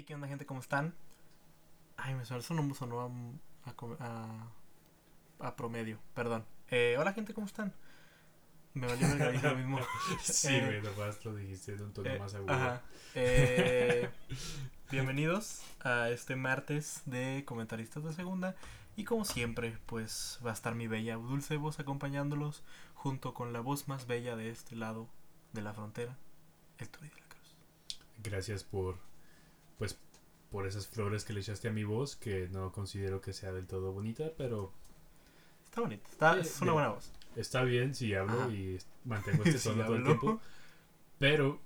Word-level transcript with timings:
Hey, 0.00 0.06
¿qué 0.06 0.14
onda, 0.14 0.28
gente? 0.28 0.46
¿Cómo 0.46 0.60
están? 0.60 0.94
Ay, 1.98 2.14
me 2.14 2.24
sonó, 2.24 2.40
sonó, 2.40 2.74
sonó 2.74 3.02
a, 3.66 3.74
a, 3.98 4.50
a, 5.40 5.56
promedio, 5.56 5.98
perdón. 6.14 6.46
Eh, 6.70 6.96
hola, 6.98 7.12
gente, 7.12 7.34
¿cómo 7.34 7.46
están? 7.46 7.74
Me 8.72 8.86
valió 8.86 9.06
dije 9.30 9.46
lo 9.46 9.56
mismo. 9.56 9.78
Sí, 10.22 10.54
Eh, 10.54 10.64
güey, 10.64 10.80
nomás 10.80 11.22
lo 11.22 11.34
dijiste 11.34 11.76
de 11.76 11.84
un 11.84 11.92
tono 11.92 12.08
Eh, 12.08 12.18
más 12.18 12.32
agudo. 12.32 12.50
ajá. 12.50 12.82
Eh, 13.14 14.08
bienvenidos 14.90 15.60
a 15.80 16.08
este 16.08 16.34
martes 16.34 17.02
de 17.04 17.44
comentaristas 17.44 18.02
de 18.02 18.14
segunda. 18.14 18.56
Y 18.96 19.04
como 19.04 19.26
siempre, 19.26 19.76
pues 19.84 20.40
va 20.42 20.52
a 20.52 20.54
estar 20.54 20.74
mi 20.74 20.86
bella 20.86 21.16
dulce 21.16 21.58
voz 21.58 21.78
acompañándolos 21.78 22.62
junto 22.94 23.34
con 23.34 23.52
la 23.52 23.60
voz 23.60 23.86
más 23.86 24.06
bella 24.06 24.34
de 24.34 24.48
este 24.48 24.76
lado 24.76 25.10
de 25.52 25.60
la 25.60 25.74
frontera, 25.74 26.16
el 26.78 26.88
Turi 26.88 27.10
de 27.10 27.16
la 27.16 27.28
Cruz. 27.28 27.58
Gracias 28.22 28.64
por, 28.64 28.96
pues, 29.80 29.98
por 30.52 30.66
esas 30.68 30.86
flores 30.86 31.24
que 31.24 31.32
le 31.32 31.40
echaste 31.40 31.66
a 31.68 31.72
mi 31.72 31.82
voz, 31.82 32.14
que 32.14 32.48
no 32.52 32.70
considero 32.70 33.20
que 33.20 33.32
sea 33.32 33.50
del 33.52 33.66
todo 33.66 33.90
bonita, 33.92 34.30
pero 34.38 34.72
Está 35.64 35.80
bonito, 35.80 36.08
está, 36.10 36.36
Eh, 36.36 36.40
es 36.40 36.56
una 36.60 36.72
bien. 36.72 36.74
buena 36.74 36.88
voz. 36.90 37.12
está 37.36 37.62
bien 37.64 37.94
si 37.94 38.14
hablo 38.14 38.42
Ajá. 38.42 38.50
y 38.52 38.78
mantengo 39.04 39.42
este 39.44 39.58
Si 39.58 39.68
tono 39.70 39.84
todo 39.86 39.96
el 39.96 40.04
tiempo. 40.04 40.40
Pero 41.18 41.60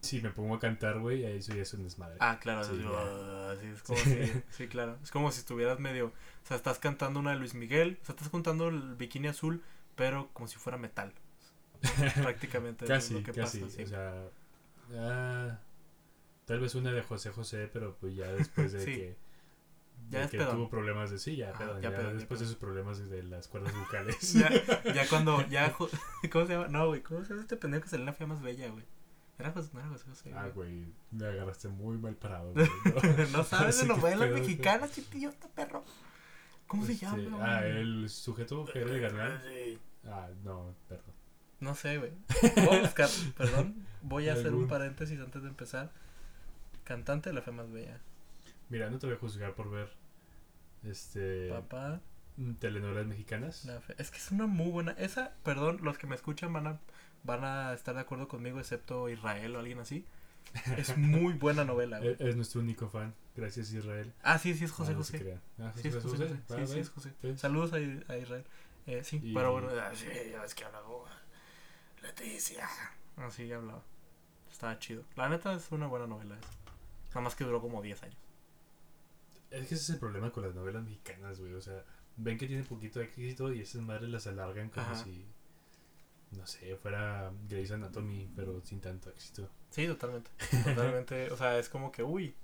si 0.00 0.20
me 0.22 0.30
pongo 0.30 0.54
a 0.54 0.58
cantar, 0.58 0.98
güey, 1.00 1.24
eso 1.24 1.54
ya 1.54 1.62
es 1.62 1.74
un 1.74 1.82
desmadre. 1.84 2.16
Ah, 2.20 2.38
claro, 2.40 2.64
Sí, 2.64 2.72
así, 2.74 2.82
ya. 2.82 2.88
ah, 2.92 3.54
sí, 3.60 3.66
es 3.68 3.82
como 3.84 3.98
si, 3.98 4.42
sí, 4.50 4.68
claro. 4.68 4.98
Es 5.02 5.10
como 5.10 5.30
si 5.32 5.40
estuvieras 5.40 5.78
medio, 5.80 6.06
o 6.06 6.46
sea, 6.46 6.56
estás 6.56 6.78
cantando 6.78 7.20
una 7.20 7.30
de 7.32 7.36
Luis 7.38 7.54
Miguel, 7.54 7.98
o 8.02 8.04
sea, 8.06 8.14
estás 8.14 8.28
cantando 8.30 8.68
el 8.68 8.94
bikini 8.96 9.28
azul, 9.28 9.62
pero 9.96 10.30
como 10.32 10.48
si 10.48 10.56
fuera 10.58 10.78
metal. 10.78 11.12
Prácticamente 12.22 12.84
es 12.86 12.90
casi, 12.90 13.14
lo 13.14 13.22
que 13.22 13.32
casi. 13.32 13.58
pasa, 13.60 13.76
sí. 13.76 13.82
O 13.82 13.86
sea, 13.86 14.28
ah, 14.94 15.58
tal 16.46 16.60
vez 16.60 16.74
una 16.74 16.92
de 16.92 17.02
José 17.02 17.30
José, 17.30 17.68
pero 17.70 17.96
pues 18.00 18.16
ya 18.16 18.32
después 18.32 18.72
de 18.72 18.80
Sí. 18.84 18.92
que, 18.94 19.16
Ya 20.10 20.20
de 20.20 20.24
es 20.26 20.30
que 20.30 20.38
pedón. 20.38 20.56
tuvo 20.56 20.70
problemas 20.70 21.10
de 21.10 21.18
sí, 21.18 21.36
ya, 21.36 21.50
Ajá, 21.50 21.58
pedón, 21.58 21.82
ya 21.82 21.90
ya 21.90 21.96
pedón, 21.96 22.16
después 22.16 22.40
de 22.40 22.46
sus 22.46 22.56
problemas 22.56 23.08
de 23.10 23.22
las 23.24 23.48
cuerdas 23.48 23.74
vocales. 23.78 24.32
ya, 24.32 24.50
ya 24.94 25.06
cuando, 25.08 25.46
ya, 25.48 25.72
¿cómo 25.72 26.46
se 26.46 26.52
llama? 26.54 26.68
No, 26.68 26.86
güey, 26.88 27.02
¿cómo 27.02 27.22
se 27.22 27.28
llama 27.30 27.42
este 27.42 27.56
pendejo 27.56 27.82
que 27.84 27.88
salió 27.90 28.02
en 28.02 28.06
la 28.06 28.12
fea 28.14 28.26
más 28.26 28.40
bella, 28.40 28.68
güey? 28.70 28.84
Era 29.38 29.50
José, 29.52 29.68
no 29.74 29.80
era 29.80 29.88
José 29.90 30.04
José. 30.08 30.32
Ah, 30.34 30.48
güey. 30.54 30.86
me 31.10 31.26
agarraste 31.26 31.68
muy 31.68 31.98
mal 31.98 32.14
parado. 32.14 32.54
güey, 32.54 32.66
no 33.32 33.44
sabes 33.44 33.80
de 33.80 33.86
novelas 33.86 34.30
mexicanas, 34.30 34.92
chiquillota, 34.92 35.46
perro. 35.48 35.84
¿Cómo 36.66 36.86
se 36.86 36.92
Este, 36.92 37.04
llama, 37.04 37.38
Ah, 37.58 37.60
güey? 37.60 37.76
el 37.80 38.08
sujeto 38.08 38.64
que 38.64 38.80
era 38.80 38.90
de 38.90 38.98
ganar. 39.00 39.42
Sí. 39.46 39.78
Ah, 40.06 40.28
no, 40.42 40.74
perdón. 40.88 41.14
No 41.60 41.74
sé, 41.74 41.98
güey. 41.98 42.12
Voy 42.66 42.76
a 42.78 42.80
buscar, 42.80 43.08
perdón. 43.36 43.86
Voy 44.02 44.28
a 44.28 44.32
hacer 44.32 44.54
un 44.54 44.68
paréntesis 44.68 45.20
antes 45.20 45.42
de 45.42 45.48
empezar. 45.48 45.92
Cantante 46.86 47.28
de 47.30 47.34
la 47.34 47.42
fe 47.42 47.50
más 47.52 47.70
bella. 47.70 48.00
Mira, 48.70 48.88
no 48.88 48.98
te 48.98 49.06
voy 49.06 49.16
a 49.16 49.18
juzgar 49.18 49.54
por 49.54 49.70
ver 49.70 49.90
este 50.84 51.48
Papá, 51.50 52.00
telenovelas 52.58 53.06
mexicanas. 53.06 53.64
la 53.64 53.80
fe. 53.80 53.94
Es 53.98 54.10
que 54.10 54.18
es 54.18 54.30
una 54.30 54.46
muy 54.46 54.70
buena. 54.70 54.92
Esa, 54.92 55.34
perdón, 55.42 55.80
los 55.82 55.98
que 55.98 56.06
me 56.06 56.14
escuchan 56.14 56.52
van 56.52 56.66
a, 56.66 56.80
van 57.24 57.44
a 57.44 57.72
estar 57.74 57.94
de 57.94 58.00
acuerdo 58.02 58.28
conmigo, 58.28 58.58
excepto 58.60 59.08
Israel 59.08 59.56
o 59.56 59.58
alguien 59.58 59.80
así. 59.80 60.06
Es 60.76 60.96
muy 60.96 61.34
buena 61.34 61.64
novela, 61.64 61.98
güey. 61.98 62.12
Es, 62.12 62.20
es 62.20 62.36
nuestro 62.36 62.60
único 62.60 62.88
fan. 62.88 63.14
Gracias, 63.36 63.72
Israel. 63.72 64.12
Ah, 64.22 64.38
sí, 64.38 64.54
sí, 64.54 64.64
es 64.64 64.70
José 64.72 64.92
Ah, 64.92 64.94
no 64.94 64.98
José. 65.00 65.38
Ah, 65.58 65.72
Sí, 65.76 65.88
es 65.88 65.94
José 65.96 66.08
José. 66.08 66.40
Va, 66.50 66.56
Sí, 66.66 66.72
sí, 66.72 66.78
es 66.78 66.88
José. 66.90 67.12
Saludos 67.36 67.72
a, 67.72 67.76
a 67.76 68.16
Israel. 68.16 68.44
Eh, 68.86 69.02
sí, 69.04 69.20
Y- 69.22 69.34
pero 69.34 69.52
bueno, 69.52 69.68
ah, 69.80 69.92
ya 69.92 70.40
ves 70.40 70.54
que 70.54 70.64
hablaba. 70.64 70.86
Leticia. 72.02 72.68
Así 73.16 73.50
hablaba. 73.52 73.82
Estaba 74.50 74.78
chido. 74.78 75.02
La 75.16 75.28
neta 75.28 75.52
es 75.54 75.70
una 75.72 75.86
buena 75.88 76.06
novela 76.06 76.36
esa. 76.38 76.48
Nada 77.16 77.24
más 77.24 77.34
que 77.34 77.44
duró 77.44 77.62
como 77.62 77.80
10 77.80 78.02
años. 78.02 78.18
Es 79.50 79.68
que 79.68 79.74
ese 79.74 79.84
es 79.84 79.90
el 79.90 79.98
problema 79.98 80.30
con 80.30 80.42
las 80.42 80.54
novelas 80.54 80.84
mexicanas, 80.84 81.40
güey. 81.40 81.54
O 81.54 81.62
sea, 81.62 81.82
ven 82.18 82.36
que 82.36 82.46
tienen 82.46 82.66
poquito 82.66 83.00
éxito 83.00 83.54
y 83.54 83.62
esas 83.62 83.80
madres 83.80 84.10
las 84.10 84.26
alargan 84.26 84.68
como 84.68 84.84
Ajá. 84.84 85.02
si, 85.02 85.24
no 86.32 86.46
sé, 86.46 86.76
fuera 86.76 87.32
Grey's 87.48 87.70
Anatomy, 87.70 88.30
pero 88.36 88.60
sin 88.60 88.82
tanto 88.82 89.08
éxito. 89.08 89.48
Sí, 89.70 89.86
totalmente. 89.86 90.30
Totalmente. 90.64 91.30
o 91.30 91.38
sea, 91.38 91.58
es 91.58 91.70
como 91.70 91.90
que, 91.90 92.02
uy, 92.02 92.34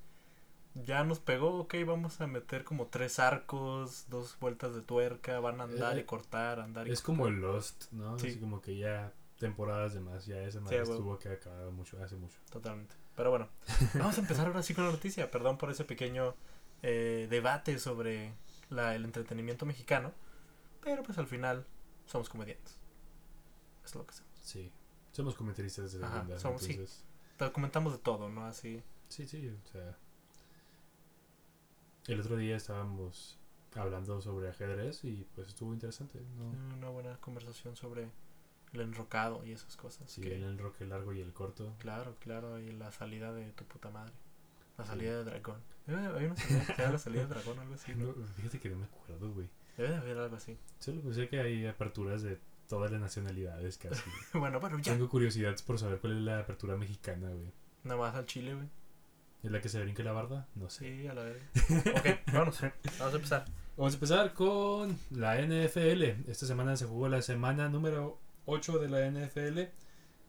ya 0.73 1.03
nos 1.03 1.19
pegó, 1.19 1.59
ok, 1.59 1.75
vamos 1.85 2.19
a 2.19 2.25
meter 2.25 2.63
como 2.63 2.87
tres 2.87 3.19
arcos, 3.19 4.07
dos 4.09 4.35
vueltas 4.39 4.73
de 4.73 4.81
tuerca, 4.81 5.39
van 5.39 5.61
a 5.61 5.65
andar 5.65 5.99
Eh, 5.99 6.01
y 6.01 6.03
cortar, 6.05 6.59
andar 6.59 6.87
y 6.87 6.91
Es 6.91 7.03
como 7.03 7.27
el 7.27 7.35
Lost, 7.35 7.91
¿no? 7.91 8.17
Sí. 8.17 8.29
Así 8.29 8.39
como 8.39 8.59
que 8.59 8.75
ya 8.75 9.13
temporadas 9.37 9.93
de 9.93 9.99
más, 9.99 10.25
ya 10.25 10.41
esa 10.41 10.61
madre 10.61 10.81
estuvo 10.81 11.19
que 11.19 11.29
acababa 11.29 11.69
mucho, 11.69 12.01
hace 12.01 12.15
mucho. 12.15 12.39
Totalmente. 12.49 13.02
Pero 13.15 13.29
bueno, 13.29 13.47
vamos 13.95 14.17
a 14.17 14.21
empezar 14.21 14.47
ahora 14.47 14.63
sí 14.63 14.73
con 14.73 14.85
la 14.85 14.91
noticia. 14.91 15.29
Perdón 15.31 15.57
por 15.57 15.69
ese 15.69 15.83
pequeño 15.85 16.35
eh, 16.81 17.27
debate 17.29 17.77
sobre 17.79 18.33
la, 18.69 18.95
el 18.95 19.05
entretenimiento 19.05 19.65
mexicano. 19.65 20.11
Pero 20.81 21.03
pues 21.03 21.17
al 21.17 21.27
final 21.27 21.65
somos 22.05 22.29
comediantes. 22.29 22.77
Es 23.85 23.95
lo 23.95 24.05
que 24.05 24.11
hacemos. 24.11 24.31
Sí. 24.41 24.71
Somos 25.11 25.35
comentaristas 25.35 25.93
de 25.93 26.03
Ajá, 26.05 26.25
somos- 26.39 26.63
entonces. 26.67 27.03
Comentamos 27.53 27.93
de 27.93 27.99
todo, 27.99 28.29
¿no? 28.29 28.45
Así. 28.45 28.81
Sí, 29.09 29.27
sí, 29.27 29.47
o 29.49 29.67
sea. 29.71 29.97
El 32.07 32.19
otro 32.19 32.35
día 32.37 32.55
estábamos 32.57 33.37
hablando 33.75 34.21
sobre 34.21 34.49
ajedrez 34.49 35.03
y 35.03 35.25
pues 35.35 35.47
estuvo 35.49 35.73
interesante, 35.73 36.19
¿no? 36.37 36.75
Una 36.77 36.89
buena 36.89 37.17
conversación 37.17 37.75
sobre 37.75 38.09
el 38.73 38.81
enrocado 38.81 39.45
y 39.45 39.51
esas 39.51 39.75
cosas. 39.77 40.09
Sí, 40.11 40.21
que- 40.21 40.35
el 40.35 40.43
enroque 40.43 40.85
largo 40.85 41.13
y 41.13 41.21
el 41.21 41.31
corto. 41.33 41.75
Claro, 41.79 42.15
claro, 42.19 42.59
y 42.59 42.71
la 42.71 42.91
salida 42.91 43.31
de 43.33 43.51
tu 43.51 43.63
puta 43.65 43.89
madre. 43.89 44.13
La 44.77 44.83
Sí. 44.85 44.89
salida 44.91 45.17
de 45.17 45.23
dragón. 45.23 45.61
Debe 45.85 46.01
de 46.01 46.07
haber 46.07 46.25
una 46.31 46.35
salida 46.35 46.65
que 46.75 46.81
la 46.83 46.97
salida 46.97 47.21
de 47.23 47.27
dragón 47.27 47.59
o 47.59 47.61
algo 47.61 47.73
así, 47.75 47.93
fíjate 48.37 48.59
que 48.59 48.69
no 48.69 48.77
me 48.77 48.85
acuerdo, 48.85 49.31
güey. 49.31 49.47
Debe 49.77 49.89
de 49.89 49.95
haber 49.97 50.17
algo 50.17 50.35
así. 50.35 50.57
Solo 50.79 51.01
pensé 51.01 51.27
que 51.29 51.39
hay 51.39 51.65
aperturas 51.67 52.21
de 52.23 52.39
todas 52.67 52.91
las 52.91 52.99
nacionalidades 53.01 53.77
casi. 53.77 54.01
bueno, 54.33 54.59
pero 54.59 54.77
ya. 54.79 54.93
Tengo 54.93 55.09
curiosidad 55.09 55.55
por 55.65 55.77
saber 55.79 55.99
cuál 55.99 56.17
es 56.17 56.23
la 56.23 56.39
apertura 56.39 56.75
mexicana, 56.77 57.29
güey. 57.29 57.51
Nada 57.83 57.99
más 57.99 58.15
al 58.15 58.25
chile, 58.25 58.53
güey. 58.55 58.67
¿Es 59.43 59.51
la 59.51 59.59
que 59.61 59.67
se 59.67 59.81
brinca 59.81 60.01
la 60.03 60.13
barda? 60.13 60.47
No 60.55 60.69
sé. 60.69 61.01
Sí, 61.01 61.07
a 61.07 61.13
la 61.13 61.23
vez. 61.23 61.41
ok, 61.69 62.33
vamos. 62.33 62.61
Vamos 62.99 63.13
a 63.13 63.15
empezar. 63.17 63.45
Vamos 63.75 63.93
a 63.93 63.95
empezar 63.97 64.33
con 64.33 64.97
la 65.11 65.37
NFL. 65.41 66.29
Esta 66.31 66.45
semana 66.45 66.77
se 66.77 66.85
jugó 66.85 67.09
la 67.09 67.21
semana 67.21 67.67
número 67.67 68.19
8 68.45 68.79
de 68.79 68.89
la 68.89 69.09
NFL. 69.09 69.59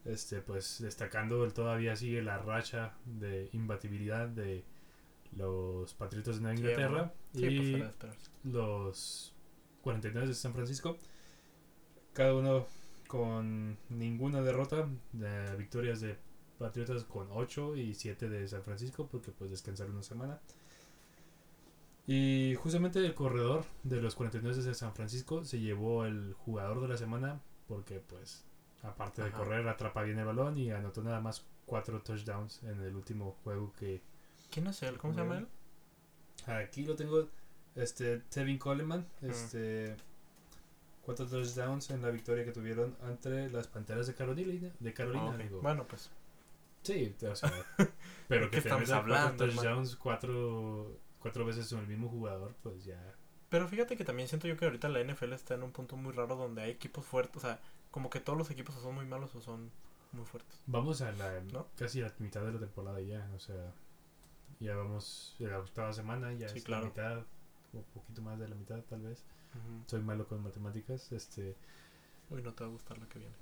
Este, 0.05 0.43
pues 0.43 0.81
destacando 0.81 1.45
el 1.45 1.55
todavía 1.55 1.97
sigue 1.97 2.23
la 2.23 2.37
racha 2.39 2.93
de 3.07 3.49
imbatibilidad 3.53 4.29
de 4.29 4.65
los 5.33 5.95
Patriotas 5.95 6.37
de 6.37 6.43
Nueva 6.43 6.57
Inglaterra 6.57 7.13
Sí, 7.33 7.41
pues 7.41 7.53
y 7.53 7.75
esperarse. 7.75 8.31
los 8.45 9.35
49 9.83 10.29
de 10.29 10.35
San 10.35 10.53
Francisco. 10.53 10.99
Cada 12.13 12.35
uno 12.35 12.67
con 13.09 13.79
ninguna 13.89 14.43
derrota. 14.43 14.89
De 15.13 15.57
victorias 15.57 16.01
de 16.01 16.17
Patriotas 16.59 17.05
con 17.05 17.29
8 17.33 17.77
y 17.77 17.95
7 17.95 18.29
de 18.29 18.47
San 18.47 18.63
Francisco 18.63 19.09
porque 19.11 19.33
pues 19.33 19.51
descansaron 19.51 19.95
una 19.95 20.03
semana. 20.03 20.41
Y 22.07 22.55
justamente 22.57 22.99
el 22.99 23.15
corredor 23.15 23.65
de 23.83 24.01
los 24.01 24.15
49 24.15 24.63
de 24.63 24.75
San 24.75 24.95
Francisco 24.95 25.45
se 25.45 25.61
llevó 25.61 26.05
el 26.05 26.35
jugador 26.35 26.83
de 26.83 26.89
la 26.89 26.97
semana 26.99 27.41
porque 27.69 28.01
pues 28.01 28.45
aparte 28.83 29.23
de 29.23 29.31
correr 29.31 29.67
atrapa 29.69 30.03
bien 30.03 30.19
el 30.19 30.27
balón 30.27 30.59
y 30.59 30.71
anotó 30.71 31.03
nada 31.03 31.21
más 31.21 31.47
4 31.67 32.03
touchdowns 32.03 32.63
en 32.65 32.81
el 32.83 32.95
último 32.95 33.37
juego 33.43 33.73
que 33.79 34.03
¿Quién 34.55 34.69
es 34.69 34.83
él? 34.85 34.99
¿Cómo 34.99 35.13
se 35.13 35.21
llama 35.21 35.39
él? 35.39 35.49
Aquí 36.47 36.85
lo 36.85 36.95
tengo, 36.95 37.29
este, 37.75 38.19
Tevin 38.19 38.57
Coleman, 38.57 39.05
este, 39.23 39.97
cuatro 41.03 41.27
touchdowns 41.27 41.91
en 41.91 42.03
la 42.03 42.11
victoria 42.11 42.45
que 42.45 42.53
tuvieron 42.53 42.97
ante 43.03 43.49
las 43.51 43.67
Panteras 43.67 44.07
de 44.07 44.15
Carolina, 44.15 44.71
de 44.79 44.95
Carolina, 44.95 45.37
digo. 45.37 45.61
Bueno, 45.61 45.87
pues. 45.89 46.11
Sí, 46.83 47.17
o 47.29 47.35
sea, 47.35 47.51
pero 48.29 48.45
¿De 48.45 48.51
que 48.51 48.61
te 48.61 48.69
estamos 48.69 48.89
cuatro 48.89 49.15
hablando, 49.15 49.47
touchdowns 49.47 49.97
cuatro, 49.97 51.01
cuatro 51.19 51.45
veces 51.47 51.69
con 51.69 51.81
el 51.81 51.89
mismo 51.89 52.09
jugador, 52.09 52.55
pues 52.63 52.85
ya. 52.85 53.01
Pero 53.55 53.69
fíjate 53.69 53.97
que 53.97 54.05
también 54.05 54.27
siento 54.29 54.49
yo 54.49 54.57
que 54.57 54.65
ahorita 54.65 54.89
la 54.89 55.01
NFL 55.01 55.33
está 55.33 55.55
en 55.55 55.63
un 55.63 55.71
punto 55.71 55.95
muy 55.95 56.13
raro 56.13 56.35
donde 56.35 56.63
hay 56.63 56.73
equipos 56.73 57.05
fuertes. 57.05 57.37
O 57.37 57.41
sea, 57.47 57.61
como 57.93 58.11
que 58.11 58.19
todos 58.19 58.37
los 58.37 58.51
equipos 58.51 58.75
son 58.75 58.97
muy 58.97 59.07
malos 59.07 59.33
o 59.37 59.41
son 59.41 59.71
muy 60.11 60.25
fuertes. 60.25 60.61
Vamos 60.67 61.03
a 61.03 61.13
la, 61.13 61.41
¿No? 61.53 61.69
casi 61.77 62.01
la 62.01 62.13
mitad 62.19 62.45
de 62.45 62.53
la 62.53 62.59
temporada 62.59 63.01
ya, 63.01 63.31
o 63.33 63.39
sea, 63.39 63.73
ya 64.59 64.75
vamos 64.75 65.37
a 65.39 65.45
la 65.45 65.61
octava 65.61 65.93
semana, 65.93 66.33
ya 66.33 66.49
Sí, 66.49 66.59
es 66.59 66.65
claro. 66.65 66.83
la 66.83 66.89
mitad, 66.89 67.19
o 67.75 67.83
poquito 67.95 68.23
más 68.23 68.41
de 68.41 68.49
la 68.49 68.57
mitad 68.57 68.81
tal 68.91 69.03
vez. 69.03 69.23
Soy 69.87 70.01
malo 70.01 70.27
con 70.27 70.43
matemáticas, 70.43 71.13
este... 71.13 71.55
Uy, 72.31 72.43
no 72.43 72.55
te 72.55 72.65
va 72.65 72.71
a 72.71 72.73
gustar 72.73 72.99
lo 72.99 73.09
que 73.09 73.21
viene. 73.21 73.37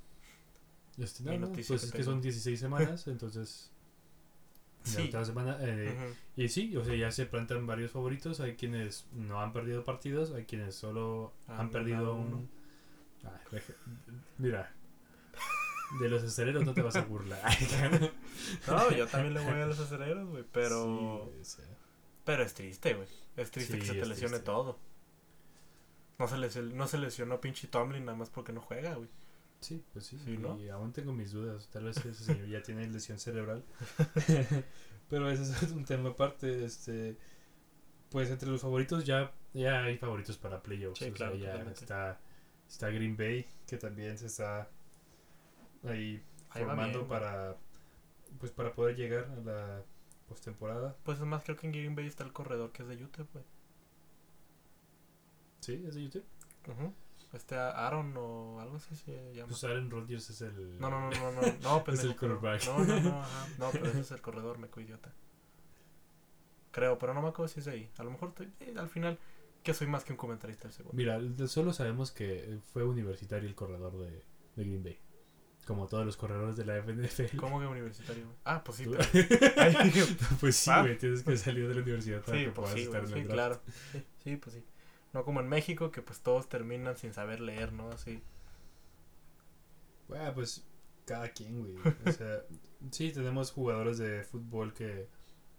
Este, 0.99 1.23
no, 1.23 1.39
no, 1.39 1.53
pues 1.53 1.71
es 1.71 1.91
que 1.91 2.05
son 2.05 2.21
16 2.21 2.61
semanas, 2.61 3.07
entonces 3.07 3.71
la 3.71 3.72
Sí. 4.85 5.11
semana. 5.25 5.57
eh. 5.61 6.15
Y 6.37 6.49
sí, 6.49 6.77
o 6.77 6.85
sea, 6.85 6.95
ya 6.95 7.11
se 7.11 7.27
plantan 7.27 7.67
varios 7.67 7.91
favoritos. 7.93 8.41
Hay 8.41 8.57
quienes 8.57 9.07
no 9.13 9.41
han 9.41 9.53
perdido 9.53 9.85
partidos, 9.85 10.33
hay 10.33 10.45
quienes 10.45 10.75
solo 10.75 11.33
Han 11.49 11.61
han, 11.61 11.71
perdido 11.71 11.99
ganado 11.99 12.15
un. 12.15 12.33
uno. 12.35 12.49
Ay, 13.53 13.61
mira, 14.39 14.73
De 16.01 16.09
los 16.09 16.23
aceleros 16.25 16.65
no 16.65 16.73
te 16.75 16.83
vas 16.83 16.97
a 16.97 17.03
burlar. 17.03 17.41
No, 18.67 18.91
yo 18.91 19.07
también 19.07 19.35
le 19.35 19.41
voy 19.41 19.61
a 19.61 19.67
los 19.67 19.79
aceleros, 19.79 20.29
güey, 20.29 20.45
pero... 20.53 21.31
Sí, 21.43 21.63
Pero 22.25 22.43
es 22.43 22.55
triste, 22.55 22.95
güey. 22.95 23.07
Es 23.37 23.51
triste 23.51 23.75
Sí, 23.75 23.79
que 23.81 23.87
se 23.87 23.93
te 23.95 24.01
es 24.01 24.09
lesione 24.09 24.31
triste. 24.31 24.45
todo. 24.47 24.79
No 26.19 26.29
se, 26.29 26.37
lesión- 26.39 26.73
no 26.75 26.87
se 26.89 26.99
lesionó 26.99 27.41
pinche 27.41 27.69
Tomlin 27.69 28.05
nada 28.05 28.17
más 28.19 28.31
porque 28.31 28.53
no 28.53 28.61
juega, 28.61 28.95
güey. 28.95 29.09
Sí, 29.63 29.83
pues 29.93 30.07
sí. 30.07 30.19
Sí, 30.25 30.37
¿no? 30.37 30.59
Y 30.59 30.69
aún 30.69 30.93
tengo 30.93 31.13
mis 31.13 31.33
dudas. 31.33 31.69
Tal 31.73 31.85
vez 31.85 31.97
ese 31.99 32.25
señor 32.25 32.47
ya 32.49 32.63
tiene 32.63 32.87
lesión 32.89 33.19
cerebral. 33.19 33.65
Pero 35.09 35.31
ese 35.31 35.43
es 35.43 35.73
un 35.73 35.85
tema 35.85 36.11
aparte. 36.11 36.65
Este, 36.65 37.17
pues 38.11 38.31
entre 38.31 38.51
los 38.51 38.61
favoritos 38.61 39.05
ya, 39.05 39.33
ya 39.55 39.85
hay 39.85 39.97
favoritos 39.97 40.37
para 40.37 40.63
playoffs. 40.63 40.99
Sí, 40.99 41.05
o 41.05 41.09
sea, 41.09 41.15
claro, 41.15 41.37
ya 41.37 41.55
está, 41.71 42.21
está 42.69 42.91
Green 42.91 43.17
Bay, 43.17 43.47
que 43.67 43.79
también 43.79 44.19
se 44.19 44.27
está 44.27 44.69
ahí 45.85 46.23
formando 46.51 46.99
bien, 46.99 47.09
para 47.09 47.57
pues 48.39 48.53
para 48.53 48.73
poder 48.75 48.97
llegar 48.97 49.25
a 49.31 49.37
la 49.37 49.83
postemporada. 50.29 50.97
Pues 51.05 51.19
es 51.19 51.25
más, 51.25 51.43
creo 51.45 51.57
que 51.57 51.67
en 51.67 51.73
Green 51.73 51.95
Bay 51.95 52.07
está 52.07 52.25
el 52.25 52.33
corredor 52.33 52.73
que 52.73 52.83
es 52.83 52.89
de 52.89 53.03
Utah, 53.03 53.25
güey. 53.33 53.45
Sí, 55.61 55.83
es 55.87 55.95
de 55.95 56.03
YouTube. 56.03 56.25
Ujú. 56.69 56.93
Este 57.33 57.55
Aaron 57.57 58.15
o 58.17 58.61
algo 58.61 58.77
así 58.77 58.95
se 58.95 59.33
llama. 59.35 59.49
Pues 59.49 59.65
Aaron 59.65 59.91
Rodgers 59.91 60.29
es 60.31 60.41
el 60.43 60.79
No, 60.79 60.91
no, 60.91 61.01
no, 61.01 61.11
no, 61.11 61.33
no, 61.33 61.41
no, 61.63 61.85
pendejo, 61.85 62.09
el 62.09 62.15
pero- 62.17 62.41
quarterback. 62.41 62.67
No, 62.67 62.85
no, 62.85 63.01
no, 63.01 63.21
ajá. 63.23 63.47
no, 63.59 63.71
pero 63.71 63.87
ese 63.87 64.01
es 64.01 64.11
el 64.11 64.21
corredor, 64.21 64.59
me 64.59 64.69
idiota. 64.83 65.13
Creo, 66.71 66.99
pero 66.99 67.13
no 67.15 67.23
me 67.23 67.29
acuerdo 67.29 67.49
si 67.53 67.61
es 67.61 67.69
ahí. 67.69 67.91
A 67.99 68.05
lo 68.05 68.11
mejor 68.11 68.31
estoy- 68.31 68.53
eh, 68.61 68.75
al 68.79 68.89
final, 68.89 69.19
que 69.63 69.75
soy 69.75 69.87
más 69.87 70.05
que 70.05 70.13
un 70.13 70.17
comentarista 70.19 70.65
del 70.65 70.73
segundo. 70.73 70.97
Mira, 70.97 71.19
de- 71.19 71.49
solo 71.49 71.73
sabemos 71.73 72.11
que 72.13 72.59
fue 72.73 72.83
universitario 72.85 73.49
el 73.49 73.55
corredor 73.55 73.99
de, 73.99 74.11
de 74.57 74.65
Green 74.65 74.83
Bay. 74.83 74.99
Como 75.67 75.87
todos 75.87 76.05
los 76.05 76.17
corredores 76.17 76.57
de 76.57 76.65
la 76.65 76.77
FNFL. 76.83 77.37
¿Cómo 77.37 77.61
que 77.61 77.67
universitario? 77.67 78.25
Ah, 78.45 78.65
pues 78.65 78.79
sí, 78.79 78.85
pero. 78.91 79.05
Ay, 79.59 79.93
pues 80.41 80.57
sí, 80.57 80.71
Ah. 80.73 80.81
güey, 80.83 80.99
tienes 80.99 81.23
que 81.23 81.37
salir 81.37 81.69
de 81.69 81.75
la 81.77 81.83
universidad 81.83 82.21
para 82.21 82.37
sí, 82.37 82.45
que 82.47 82.51
pues 82.51 82.57
puedas 82.57 82.75
sí, 82.75 82.83
estar 82.83 83.05
en 83.05 83.07
el 83.07 83.13
sí, 83.15 83.21
draft. 83.23 83.33
claro. 83.33 83.61
Sí, 83.93 84.05
sí, 84.25 84.37
pues 84.39 84.57
sí. 84.57 84.65
No 85.13 85.25
como 85.25 85.41
en 85.41 85.49
México, 85.49 85.91
que 85.91 86.03
pues 86.03 86.21
todos 86.21 86.49
terminan 86.49 86.97
sin 86.97 87.13
saber 87.13 87.41
leer, 87.41 87.73
¿no? 87.73 87.91
Así. 87.91 88.23
Bueno, 90.09 90.33
pues 90.35 90.67
cada 91.05 91.29
quien, 91.29 91.61
güey. 91.61 91.95
O 92.07 92.13
sea, 92.13 92.43
sí, 92.91 93.13
tenemos 93.13 93.51
jugadores 93.51 93.99
de 93.99 94.25
fútbol 94.25 94.73
que 94.73 95.09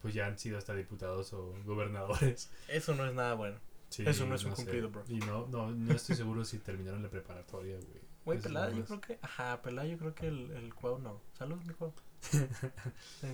pues 0.02 0.14
ya 0.14 0.28
han 0.28 0.38
sido 0.38 0.58
hasta 0.58 0.74
diputados 0.74 1.32
o 1.34 1.56
gobernadores. 1.66 2.52
Eso 2.68 2.94
no 2.96 3.06
es 3.06 3.14
nada 3.14 3.36
bueno. 3.36 3.58
Sí, 3.90 4.04
Eso 4.08 4.26
no 4.26 4.36
es 4.36 4.44
un 4.44 4.54
cumplido, 4.54 4.90
bro. 4.90 5.04
Y 5.08 5.20
no, 5.20 5.48
no, 5.48 5.70
no 5.72 5.94
estoy 5.94 6.16
seguro 6.16 6.44
si 6.44 6.58
terminaron 6.58 7.04
la 7.04 7.10
preparatoria, 7.10 7.76
güey. 7.76 8.02
Güey, 8.26 8.40
pelada, 8.40 8.72
yo 8.72 8.84
creo 8.86 9.02
que. 9.02 9.20
Ajá, 9.22 9.62
pelada, 9.62 9.88
yo 9.88 9.98
creo 9.98 10.16
que 10.16 10.28
el, 10.28 10.52
el 10.52 10.74
Cuau 10.74 10.98
no. 10.98 11.22
Saludos, 11.38 11.66
mi 11.66 11.74
Cuau. 11.74 11.94
Sí. 13.22 13.28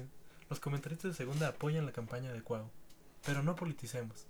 Los 0.49 0.59
comentaristas 0.59 1.11
de 1.11 1.17
segunda 1.17 1.47
apoyan 1.47 1.85
la 1.85 1.91
campaña 1.91 2.33
de 2.33 2.41
Cuau. 2.41 2.69
Pero 3.25 3.41
no 3.41 3.55
politicemos. 3.55 4.27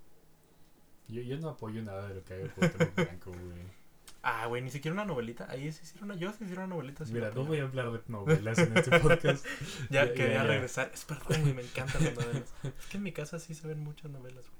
Yo, 1.09 1.21
yo 1.21 1.37
no 1.37 1.49
apoyo 1.49 1.81
nada 1.81 2.07
de 2.07 2.15
lo 2.15 2.23
que 2.23 2.33
haga 2.35 2.43
el 2.43 2.51
Cuauhtémoc 2.51 2.95
Blanco, 2.95 3.31
güey. 3.31 3.79
Ah, 4.21 4.47
güey, 4.47 4.61
ni 4.61 4.69
siquiera 4.69 4.93
una 4.93 5.05
novelita. 5.05 5.47
Ahí 5.49 5.71
sí 5.71 5.79
hicieron 5.83 6.11
una. 6.11 6.19
Yo 6.19 6.31
sí 6.31 6.43
hicieron 6.43 6.65
una 6.65 6.75
novelita. 6.75 7.05
Mira, 7.09 7.31
no 7.31 7.45
voy 7.45 7.59
a 7.59 7.63
hablar 7.63 7.91
de 7.91 8.01
novelas 8.07 8.57
en 8.59 8.77
este 8.77 8.99
podcast. 8.99 9.45
Ya, 9.89 10.05
ya, 10.05 10.13
quería 10.13 10.33
ya, 10.35 10.43
regresar. 10.43 10.91
Es 10.93 11.05
perdón, 11.05 11.41
güey, 11.41 11.53
me 11.53 11.61
encantan 11.61 12.03
las 12.03 12.15
novelas. 12.15 12.53
Es 12.63 12.85
que 12.87 12.97
en 12.97 13.03
mi 13.03 13.11
casa 13.13 13.39
sí 13.39 13.53
se 13.53 13.67
ven 13.67 13.79
muchas 13.79 14.11
novelas, 14.11 14.45
güey. 14.45 14.59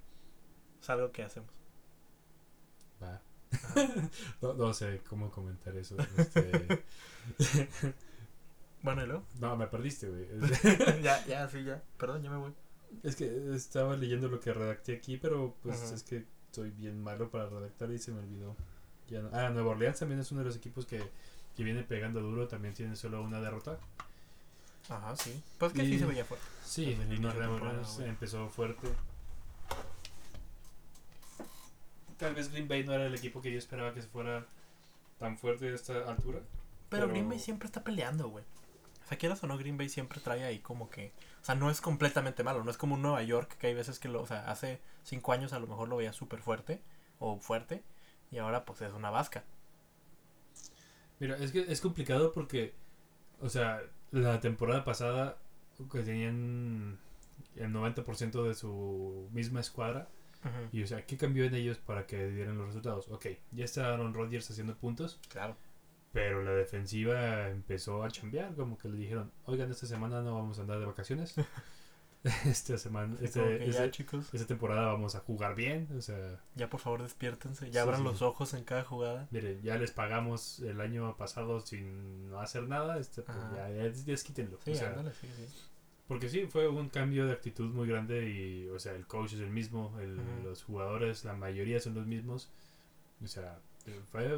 Es 0.82 0.90
algo 0.90 1.12
que 1.12 1.24
hacemos. 1.24 1.52
Va. 3.04 3.22
No, 4.42 4.54
no 4.54 4.74
sé 4.74 5.02
cómo 5.10 5.30
comentar 5.30 5.76
eso. 5.76 5.98
Este, 6.18 6.84
Bueno, 8.82 9.04
y 9.04 9.08
luego. 9.08 9.26
no, 9.40 9.58
me 9.58 9.68
perdiste, 9.68 10.08
güey. 10.08 10.26
ya, 11.04 11.26
ya, 11.26 11.50
sí, 11.50 11.64
ya. 11.66 11.84
Perdón, 11.98 12.24
ya 12.24 12.30
me 12.30 12.38
voy. 12.38 12.54
Es 13.04 13.16
que 13.18 13.54
estaba 13.54 13.96
leyendo 13.98 14.30
lo 14.30 14.40
que 14.40 14.54
redacté 14.54 14.96
aquí, 14.96 15.18
pero 15.18 15.56
pues 15.62 15.82
Ajá. 15.82 15.96
es 15.96 16.04
que 16.04 16.26
soy 16.52 16.72
bien 16.72 17.02
malo 17.04 17.30
para 17.30 17.48
redactar 17.48 17.92
y 17.92 18.00
se 18.00 18.12
me 18.12 18.20
olvidó. 18.20 18.56
Ya 19.08 19.22
no- 19.22 19.30
Ah, 19.34 19.50
Nueva 19.50 19.72
Orleans 19.72 20.00
también 20.00 20.20
es 20.20 20.32
uno 20.32 20.42
de 20.42 20.46
los 20.48 20.56
equipos 20.56 20.86
que, 20.86 21.02
que 21.56 21.64
viene 21.64 21.84
pegando 21.84 22.22
duro, 22.22 22.48
también 22.48 22.74
tiene 22.74 22.96
solo 22.96 23.22
una 23.22 23.40
derrota. 23.42 23.78
Ajá, 24.90 25.16
sí. 25.16 25.42
Pues 25.58 25.74
que 25.74 25.84
Y- 25.84 25.92
sí 25.94 26.00
se 26.00 26.06
veía 26.06 26.26
fuerte. 26.26 26.46
Sí, 26.66 26.94
de 26.96 27.06
Nueva 27.20 27.50
Orleans 27.56 28.00
empezó 28.00 28.50
fuerte. 28.50 28.88
Tal 32.18 32.36
vez 32.36 32.52
Green 32.52 32.68
Bay 32.68 32.84
no 32.84 32.94
era 32.94 33.06
el 33.06 33.16
equipo 33.16 33.42
que 33.42 33.52
yo 33.52 33.58
esperaba 33.58 33.94
que 33.94 34.02
se 34.02 34.08
fuera 34.08 34.46
tan 35.20 35.38
fuerte 35.38 35.70
a 35.70 35.76
esta 35.76 35.94
altura. 36.10 36.40
Pero, 36.90 37.04
Pero- 37.04 37.08
Green 37.10 37.30
Bay 37.30 37.40
siempre 37.40 37.68
está 37.68 37.84
peleando, 37.84 38.30
güey. 38.30 38.44
O 39.06 39.08
sea, 39.08 39.18
quieras 39.18 39.44
o 39.44 39.48
no, 39.48 39.58
Green 39.58 39.78
Bay 39.78 39.90
siempre 39.90 40.20
trae 40.20 40.44
ahí 40.44 40.60
como 40.60 40.90
que. 40.90 41.12
O 41.42 41.46
sea, 41.46 41.56
no 41.56 41.70
es 41.70 41.82
completamente 41.82 42.44
malo. 42.44 42.64
No 42.64 42.72
es 42.72 42.78
como 42.78 42.96
un 42.96 43.02
Nueva 43.02 43.24
York 43.24 43.58
que 43.58 43.68
hay 43.68 43.74
veces 43.74 44.00
que 44.00 44.10
lo. 44.10 44.22
O 44.22 44.28
sea, 44.28 44.50
hace 44.50 44.82
cinco 45.04 45.32
años 45.32 45.54
a 45.54 45.60
lo 45.60 45.68
mejor 45.68 45.88
lo 45.88 45.98
veía 45.98 46.14
súper 46.14 46.42
fuerte. 46.42 46.82
O 47.20 47.40
fuerte. 47.40 47.84
Y 48.32 48.38
ahora 48.38 48.66
pues 48.66 48.82
es 48.82 48.94
una 48.94 49.10
vasca. 49.10 49.44
Mira, 51.20 51.38
es 51.38 51.52
que 51.52 51.66
es 51.68 51.82
complicado 51.82 52.32
porque, 52.32 52.74
o 53.42 53.50
sea, 53.50 53.82
la 54.12 54.40
temporada 54.40 54.84
pasada 54.86 55.38
que 55.92 56.02
tenían 56.02 56.98
el 57.56 57.74
90% 57.74 58.44
de 58.44 58.54
su 58.54 59.30
misma 59.32 59.60
escuadra 59.60 60.08
y, 60.72 60.84
o 60.84 60.88
sea, 60.88 61.06
¿qué 61.06 61.18
cambió 61.18 61.44
en 61.44 61.54
ellos 61.54 61.78
para 61.78 62.06
que 62.06 62.30
dieran 62.30 62.58
los 62.58 62.68
resultados? 62.68 63.10
Ok, 63.10 63.28
ya 63.52 63.66
está 63.66 63.94
Aaron 63.94 64.14
Rodgers 64.14 64.50
haciendo 64.50 64.76
puntos, 64.76 65.20
Claro. 65.28 65.56
Pero 66.12 66.44
la 66.44 66.52
defensiva 66.52 67.50
empezó 67.50 68.04
a 68.04 68.10
chambear, 68.10 68.54
como 68.56 68.78
que 68.78 68.90
le 68.90 68.98
dijeron, 68.98 69.32
oigan, 69.46 69.70
esta 69.72 69.86
semana 69.88 70.22
no 70.22 70.36
vamos 70.36 70.58
a 70.60 70.62
andar 70.62 70.80
de 70.80 70.86
vacaciones. 70.86 71.36
esta 72.46 72.78
semana, 72.78 73.16
este, 73.22 73.40
ya, 73.72 73.86
este- 73.86 73.92
chicos. 73.92 74.34
esta 74.34 74.46
temporada 74.46 74.88
vamos 74.88 75.16
a 75.16 75.20
jugar 75.22 75.56
bien, 75.56 75.88
o 75.98 76.02
sea, 76.02 76.42
Ya 76.56 76.70
por 76.70 76.80
favor 76.82 77.02
despiértense. 77.02 77.68
Ya 77.68 77.72
Sí, 77.72 77.78
abran 77.80 78.00
sí. 78.00 78.04
los 78.06 78.22
ojos 78.22 78.54
en 78.54 78.64
cada 78.66 78.84
jugada. 78.84 79.28
miren, 79.32 79.62
ya 79.62 79.78
les 79.78 79.92
pagamos 79.92 80.60
el 80.60 80.82
año 80.82 81.16
pasado 81.16 81.62
sin 81.62 82.30
no 82.30 82.42
hacer 82.42 82.64
nada, 82.68 82.98
este, 82.98 83.22
pues 83.22 83.38
Ajá. 83.38 83.56
ya, 83.56 83.70
ya 83.70 83.90
desquítenlo. 84.06 84.58
Sí, 84.66 84.72
o 84.72 84.76
sea, 84.76 84.90
ándale. 84.90 85.12
Porque 86.10 86.28
sí, 86.28 86.48
fue 86.48 86.68
un 86.68 86.90
cambio 86.90 87.28
de 87.28 87.34
actitud 87.34 87.72
muy 87.72 87.88
grande 87.88 88.28
y, 88.28 88.68
o 88.70 88.80
sea, 88.80 88.94
el 88.96 89.06
coach 89.06 89.34
es 89.34 89.40
el 89.42 89.52
mismo, 89.52 89.96
el- 90.02 90.20
los 90.44 90.64
jugadores, 90.64 91.24
la 91.24 91.36
mayoría 91.36 91.80
son 91.80 91.94
los 91.94 92.06
mismos. 92.08 92.50
O 93.24 93.28
sea, 93.28 93.60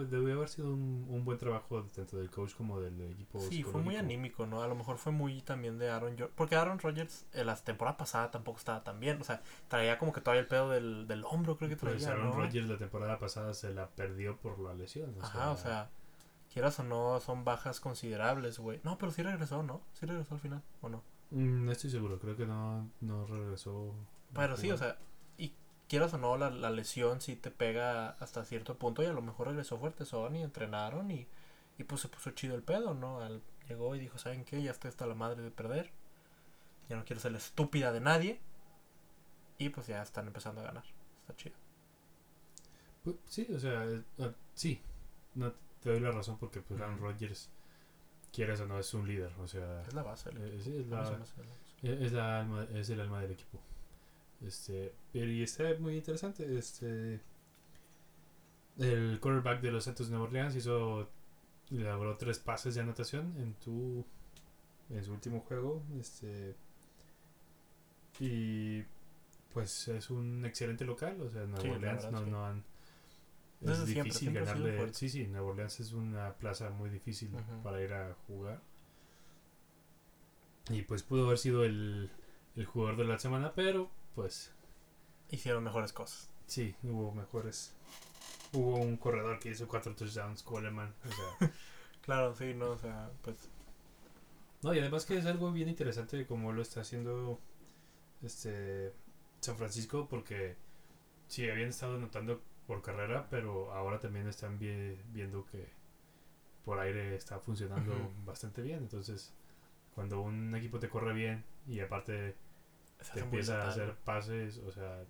debió 0.09 0.35
haber 0.35 0.49
sido 0.49 0.73
un, 0.73 1.05
un 1.09 1.23
buen 1.25 1.37
trabajo 1.37 1.83
tanto 1.95 2.17
del 2.17 2.29
coach 2.29 2.53
como 2.55 2.79
del 2.79 2.99
equipo. 3.11 3.39
Sí, 3.39 3.63
fue 3.63 3.81
muy 3.81 3.95
anímico, 3.95 4.45
¿no? 4.45 4.61
A 4.63 4.67
lo 4.67 4.75
mejor 4.75 4.97
fue 4.97 5.11
muy 5.11 5.41
también 5.41 5.77
de 5.77 5.89
Aaron 5.89 6.11
Rodgers. 6.17 6.31
Porque 6.35 6.55
Aaron 6.55 6.79
Rodgers 6.79 7.25
en 7.33 7.47
la 7.47 7.55
temporada 7.55 7.97
pasada 7.97 8.31
tampoco 8.31 8.57
estaba 8.59 8.83
tan 8.83 8.99
bien. 8.99 9.19
O 9.21 9.23
sea, 9.23 9.41
traía 9.67 9.97
como 9.97 10.13
que 10.13 10.21
todavía 10.21 10.41
el 10.41 10.47
pedo 10.47 10.69
del, 10.69 11.07
del 11.07 11.23
hombro, 11.25 11.57
creo 11.57 11.69
que 11.69 11.77
Pues 11.77 12.03
traía, 12.03 12.09
Aaron 12.15 12.31
¿no? 12.31 12.35
Rodgers 12.35 12.67
la 12.67 12.77
temporada 12.77 13.19
pasada 13.19 13.53
se 13.53 13.73
la 13.73 13.89
perdió 13.89 14.37
por 14.37 14.59
la 14.59 14.73
lesión. 14.73 15.15
O 15.19 15.23
Ajá, 15.23 15.51
o 15.51 15.57
sea, 15.57 15.89
quieras 16.53 16.79
o 16.79 16.83
no, 16.83 17.19
son 17.19 17.43
bajas 17.43 17.79
considerables, 17.79 18.59
güey. 18.59 18.79
No, 18.83 18.97
pero 18.97 19.11
sí 19.11 19.23
regresó, 19.23 19.63
¿no? 19.63 19.81
Sí 19.93 20.05
regresó 20.05 20.35
al 20.35 20.41
final, 20.41 20.61
¿o 20.81 20.89
no? 20.89 21.03
mm, 21.31 21.65
no 21.65 21.71
estoy 21.71 21.89
seguro, 21.89 22.19
creo 22.19 22.35
que 22.35 22.45
no, 22.45 22.89
no 22.99 23.25
regresó. 23.25 23.95
Pero 24.33 24.55
sí, 24.57 24.71
o 24.71 24.77
sea, 24.77 24.97
quieras 25.91 26.13
o 26.13 26.17
no, 26.17 26.37
la, 26.37 26.49
la 26.49 26.69
lesión 26.69 27.19
sí 27.19 27.35
te 27.35 27.51
pega 27.51 28.11
hasta 28.21 28.45
cierto 28.45 28.77
punto 28.77 29.03
y 29.03 29.07
a 29.07 29.11
lo 29.13 29.21
mejor 29.21 29.47
regresó 29.47 29.77
fuerte 29.77 30.05
Sony, 30.05 30.37
entrenaron 30.41 31.11
y, 31.11 31.27
y 31.77 31.83
pues 31.83 31.99
se 32.01 32.07
puso 32.07 32.31
chido 32.31 32.55
el 32.55 32.63
pedo, 32.63 32.93
¿no? 32.93 33.19
Al- 33.19 33.41
llegó 33.67 33.93
y 33.95 33.99
dijo, 33.99 34.17
¿saben 34.17 34.45
qué? 34.45 34.61
Ya 34.63 34.71
estoy 34.71 34.89
hasta 34.89 35.05
la 35.05 35.15
madre 35.15 35.41
de 35.41 35.51
perder. 35.51 35.91
Ya 36.89 36.95
no 36.95 37.03
quiero 37.05 37.21
ser 37.21 37.33
la 37.33 37.37
estúpida 37.39 37.91
de 37.91 37.99
nadie. 37.99 38.39
Y 39.57 39.69
pues 39.69 39.87
ya 39.87 40.01
están 40.01 40.27
empezando 40.27 40.61
a 40.61 40.65
ganar. 40.65 40.83
Está 41.21 41.35
chido. 41.35 41.55
Pues, 43.03 43.15
sí, 43.25 43.47
o 43.53 43.59
sea, 43.59 43.83
eh, 43.85 44.01
ah, 44.19 44.31
sí, 44.53 44.81
no 45.35 45.51
te 45.81 45.89
doy 45.89 45.99
la 45.99 46.11
razón 46.11 46.37
porque 46.37 46.61
pues 46.61 46.79
Aaron. 46.81 46.99
Rodgers, 46.99 47.49
quieras 48.31 48.59
o 48.61 48.65
no, 48.65 48.79
es 48.79 48.93
un 48.93 49.07
líder. 49.07 49.31
O 49.39 49.47
sea, 49.47 49.81
Es 49.83 49.93
la 49.93 50.03
base. 50.03 50.31
del 50.31 50.53
eh, 50.59 50.61
sí, 50.63 50.75
es 50.77 50.87
la. 50.87 51.19
Eh, 51.83 51.97
Es, 52.01 52.11
la 52.11 52.39
alma, 52.39 52.65
es 52.73 52.89
el 52.89 52.99
alma 53.01 53.21
del 53.21 53.31
equipo. 53.31 53.59
Este, 54.45 54.93
pero 55.13 55.29
y 55.31 55.43
está 55.43 55.63
muy 55.79 55.95
interesante. 55.97 56.57
Este, 56.57 57.19
el 58.79 59.19
quarterback 59.19 59.61
de 59.61 59.71
los 59.71 59.83
Santos 59.83 60.07
de 60.07 60.11
Nueva 60.11 60.25
Orleans 60.27 60.55
hizo, 60.55 61.09
logró 61.69 62.17
tres 62.17 62.39
pases 62.39 62.75
de 62.75 62.81
anotación 62.81 63.33
en 63.37 63.53
tu, 63.55 64.03
en 64.89 65.03
su 65.03 65.13
último 65.13 65.41
juego. 65.41 65.83
Este, 65.99 66.55
y 68.19 68.83
pues 69.53 69.87
es 69.87 70.09
un 70.09 70.43
excelente 70.45 70.85
local. 70.85 71.21
O 71.21 71.29
sea, 71.29 71.45
Nueva 71.45 71.61
Sí, 71.61 71.69
Orleans 71.69 72.03
verdad, 72.05 72.11
no, 72.11 72.25
sí. 72.25 72.31
no 72.31 72.45
han. 72.45 72.63
Es 73.61 73.85
difícil 73.85 74.11
siempre 74.13 74.43
ganarle. 74.43 74.93
Sí, 74.93 75.07
sí, 75.07 75.27
Nueva 75.27 75.47
Orleans 75.49 75.79
es 75.79 75.93
una 75.93 76.33
plaza 76.33 76.71
muy 76.71 76.89
difícil 76.89 77.29
para 77.63 77.81
ir 77.83 77.93
a 77.93 78.15
jugar. 78.27 78.59
Y 80.69 80.81
pues 80.83 81.03
pudo 81.03 81.25
haber 81.25 81.37
sido 81.37 81.63
el, 81.63 82.09
el 82.55 82.65
jugador 82.65 82.97
de 82.97 83.05
la 83.05 83.19
semana, 83.19 83.53
pero 83.53 83.91
pues 84.15 84.51
Hicieron 85.29 85.63
mejores 85.63 85.93
cosas. 85.93 86.29
sí, 86.47 86.75
hubo 86.83 87.13
mejores. 87.13 87.73
Hubo 88.53 88.75
un 88.77 88.97
corredor 88.97 89.39
que 89.39 89.49
hizo 89.51 89.67
cuatro 89.67 89.95
touchdowns, 89.95 90.43
Coleman. 90.43 90.93
O 91.05 91.11
sea, 91.39 91.51
Claro, 92.01 92.35
sí, 92.35 92.53
no, 92.53 92.71
o 92.71 92.77
sea, 92.77 93.11
pues 93.21 93.37
No, 94.63 94.73
y 94.73 94.79
además 94.79 95.05
que 95.05 95.17
es 95.17 95.25
algo 95.25 95.51
bien 95.51 95.69
interesante 95.69 96.25
como 96.25 96.51
lo 96.51 96.61
está 96.61 96.81
haciendo 96.81 97.39
este 98.21 98.93
San 99.39 99.55
Francisco 99.57 100.07
porque 100.09 100.55
sí 101.27 101.49
habían 101.49 101.69
estado 101.69 101.97
notando 101.97 102.41
por 102.67 102.81
carrera, 102.81 103.27
pero 103.29 103.71
ahora 103.73 103.99
también 103.99 104.27
están 104.27 104.59
vi- 104.59 104.99
viendo 105.13 105.45
que 105.45 105.69
por 106.65 106.79
aire 106.79 107.15
está 107.15 107.39
funcionando 107.39 108.11
bastante 108.25 108.61
bien. 108.61 108.79
Entonces, 108.79 109.33
cuando 109.95 110.21
un 110.21 110.53
equipo 110.55 110.79
te 110.79 110.89
corre 110.89 111.13
bien 111.13 111.43
y 111.67 111.79
aparte 111.79 112.35
Se 113.01 113.19
empieza 113.19 113.63
a 113.63 113.69
hacer 113.69 113.93
pases, 114.05 114.59
o 114.59 114.71
sea, 114.71 115.03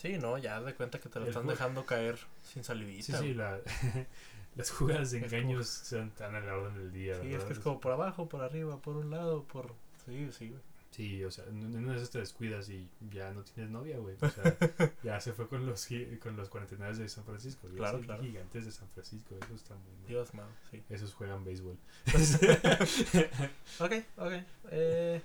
Sí, 0.00 0.16
no, 0.16 0.38
ya 0.38 0.62
de 0.62 0.74
cuenta 0.74 0.98
que 0.98 1.10
te 1.10 1.20
lo 1.20 1.26
están 1.26 1.46
dejando 1.46 1.84
caer 1.84 2.18
sin 2.42 2.64
salivita. 2.64 3.02
sí, 3.02 3.12
sí, 3.18 3.34
la, 3.34 3.60
las 4.56 4.70
jugadas 4.70 5.10
de 5.10 5.18
engaños 5.18 5.68
son 5.68 6.10
tan 6.12 6.34
a 6.34 6.40
la 6.40 6.56
orden 6.56 6.74
del 6.74 6.90
día. 6.90 7.20
Sí, 7.20 7.34
es 7.34 7.44
que 7.44 7.52
es 7.52 7.58
como 7.58 7.80
por 7.80 7.92
abajo, 7.92 8.26
por 8.26 8.40
arriba, 8.40 8.80
por 8.80 8.96
un 8.96 9.10
lado, 9.10 9.44
por... 9.44 9.74
Sí, 10.06 10.30
sí, 10.32 10.48
güey. 10.48 10.60
Sí, 10.90 11.22
o 11.22 11.30
sea, 11.30 11.44
en 11.44 11.76
una 11.76 11.92
de 11.92 11.98
esas 11.98 12.10
te 12.10 12.18
descuidas 12.18 12.68
y 12.70 12.88
ya 13.12 13.30
no 13.32 13.44
tienes 13.44 13.70
novia, 13.70 13.98
güey. 13.98 14.16
O 14.20 14.28
sea, 14.28 14.56
ya 15.04 15.20
se 15.20 15.32
fue 15.34 15.46
con 15.48 15.64
los 15.64 15.86
con 16.18 16.36
los 16.36 16.48
49 16.48 16.96
de 16.96 17.08
San 17.08 17.24
Francisco. 17.24 17.68
Claro, 17.76 17.98
sí, 17.98 18.04
claro. 18.04 18.22
Gigantes 18.22 18.64
de 18.64 18.72
San 18.72 18.88
Francisco, 18.88 19.36
eso 19.40 19.54
está 19.54 19.74
muy 19.74 19.92
mal. 19.98 20.06
Dios 20.08 20.34
mío, 20.34 20.44
sí. 20.70 20.82
Esos 20.88 21.14
juegan 21.14 21.44
béisbol. 21.44 21.76
Ok, 23.80 23.92
ok. 24.16 24.32
Eh, 24.70 25.22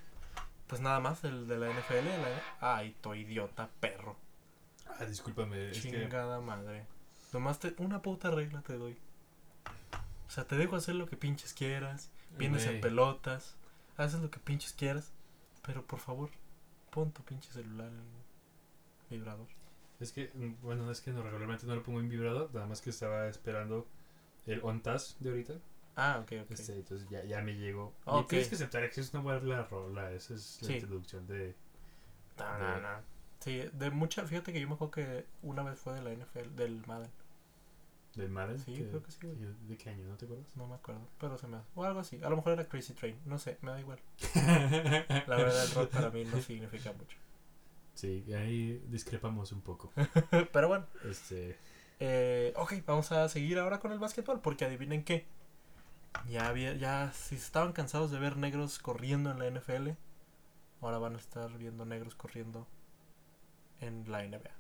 pues 0.68 0.82
nada 0.82 1.00
más, 1.00 1.24
el 1.24 1.48
de 1.48 1.58
la 1.58 1.70
NFL. 1.70 2.06
La... 2.06 2.76
Ay, 2.76 2.96
tu 3.02 3.14
idiota, 3.14 3.70
perro. 3.80 4.18
ah, 4.88 5.06
discúlpame, 5.06 5.70
es 5.70 5.82
que 5.82 5.92
Chingada 5.92 6.40
madre. 6.42 6.86
Nomás 7.34 7.60
te, 7.60 7.74
una 7.78 8.02
puta 8.02 8.32
regla 8.32 8.62
te 8.62 8.78
doy. 8.78 8.98
O 10.28 10.32
sea, 10.32 10.46
te 10.46 10.56
dejo 10.56 10.76
hacer 10.76 10.96
lo 10.96 11.08
que 11.08 11.18
pinches 11.18 11.54
quieras. 11.54 12.10
Vienes 12.38 12.66
en 12.66 12.82
pelotas. 12.82 13.56
Haces 13.98 14.20
lo 14.20 14.32
que 14.32 14.40
pinches 14.40 14.74
quieras. 14.74 15.12
Pero 15.66 15.86
por 15.86 16.00
favor, 16.00 16.30
pon 16.92 17.12
tu 17.12 17.24
pinche 17.24 17.52
celular 17.52 17.90
en 17.90 18.26
vibrador. 19.10 19.48
es 20.00 20.12
que 20.12 20.32
mm, 20.34 20.62
bueno, 20.62 20.90
es 20.92 21.02
que 21.02 21.12
no 21.12 21.22
regularmente 21.24 21.66
no 21.66 21.76
lo 21.76 21.84
pongo 21.84 22.00
en 22.00 22.10
vibrador, 22.10 22.50
nada 22.54 22.68
más 22.68 22.82
que 22.82 22.90
estaba 22.90 23.28
esperando 23.28 23.88
el 24.46 24.62
on 24.64 24.82
task 24.82 25.18
de 25.20 25.30
ahorita. 25.30 25.54
Ah, 25.96 26.20
ok, 26.22 26.32
ok. 26.44 26.52
Este, 26.52 26.74
entonces 26.74 27.08
ya, 27.10 27.24
ya 27.24 27.42
me 27.42 27.56
llegó. 27.56 27.94
Y 28.06 28.24
tienes 28.26 28.50
que 28.50 28.56
aceptar 28.56 28.90
que 28.90 29.00
es 29.02 29.14
una 29.14 29.24
buena 29.24 29.64
rola, 29.64 30.12
esa 30.12 30.34
es 30.34 30.60
la 30.62 30.68
Sí. 30.68 30.74
introducción 30.76 31.26
de 31.28 31.56
No, 32.38 32.58
no, 32.58 32.82
no. 32.82 33.16
Sí, 33.40 33.64
de 33.74 33.92
mucha, 33.92 34.26
fíjate 34.26 34.52
que 34.52 34.60
yo 34.60 34.68
me 34.68 34.74
acuerdo 34.74 34.92
que 34.92 35.26
una 35.44 35.64
vez 35.64 35.80
fue 35.80 35.94
de 35.94 36.02
la 36.02 36.12
NFL, 36.12 36.56
del 36.56 36.86
Madden. 36.88 37.12
del 38.16 38.30
Madden. 38.30 38.60
Sí, 38.60 38.74
creo 38.90 39.04
que 39.04 39.12
sí. 39.12 39.20
¿De 39.68 39.78
qué 39.78 39.90
año? 39.90 40.08
¿No 40.08 40.16
te 40.16 40.26
acuerdas? 40.26 40.48
No 40.56 40.68
me 40.68 40.76
acuerdo, 40.76 41.02
pero 41.20 41.38
se 41.38 41.48
me 41.48 41.58
hace. 41.58 41.68
O 41.76 41.84
algo 41.84 42.00
así. 42.00 42.20
A 42.24 42.30
lo 42.30 42.38
mejor 42.38 42.54
era 42.54 42.66
Crazy 42.68 42.94
Train. 42.94 43.18
No 43.26 43.38
sé, 43.38 43.58
me 43.62 43.72
da 43.72 43.80
igual. 43.80 44.00
La 45.28 45.36
verdad, 45.36 45.64
el 45.66 45.72
rock 45.72 45.90
para 45.92 46.10
mí 46.12 46.24
no 46.26 46.42
significa 46.42 46.94
mucho. 46.94 47.18
Sí, 47.94 48.26
ahí 48.34 48.82
discrepamos 48.90 49.52
un 49.52 49.62
poco. 49.62 49.92
Pero 50.54 50.68
bueno, 50.70 50.86
Este, 51.04 51.58
eh, 52.00 52.54
ok, 52.56 52.74
vamos 52.86 53.12
a 53.12 53.28
seguir 53.30 53.60
ahora 53.60 53.80
con 53.80 53.92
el 53.92 54.00
básquetbol. 54.00 54.40
Porque 54.42 54.66
adivinen 54.66 55.04
qué. 55.04 55.26
Ya, 56.30 56.48
había, 56.48 56.74
ya, 56.76 57.12
si 57.14 57.36
estaban 57.36 57.74
cansados 57.74 58.12
de 58.12 58.20
ver 58.20 58.38
negros 58.38 58.80
corriendo 58.80 59.32
en 59.32 59.40
la 59.40 59.48
NFL, 59.48 59.90
ahora 60.82 60.98
van 60.98 61.16
a 61.16 61.18
estar 61.18 61.52
viendo 61.58 61.86
negros 61.86 62.16
corriendo 62.16 62.68
en 63.82 64.10
la 64.12 64.24
NBA. 64.24 64.52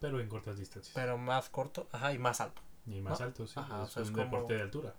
pero 0.00 0.20
en 0.20 0.28
cortas 0.28 0.58
distancias. 0.58 0.94
Pero 0.94 1.18
más 1.18 1.48
corto, 1.50 1.88
ajá, 1.92 2.12
y 2.12 2.18
más 2.18 2.40
alto. 2.40 2.62
Ni 2.86 3.00
más 3.00 3.20
¿no? 3.20 3.26
alto, 3.26 3.46
sí. 3.46 3.54
Ajá, 3.60 3.82
o 3.82 3.84
es 3.86 3.96
un 3.96 4.04
como- 4.12 4.24
deporte 4.24 4.54
de 4.54 4.62
altura. 4.62 4.94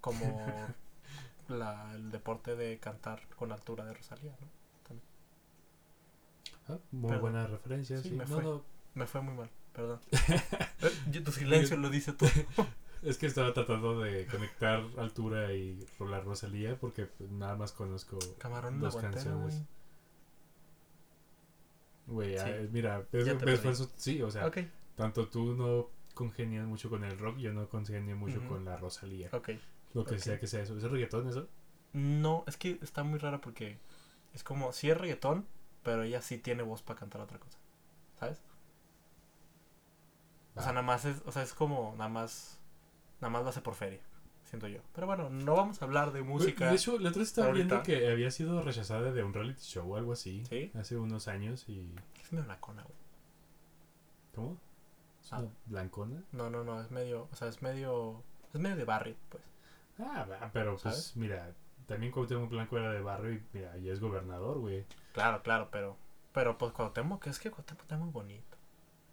Como 0.00 0.46
la, 1.48 1.92
el 1.94 2.10
deporte 2.10 2.56
de 2.56 2.78
cantar 2.80 3.26
con 3.36 3.52
altura 3.52 3.84
de 3.84 3.94
Rosalía, 3.94 4.36
¿no? 4.40 4.62
Ah, 6.68 6.78
muy 6.92 7.08
Perdón. 7.08 7.20
buena 7.22 7.46
referencia, 7.46 7.96
Sí, 7.98 8.10
sí. 8.10 8.14
me 8.14 8.24
No, 8.24 8.34
fue. 8.34 8.42
no, 8.44 8.64
Me 8.94 9.06
fue 9.06 9.20
muy 9.20 9.34
mal, 9.34 9.50
perdón. 9.72 10.00
Tu 11.24 11.32
silencio 11.32 11.76
lo 11.76 11.88
dice 11.90 12.12
todo. 12.12 12.30
Es 13.02 13.18
que 13.18 13.26
estaba 13.26 13.52
tratando 13.52 14.00
de 14.00 14.26
conectar 14.26 14.84
altura 14.96 15.52
y 15.52 15.78
la 16.00 16.20
Rosalía 16.20 16.78
porque 16.78 17.08
nada 17.30 17.56
más 17.56 17.72
conozco 17.72 18.18
Camarón 18.38 18.80
dos 18.80 18.96
canciones. 18.96 19.62
güey. 22.06 22.38
Sí. 22.38 22.44
ah, 22.44 22.68
mira, 22.70 23.06
es, 23.12 23.24
perdí. 23.34 23.52
esfuerzo, 23.52 23.90
sí, 23.96 24.22
o 24.22 24.30
sea, 24.30 24.50
tanto 24.96 25.28
tú 25.28 25.54
no 25.54 25.88
congenias 26.14 26.66
mucho 26.66 26.90
con 26.90 27.04
el 27.04 27.18
rock, 27.18 27.38
yo 27.38 27.52
no 27.52 27.68
congenio 27.68 28.16
mucho 28.16 28.40
con 28.48 28.64
la 28.64 28.76
Rosalía. 28.76 29.28
ok. 29.32 29.50
Lo 29.94 30.04
que 30.04 30.18
sea 30.18 30.38
que 30.38 30.46
sea 30.46 30.62
eso. 30.62 30.76
¿Es 30.76 30.82
reggaetón 30.84 31.28
eso? 31.28 31.48
No, 31.92 32.44
es 32.46 32.56
que 32.56 32.78
está 32.80 33.02
muy 33.02 33.18
rara 33.18 33.40
porque 33.40 33.78
es 34.32 34.42
como, 34.42 34.72
sí 34.72 34.90
es 34.90 34.96
reggaetón, 34.96 35.46
pero 35.82 36.04
ella 36.04 36.22
sí 36.22 36.38
tiene 36.38 36.62
voz 36.62 36.82
para 36.82 37.00
cantar 37.00 37.20
otra 37.20 37.38
cosa. 37.38 37.58
¿Sabes? 38.18 38.40
O 40.54 40.60
sea, 40.60 40.68
Va. 40.68 40.72
nada 40.72 40.86
más 40.86 41.04
es, 41.04 41.22
o 41.26 41.32
sea, 41.32 41.42
es 41.42 41.52
como, 41.52 41.94
nada 41.96 42.08
más, 42.08 42.58
nada 43.22 43.30
más 43.30 43.42
lo 43.44 43.48
hace 43.48 43.62
por 43.62 43.74
feria, 43.74 44.00
siento 44.44 44.68
yo. 44.68 44.80
Pero 44.94 45.06
bueno, 45.06 45.30
no 45.30 45.54
vamos 45.54 45.80
a 45.80 45.86
hablar 45.86 46.12
de 46.12 46.22
música. 46.22 46.68
De 46.68 46.74
hecho, 46.76 46.98
la 46.98 47.08
otra 47.08 47.22
estaba 47.22 47.46
ahorita. 47.48 47.66
viendo 47.66 47.82
que 47.82 48.10
había 48.10 48.30
sido 48.30 48.60
rechazada 48.60 49.12
de 49.12 49.22
un 49.24 49.32
reality 49.32 49.62
show 49.62 49.90
o 49.90 49.96
algo 49.96 50.12
así. 50.12 50.44
¿Sí? 50.50 50.70
Hace 50.78 50.98
unos 50.98 51.28
años 51.28 51.64
y... 51.68 51.94
Es 52.22 52.32
medio 52.32 52.46
nacona, 52.46 52.82
güey. 52.82 52.94
¿Cómo? 54.34 54.58
¿Es 55.22 55.32
Ah. 55.32 55.38
una 55.38 55.48
blancona? 55.66 56.22
No, 56.32 56.50
no, 56.50 56.64
no, 56.64 56.80
es 56.82 56.90
medio, 56.90 57.28
o 57.32 57.36
sea, 57.36 57.48
es 57.48 57.62
medio, 57.62 58.22
es 58.52 58.60
medio 58.60 58.76
de 58.76 58.84
barrio, 58.84 59.14
pues. 59.28 59.42
Ah, 59.98 60.26
pero 60.52 60.72
pues 60.72 60.82
¿Sabes? 60.82 61.16
mira, 61.16 61.52
también 61.86 62.10
Cuauhtémoc 62.12 62.50
Blanco 62.50 62.76
era 62.78 62.90
de 62.92 63.02
barrio 63.02 63.34
y 63.34 63.42
mira, 63.52 63.76
ya 63.78 63.92
es 63.92 64.00
gobernador, 64.00 64.58
güey. 64.58 64.84
Claro, 65.12 65.42
claro, 65.42 65.68
pero, 65.70 65.96
pero 66.32 66.58
pues 66.58 66.72
Cuauhtémoc, 66.72 67.26
es 67.28 67.38
que 67.38 67.50
Cuauhtémoc 67.50 67.82
está 67.82 67.96
muy 67.98 68.10
bonito. 68.10 68.51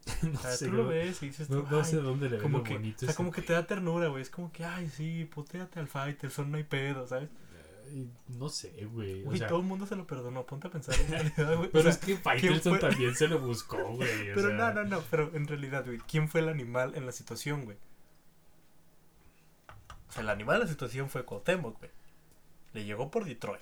no 0.23 0.33
O 0.33 0.37
sea, 0.37 0.51
sé, 0.51 0.67
tú 0.67 0.73
lo 0.73 0.87
ves 0.87 1.21
y 1.23 1.27
dices, 1.27 1.49
no, 1.49 1.63
tú, 1.63 1.67
no 1.69 1.83
"Ay, 1.83 1.85
sé 1.85 1.97
dónde 1.97 2.29
le 2.29 2.37
ve 2.37 2.43
como 2.43 2.59
lo 2.59 2.63
que, 2.63 2.73
bonito. 2.73 3.05
o 3.05 3.07
sea, 3.07 3.09
ese 3.09 3.17
como 3.17 3.31
que 3.31 3.41
te 3.41 3.53
da 3.53 3.65
ternura, 3.67 4.07
güey. 4.07 4.21
Es 4.21 4.29
como 4.29 4.51
que, 4.51 4.65
ay, 4.65 4.89
sí, 4.89 5.25
puteate 5.25 5.79
al 5.79 5.87
Fighterson, 5.87 6.51
no 6.51 6.57
hay 6.57 6.63
pedo, 6.63 7.07
¿sabes? 7.07 7.29
No 8.27 8.49
sé, 8.49 8.85
güey. 8.85 9.23
O 9.23 9.25
Güey, 9.25 9.39
sea, 9.39 9.47
todo 9.47 9.59
el 9.59 9.65
mundo 9.65 9.85
se 9.87 9.95
lo 9.95 10.05
perdonó, 10.05 10.45
ponte 10.45 10.67
a 10.67 10.71
pensar 10.71 10.95
en 10.99 11.07
realidad, 11.11 11.55
güey. 11.57 11.69
pero 11.71 11.79
O 11.79 11.81
sea, 11.83 11.91
es 11.91 11.97
que 11.97 12.17
Faitelson 12.17 12.79
también 12.79 13.15
se 13.15 13.27
lo 13.27 13.39
buscó, 13.39 13.77
güey. 13.95 14.33
pero 14.35 14.49
sea, 14.49 14.57
no, 14.57 14.73
no, 14.73 14.83
no, 14.85 15.01
pero 15.09 15.31
en 15.35 15.47
realidad, 15.47 15.85
güey, 15.85 15.97
¿quién 16.07 16.29
fue 16.29 16.41
el 16.41 16.49
animal 16.49 16.93
en 16.95 17.05
la 17.05 17.11
situación, 17.11 17.65
güey? 17.65 17.77
O 20.07 20.11
sea, 20.11 20.21
el 20.23 20.29
animal 20.29 20.55
en 20.57 20.61
la 20.61 20.67
situación 20.67 21.09
fue 21.09 21.25
Cuauhtémoc, 21.25 21.77
güey. 21.79 21.91
Le 22.73 22.83
llegó 22.85 23.09
por 23.09 23.25
Detroit. 23.25 23.61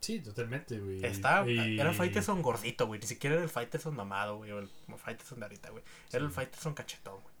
Sí, 0.00 0.20
totalmente, 0.20 0.78
güey. 0.78 1.04
Estaba, 1.04 1.48
Y- 1.48 1.78
Era 1.78 1.90
el 1.90 2.42
gordito, 2.42 2.86
güey. 2.86 3.00
Ni 3.00 3.06
siquiera 3.06 3.36
era 3.36 3.44
el 3.44 3.50
Fighterson 3.50 3.94
mamado, 3.94 4.38
güey. 4.38 4.50
O 4.52 4.58
el 4.58 4.68
Fighterson 4.96 5.38
de 5.40 5.44
ahorita, 5.44 5.70
güey. 5.70 5.84
Era 6.10 6.24
el 6.24 6.30
Sí. 6.30 6.34
Fighterson 6.36 6.74
cachetón, 6.74 7.20
güey. 7.20 7.34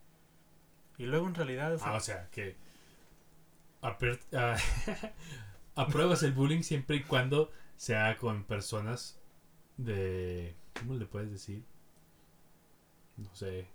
Y 0.98 1.06
luego 1.06 1.26
en 1.26 1.34
realidad, 1.34 1.74
o 1.74 1.78
sea, 1.78 1.88
Ah, 1.88 1.94
o 1.96 2.00
sea, 2.00 2.28
que. 2.30 2.56
aper- 3.82 4.20
ah, 4.34 4.56
apruebas 5.74 6.22
el 6.22 6.32
bullying 6.32 6.62
siempre 6.62 6.96
y 6.96 7.02
cuando 7.02 7.50
sea 7.76 8.16
con 8.18 8.44
personas 8.44 9.18
de. 9.78 10.54
¿Cómo 10.78 10.94
le 10.94 11.06
puedes 11.06 11.30
decir? 11.30 11.64
No 13.16 13.34
sé. 13.34 13.66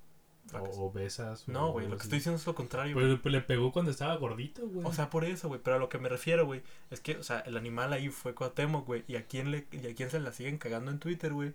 O 0.53 0.85
obesas. 0.85 1.47
no, 1.47 1.71
güey, 1.71 1.87
lo 1.87 1.97
que 1.97 2.03
estoy 2.03 2.19
diciendo 2.19 2.39
es 2.39 2.45
lo 2.45 2.55
contrario. 2.55 2.95
Pero 2.95 3.19
le 3.29 3.41
pegó 3.41 3.71
cuando 3.71 3.91
estaba 3.91 4.15
gordito, 4.15 4.67
güey. 4.67 4.85
O 4.85 4.93
sea, 4.93 5.09
por 5.09 5.25
eso, 5.25 5.47
güey. 5.47 5.59
Pero 5.63 5.77
a 5.77 5.79
lo 5.79 5.89
que 5.89 5.97
me 5.97 6.07
refiero, 6.07 6.45
güey, 6.45 6.61
es 6.91 7.01
que, 7.01 7.17
o 7.17 7.23
sea, 7.23 7.39
el 7.39 7.57
animal 7.57 7.93
ahí 7.93 8.09
fue 8.09 8.35
Cuauhtémoc, 8.35 8.85
güey. 8.85 9.03
¿Y 9.07 9.15
a 9.15 9.25
quién, 9.25 9.51
le, 9.51 9.67
y 9.71 9.87
a 9.87 9.95
quién 9.95 10.09
se 10.09 10.19
la 10.19 10.31
siguen 10.31 10.57
cagando 10.57 10.91
en 10.91 10.99
Twitter, 10.99 11.33
güey? 11.33 11.53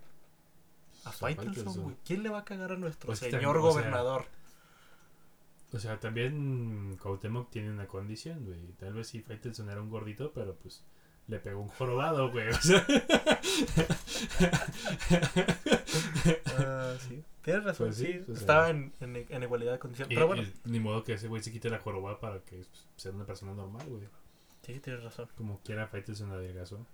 A 1.05 1.11
Faitelson, 1.11 1.83
güey. 1.83 1.95
¿Quién 2.05 2.21
le 2.21 2.29
va 2.29 2.39
a 2.39 2.45
cagar 2.45 2.73
a 2.73 2.77
nuestro 2.77 3.07
Pues 3.07 3.19
señor 3.19 3.41
también, 3.41 3.55
o 3.55 3.61
sea, 3.61 3.71
gobernador? 3.71 4.25
O 5.73 5.79
sea, 5.79 5.99
también 5.99 6.97
Cuauhtémoc 7.01 7.49
tiene 7.49 7.71
una 7.71 7.87
condición, 7.87 8.45
güey. 8.45 8.59
Tal 8.77 8.93
vez 8.93 9.07
sí 9.07 9.21
Faitelson 9.21 9.69
era 9.69 9.81
un 9.81 9.89
gordito, 9.89 10.33
pero 10.33 10.55
pues 10.55 10.83
le 11.27 11.39
pegó 11.39 11.61
un 11.61 11.69
jorobado, 11.69 12.31
güey. 12.31 12.49
O 12.49 12.53
sea, 12.61 12.85
Ah, 16.57 16.95
sí. 17.07 17.23
Tienes 17.41 17.63
razón, 17.63 17.87
Pues 17.87 17.97
sí. 17.97 18.21
Estaba 18.33 18.69
en, 18.69 18.93
en, 18.99 19.15
en 19.29 19.43
igualdad 19.43 19.71
de 19.73 19.79
condiciones. 19.79 20.11
y- 20.11 20.15
Pero 20.15 20.27
bueno, 20.27 20.43
y 20.43 20.53
ni 20.65 20.79
modo 20.79 21.03
que 21.03 21.13
ese 21.13 21.27
güey 21.27 21.41
se 21.41 21.51
quite 21.51 21.69
la 21.69 21.79
jorobada 21.79 22.19
para 22.19 22.39
que 22.41 22.63
sea 22.95 23.11
una 23.11 23.25
persona 23.25 23.53
normal, 23.53 23.85
güey. 23.87 24.03
sí, 24.63 24.79
tienes 24.79 25.03
razón. 25.03 25.27
Como 25.35 25.59
quiera 25.61 25.87
Faitelson 25.87 26.31
adelgazó. 26.31 26.85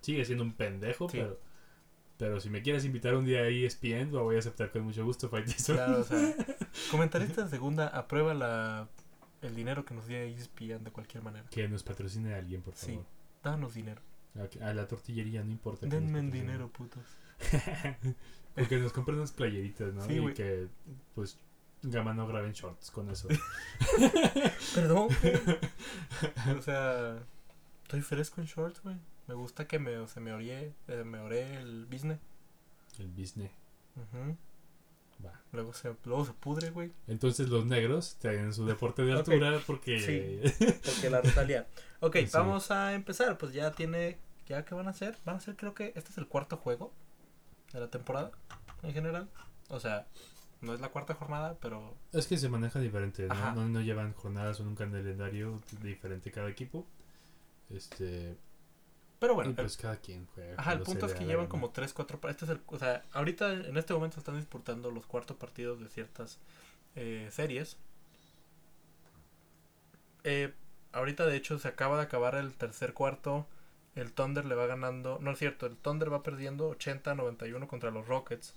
Sigue 0.00 0.24
siendo 0.24 0.44
un 0.44 0.54
pendejo, 0.54 1.08
Sí. 1.08 1.18
pero... 1.18 1.38
Pero 2.18 2.38
si 2.40 2.50
me 2.50 2.62
quieres 2.62 2.84
invitar 2.84 3.16
un 3.16 3.24
día 3.24 3.40
a 3.40 3.48
E 3.48 3.64
ESPN, 3.66 4.12
lo 4.12 4.22
voy 4.22 4.36
a 4.36 4.38
aceptar 4.38 4.70
con 4.70 4.82
mucho 4.82 5.04
gusto, 5.04 5.28
Faitelson. 5.28 5.74
Claro, 5.76 6.00
o 6.00 6.04
sea, 6.04 6.34
comentarista 6.92 7.42
de 7.42 7.50
segunda, 7.50 7.88
aprueba 7.88 8.32
la, 8.32 8.86
el 9.40 9.56
dinero 9.56 9.84
que 9.84 9.92
nos 9.94 10.06
dio 10.06 10.18
ESPN 10.18 10.84
de 10.84 10.92
cualquier 10.92 11.24
manera. 11.24 11.46
Que 11.50 11.66
nos 11.68 11.82
patrocine 11.82 12.34
a 12.34 12.38
alguien, 12.38 12.62
por 12.62 12.76
Sí. 12.76 13.00
Danos 13.42 13.74
dinero. 13.74 14.00
A, 14.36 14.68
a 14.68 14.74
la 14.74 14.86
tortillería, 14.86 15.42
no 15.44 15.50
importa. 15.50 15.86
Denme 15.86 16.22
dinero, 16.22 16.68
putos. 16.68 17.04
o 18.56 18.68
que 18.68 18.78
nos 18.78 18.92
compren 18.92 19.18
unas 19.18 19.32
playeritas, 19.32 19.92
¿no? 19.92 20.02
Sí, 20.02 20.14
y 20.18 20.32
que, 20.34 20.68
pues, 21.14 21.38
Gama 21.82 22.14
no 22.14 22.26
graben 22.28 22.52
shorts 22.52 22.90
con 22.90 23.10
eso. 23.10 23.28
Perdón. 24.74 25.08
O 26.56 26.62
sea, 26.62 27.18
Estoy 27.82 28.00
fresco 28.00 28.40
en 28.40 28.46
shorts, 28.46 28.82
güey. 28.82 28.96
Me 29.26 29.34
gusta 29.34 29.66
que 29.66 29.78
me, 29.78 30.06
se 30.08 30.18
me 30.20 30.32
oré, 30.32 30.72
eh, 30.88 31.04
me 31.04 31.18
oré 31.18 31.56
el 31.60 31.84
business. 31.86 32.18
El 32.98 33.08
business. 33.08 33.50
Ujú. 33.96 34.36
Va. 35.24 35.40
Luego 35.52 35.72
se, 35.72 35.94
luego 36.04 36.24
se 36.24 36.32
pudre, 36.32 36.70
güey. 36.70 36.92
Entonces 37.06 37.48
los 37.48 37.66
negros 37.66 38.16
traen 38.18 38.52
su 38.52 38.66
deporte 38.66 39.02
de 39.02 39.12
altura 39.12 39.60
porque... 39.66 40.52
Porque 40.84 41.10
la 41.10 41.20
Rosalía. 41.20 41.66
Ok, 42.00 42.16
Sí. 42.16 42.30
vamos 42.32 42.70
a 42.70 42.94
empezar. 42.94 43.38
Pues 43.38 43.52
ya 43.52 43.70
tiene. 43.72 44.18
¿Ya 44.46 44.64
qué 44.64 44.74
van 44.74 44.88
a 44.88 44.90
hacer? 44.90 45.16
Van 45.24 45.36
a 45.36 45.38
hacer, 45.38 45.56
creo 45.56 45.74
que 45.74 45.92
este 45.94 46.10
es 46.10 46.18
el 46.18 46.26
cuarto 46.26 46.56
juego 46.56 46.92
de 47.72 47.80
la 47.80 47.88
temporada 47.88 48.32
en 48.82 48.92
general. 48.92 49.28
O 49.68 49.78
sea, 49.78 50.06
no 50.60 50.74
es 50.74 50.80
la 50.80 50.88
cuarta 50.88 51.14
jornada, 51.14 51.56
pero. 51.60 51.94
Es 52.12 52.26
que 52.26 52.36
se 52.38 52.48
maneja 52.48 52.80
diferente, 52.80 53.26
¿no? 53.28 53.54
No, 53.54 53.68
no 53.68 53.80
llevan 53.80 54.12
jornadas 54.14 54.58
o 54.60 54.64
un 54.64 54.74
calendario 54.74 55.60
diferente 55.82 56.30
cada 56.32 56.48
equipo. 56.50 56.86
Este... 57.70 58.36
Pero 59.22 59.36
bueno, 59.36 59.52
y 59.52 59.54
pues 59.54 59.76
cada 59.76 59.98
quien 59.98 60.26
juega. 60.34 60.54
Ajá, 60.56 60.72
el 60.72 60.80
punto 60.80 61.06
es 61.06 61.14
que 61.14 61.24
llevan 61.24 61.46
como 61.46 61.70
3, 61.70 61.92
4. 61.92 62.18
Este 62.28 62.44
es 62.44 62.50
el, 62.50 62.60
o 62.66 62.76
sea, 62.76 63.04
ahorita 63.12 63.52
en 63.52 63.76
este 63.76 63.94
momento 63.94 64.18
están 64.18 64.34
disputando 64.34 64.90
los 64.90 65.06
cuartos 65.06 65.36
partidos 65.36 65.78
de 65.78 65.88
ciertas 65.88 66.40
eh, 66.96 67.28
series. 67.30 67.76
Eh, 70.24 70.52
ahorita, 70.90 71.24
de 71.24 71.36
hecho, 71.36 71.56
se 71.60 71.68
acaba 71.68 71.98
de 71.98 72.02
acabar 72.02 72.34
el 72.34 72.52
tercer 72.54 72.94
cuarto. 72.94 73.46
El 73.94 74.12
Thunder 74.12 74.44
le 74.44 74.56
va 74.56 74.66
ganando. 74.66 75.20
No 75.20 75.30
es 75.30 75.38
cierto, 75.38 75.66
el 75.66 75.76
Thunder 75.76 76.12
va 76.12 76.24
perdiendo 76.24 76.76
80-91 76.76 77.68
contra 77.68 77.92
los 77.92 78.08
Rockets. 78.08 78.56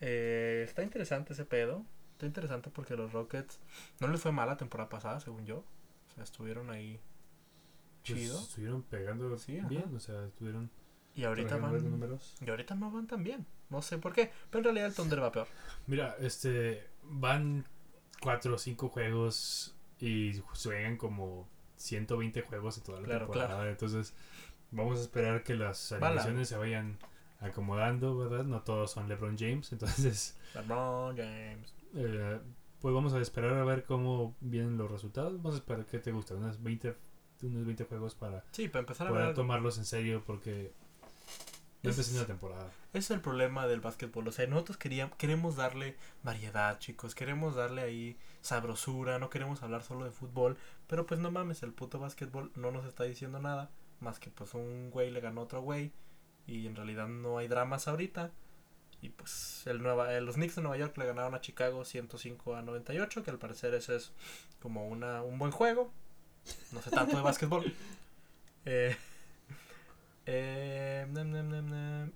Eh, 0.00 0.62
está 0.64 0.84
interesante 0.84 1.32
ese 1.32 1.44
pedo. 1.44 1.84
Está 2.12 2.26
interesante 2.26 2.70
porque 2.70 2.94
los 2.94 3.12
Rockets 3.12 3.58
no 3.98 4.06
les 4.06 4.20
fue 4.20 4.30
mal 4.30 4.46
la 4.46 4.56
temporada 4.56 4.88
pasada, 4.88 5.18
según 5.18 5.44
yo. 5.44 5.64
O 6.06 6.14
sea, 6.14 6.22
estuvieron 6.22 6.70
ahí 6.70 7.00
Pues, 8.06 8.18
chido. 8.20 8.38
estuvieron 8.38 8.82
pegando 8.82 9.36
Sí, 9.38 9.58
ajá. 9.58 9.68
bien, 9.68 9.94
o 9.94 10.00
sea, 10.00 10.24
estuvieron... 10.26 10.70
Y 11.14 11.24
ahorita 11.24 11.56
van. 11.58 11.90
números. 11.90 12.34
Y 12.44 12.50
ahorita 12.50 12.74
no 12.74 12.90
van 12.90 13.06
tan 13.06 13.22
bien. 13.22 13.46
No 13.70 13.80
sé 13.82 13.98
por 13.98 14.12
qué. 14.12 14.32
Pero 14.50 14.58
en 14.60 14.64
realidad 14.64 14.86
el 14.88 14.94
Thunder 14.94 15.22
va 15.22 15.30
peor. 15.30 15.46
Mira, 15.86 16.16
este, 16.18 16.88
van 17.04 17.64
cuatro 18.20 18.54
o 18.54 18.58
cinco 18.58 18.88
juegos 18.88 19.76
y 20.00 20.42
juegan 20.64 20.96
como 20.96 21.48
120 21.76 22.42
juegos 22.42 22.78
en 22.78 22.82
toda 22.84 23.00
la 23.00 23.06
Claro, 23.06 23.26
temporada. 23.26 23.70
Entonces, 23.70 24.12
vamos 24.72 24.98
a 24.98 25.02
esperar 25.02 25.44
que 25.44 25.54
las 25.54 25.92
largo. 25.92 26.06
alineaciones 26.06 26.48
se 26.48 26.56
vayan 26.56 26.98
acomodando, 27.40 28.16
¿verdad? 28.18 28.44
No 28.44 28.62
todos 28.62 28.90
son 28.90 29.08
LeBron 29.08 29.36
James, 29.38 29.70
entonces, 29.72 30.36
LeBron 30.54 31.16
James. 31.16 31.74
eh, 31.94 32.40
pues 32.80 32.92
vamos 32.94 33.14
a 33.14 33.20
esperar 33.20 33.54
a 33.54 33.64
ver 33.64 33.84
cómo 33.84 34.34
vienen 34.40 34.76
los 34.76 34.90
resultados. 34.90 35.36
Vamos 35.36 35.54
a 35.54 35.58
esperar 35.58 35.86
qué 35.86 35.98
te 36.00 36.10
gusta, 36.12 36.34
unas 36.34 36.62
20, 36.62 36.96
unos 37.46 37.64
20 37.66 37.84
juegos 37.84 38.14
para 38.14 38.44
Sí, 38.52 38.68
para 38.68 38.80
empezar 38.80 39.06
a 39.08 39.10
ver. 39.12 39.34
tomarlos 39.34 39.78
en 39.78 39.84
serio 39.84 40.22
porque 40.26 40.72
no 41.82 41.90
Es- 41.90 42.12
la 42.14 42.24
temporada. 42.26 42.70
Es 42.94 43.10
el 43.10 43.20
problema 43.20 43.66
del 43.66 43.80
básquetbol. 43.80 44.26
O 44.28 44.32
sea, 44.32 44.46
nosotros 44.46 44.78
queríamos, 44.78 45.16
queremos 45.16 45.56
darle 45.56 45.96
variedad, 46.22 46.78
chicos. 46.78 47.14
Queremos 47.14 47.54
darle 47.56 47.82
ahí 47.82 48.16
sabrosura. 48.40 49.18
No 49.18 49.28
queremos 49.30 49.62
hablar 49.62 49.82
solo 49.82 50.04
de 50.04 50.10
fútbol. 50.12 50.56
Pero 50.86 51.04
pues 51.06 51.20
no 51.20 51.30
mames, 51.30 51.62
el 51.62 51.72
puto 51.72 51.98
básquetbol 51.98 52.52
no 52.54 52.70
nos 52.70 52.86
está 52.86 53.04
diciendo 53.04 53.38
nada. 53.40 53.70
Más 54.00 54.18
que 54.18 54.30
pues 54.30 54.54
un 54.54 54.90
güey 54.90 55.10
le 55.10 55.20
ganó 55.20 55.42
a 55.42 55.44
otro 55.44 55.60
güey. 55.60 55.92
Y 56.46 56.66
en 56.66 56.76
realidad 56.76 57.08
no 57.08 57.36
hay 57.38 57.48
dramas 57.48 57.88
ahorita. 57.88 58.30
Y 59.02 59.10
pues 59.10 59.66
el 59.66 59.82
Nueva, 59.82 60.14
eh, 60.14 60.20
los 60.22 60.36
Knicks 60.36 60.54
de 60.56 60.62
Nueva 60.62 60.78
York 60.78 60.96
le 60.96 61.04
ganaron 61.06 61.34
a 61.34 61.40
Chicago 61.42 61.84
105 61.84 62.54
a 62.54 62.62
98. 62.62 63.22
Que 63.22 63.30
al 63.30 63.38
parecer 63.38 63.74
ese 63.74 63.96
es 63.96 64.12
como 64.62 64.88
una, 64.88 65.22
un 65.22 65.38
buen 65.38 65.50
juego. 65.50 65.92
No 66.72 66.82
sé 66.82 66.90
tanto 66.90 67.16
de 67.16 67.22
básquetbol. 67.22 67.72
Eh, 68.66 68.96
eh. 70.26 71.06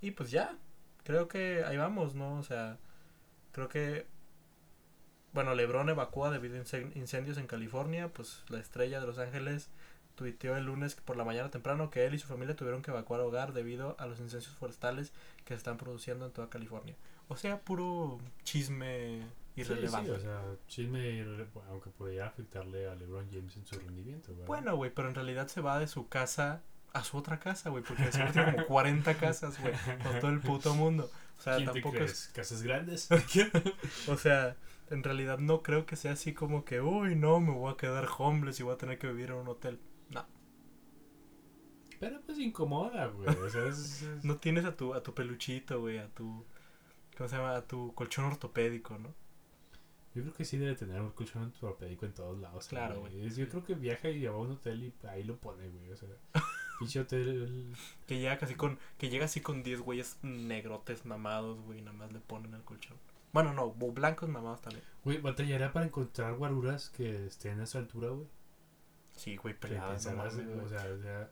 Y 0.00 0.11
pues 0.12 0.30
ya, 0.30 0.56
creo 1.04 1.28
que 1.28 1.64
ahí 1.64 1.76
vamos, 1.76 2.14
¿no? 2.14 2.38
O 2.38 2.42
sea, 2.42 2.78
creo 3.52 3.68
que, 3.68 4.06
bueno, 5.32 5.54
Lebron 5.54 5.88
evacúa 5.88 6.30
debido 6.30 6.56
a 6.56 6.60
incen- 6.60 6.95
incendios 6.97 7.38
en 7.38 7.47
California, 7.47 8.08
pues 8.08 8.43
la 8.49 8.58
estrella 8.60 9.00
de 9.00 9.06
Los 9.06 9.19
Ángeles 9.19 9.69
tuiteó 10.14 10.56
el 10.56 10.64
lunes 10.64 10.95
por 10.97 11.17
la 11.17 11.25
mañana 11.25 11.50
temprano 11.50 11.91
que 11.91 12.04
él 12.06 12.14
y 12.14 12.19
su 12.19 12.26
familia 12.26 12.56
tuvieron 12.56 12.82
que 12.82 12.91
evacuar 12.91 13.21
hogar 13.21 13.52
debido 13.52 13.95
a 13.99 14.06
los 14.06 14.19
incendios 14.19 14.52
forestales 14.56 15.12
que 15.45 15.54
se 15.54 15.58
están 15.58 15.76
produciendo 15.76 16.26
en 16.26 16.32
toda 16.32 16.50
California. 16.50 16.97
O 17.28 17.36
sea, 17.36 17.60
puro 17.60 18.19
chisme 18.43 19.23
irrelevante. 19.62 20.14
Sí, 20.14 20.21
sí, 20.21 20.26
o 20.26 20.30
sea, 20.30 20.56
chisme, 20.66 21.26
aunque 21.68 21.90
podría 21.90 22.26
afectarle 22.26 22.88
a 22.88 22.94
LeBron 22.94 23.28
James 23.30 23.56
en 23.56 23.66
su 23.66 23.78
rendimiento, 23.78 24.32
¿verdad? 24.32 24.47
Bueno, 24.47 24.76
güey, 24.76 24.92
pero 24.94 25.08
en 25.08 25.14
realidad 25.14 25.49
se 25.49 25.60
va 25.60 25.78
de 25.78 25.86
su 25.86 26.08
casa 26.08 26.62
a 26.92 27.04
su 27.04 27.16
otra 27.18 27.38
casa, 27.38 27.71
güey, 27.71 27.84
porque 27.84 28.10
se 28.10 28.25
tiene 28.25 28.52
como 28.52 28.66
40 28.66 29.14
casas, 29.18 29.60
güey, 29.60 29.75
con 30.02 30.18
todo 30.21 30.30
el 30.30 30.40
puto 30.40 30.75
mundo. 30.75 31.10
O 31.38 31.40
sea, 31.42 31.56
¿Quién 31.56 31.66
te 31.68 31.73
tampoco 31.75 31.97
crees? 31.97 32.12
es 32.12 32.28
¿Casas 32.28 32.62
grandes? 32.62 33.08
O 34.08 34.16
sea, 34.16 34.56
en 34.90 35.02
realidad 35.04 35.38
no 35.38 35.62
creo 35.62 35.86
que 35.86 35.97
sea 35.97 36.12
así 36.12 36.32
como 36.34 36.64
que, 36.64 36.80
uy, 36.80 37.14
no, 37.14 37.40
me 37.40 37.52
voy 37.52 37.73
a 37.73 37.76
quedar 37.76 38.08
homeless 38.18 38.60
y 38.60 38.62
voy 38.62 38.75
a 38.75 38.78
tener 38.78 38.99
que 38.99 39.06
vivir 39.08 39.26
en 39.30 39.36
un 39.36 39.49
hotel. 39.49 39.80
No, 40.10 40.26
Pero 42.00 42.21
pues 42.23 42.38
incomoda, 42.38 43.06
güey. 43.06 43.28
O 43.28 43.49
sea, 43.50 43.66
es, 43.66 44.02
es- 44.02 44.25
no 44.25 44.38
tienes 44.38 44.64
a 44.64 44.76
tu, 44.76 44.94
a 44.94 45.02
tu 45.02 45.14
peluchito, 45.14 45.80
güey, 45.80 45.99
a 45.99 46.08
tu, 46.14 46.47
¿cómo 47.16 47.28
se 47.28 47.36
llama? 47.36 47.56
A 47.56 47.66
tu 47.66 47.94
colchón 47.94 48.26
ortopédico, 48.26 48.99
¿no? 48.99 49.14
Yo 50.19 50.25
creo 50.25 50.35
que 50.35 50.45
sí 50.45 50.59
debe 50.59 50.75
tener 50.75 51.00
un 51.00 51.13
colchón 51.13 51.45
ortopédico 51.45 52.04
en 52.04 52.13
todos 52.13 52.37
lados. 52.41 52.67
Claro, 52.67 52.99
güey. 53.02 53.31
Yo 53.31 53.49
creo 53.49 53.65
que 53.65 53.76
viaja 53.76 54.09
y 54.09 54.25
va 54.25 54.35
a 54.35 54.37
un 54.37 54.50
hotel 54.50 54.83
y 54.83 55.07
ahí 55.07 55.23
lo 55.23 55.37
pone, 55.37 55.69
güey. 55.69 55.93
O 55.93 55.97
sea, 55.97 56.09
pinche 56.81 56.99
hotel. 56.99 57.73
Que 58.04 58.19
llega 58.19 58.37
casi 58.37 58.57
con, 58.57 58.81
que 58.99 59.11
llega 59.11 59.26
así 59.26 59.41
con 59.41 59.63
10 59.63 59.81
güeyes 59.81 60.19
negrotes 60.23 61.07
mamados, 61.07 61.61
güey, 61.61 61.83
nada 61.83 61.97
más 61.97 62.13
le 62.13 62.19
ponen 62.19 62.52
el 62.52 62.63
colchón. 62.63 62.97
Bueno, 63.33 63.52
no, 63.52 63.71
blancos 63.71 64.28
mamados 64.28 64.61
también. 64.61 64.83
Güey, 65.04 65.19
batallará 65.19 65.73
para 65.73 65.87
encontrar 65.87 66.35
guaruras 66.35 66.91
que 66.91 67.26
estén 67.26 67.61
a 67.61 67.63
esa 67.63 67.78
altura, 67.78 68.09
güey. 68.09 68.26
Sí, 69.15 69.37
güey, 69.37 69.54
no 69.54 69.69
güey. 69.69 69.78
o 69.78 69.99
sea, 70.69 70.85
o 70.85 71.00
sea, 71.00 71.31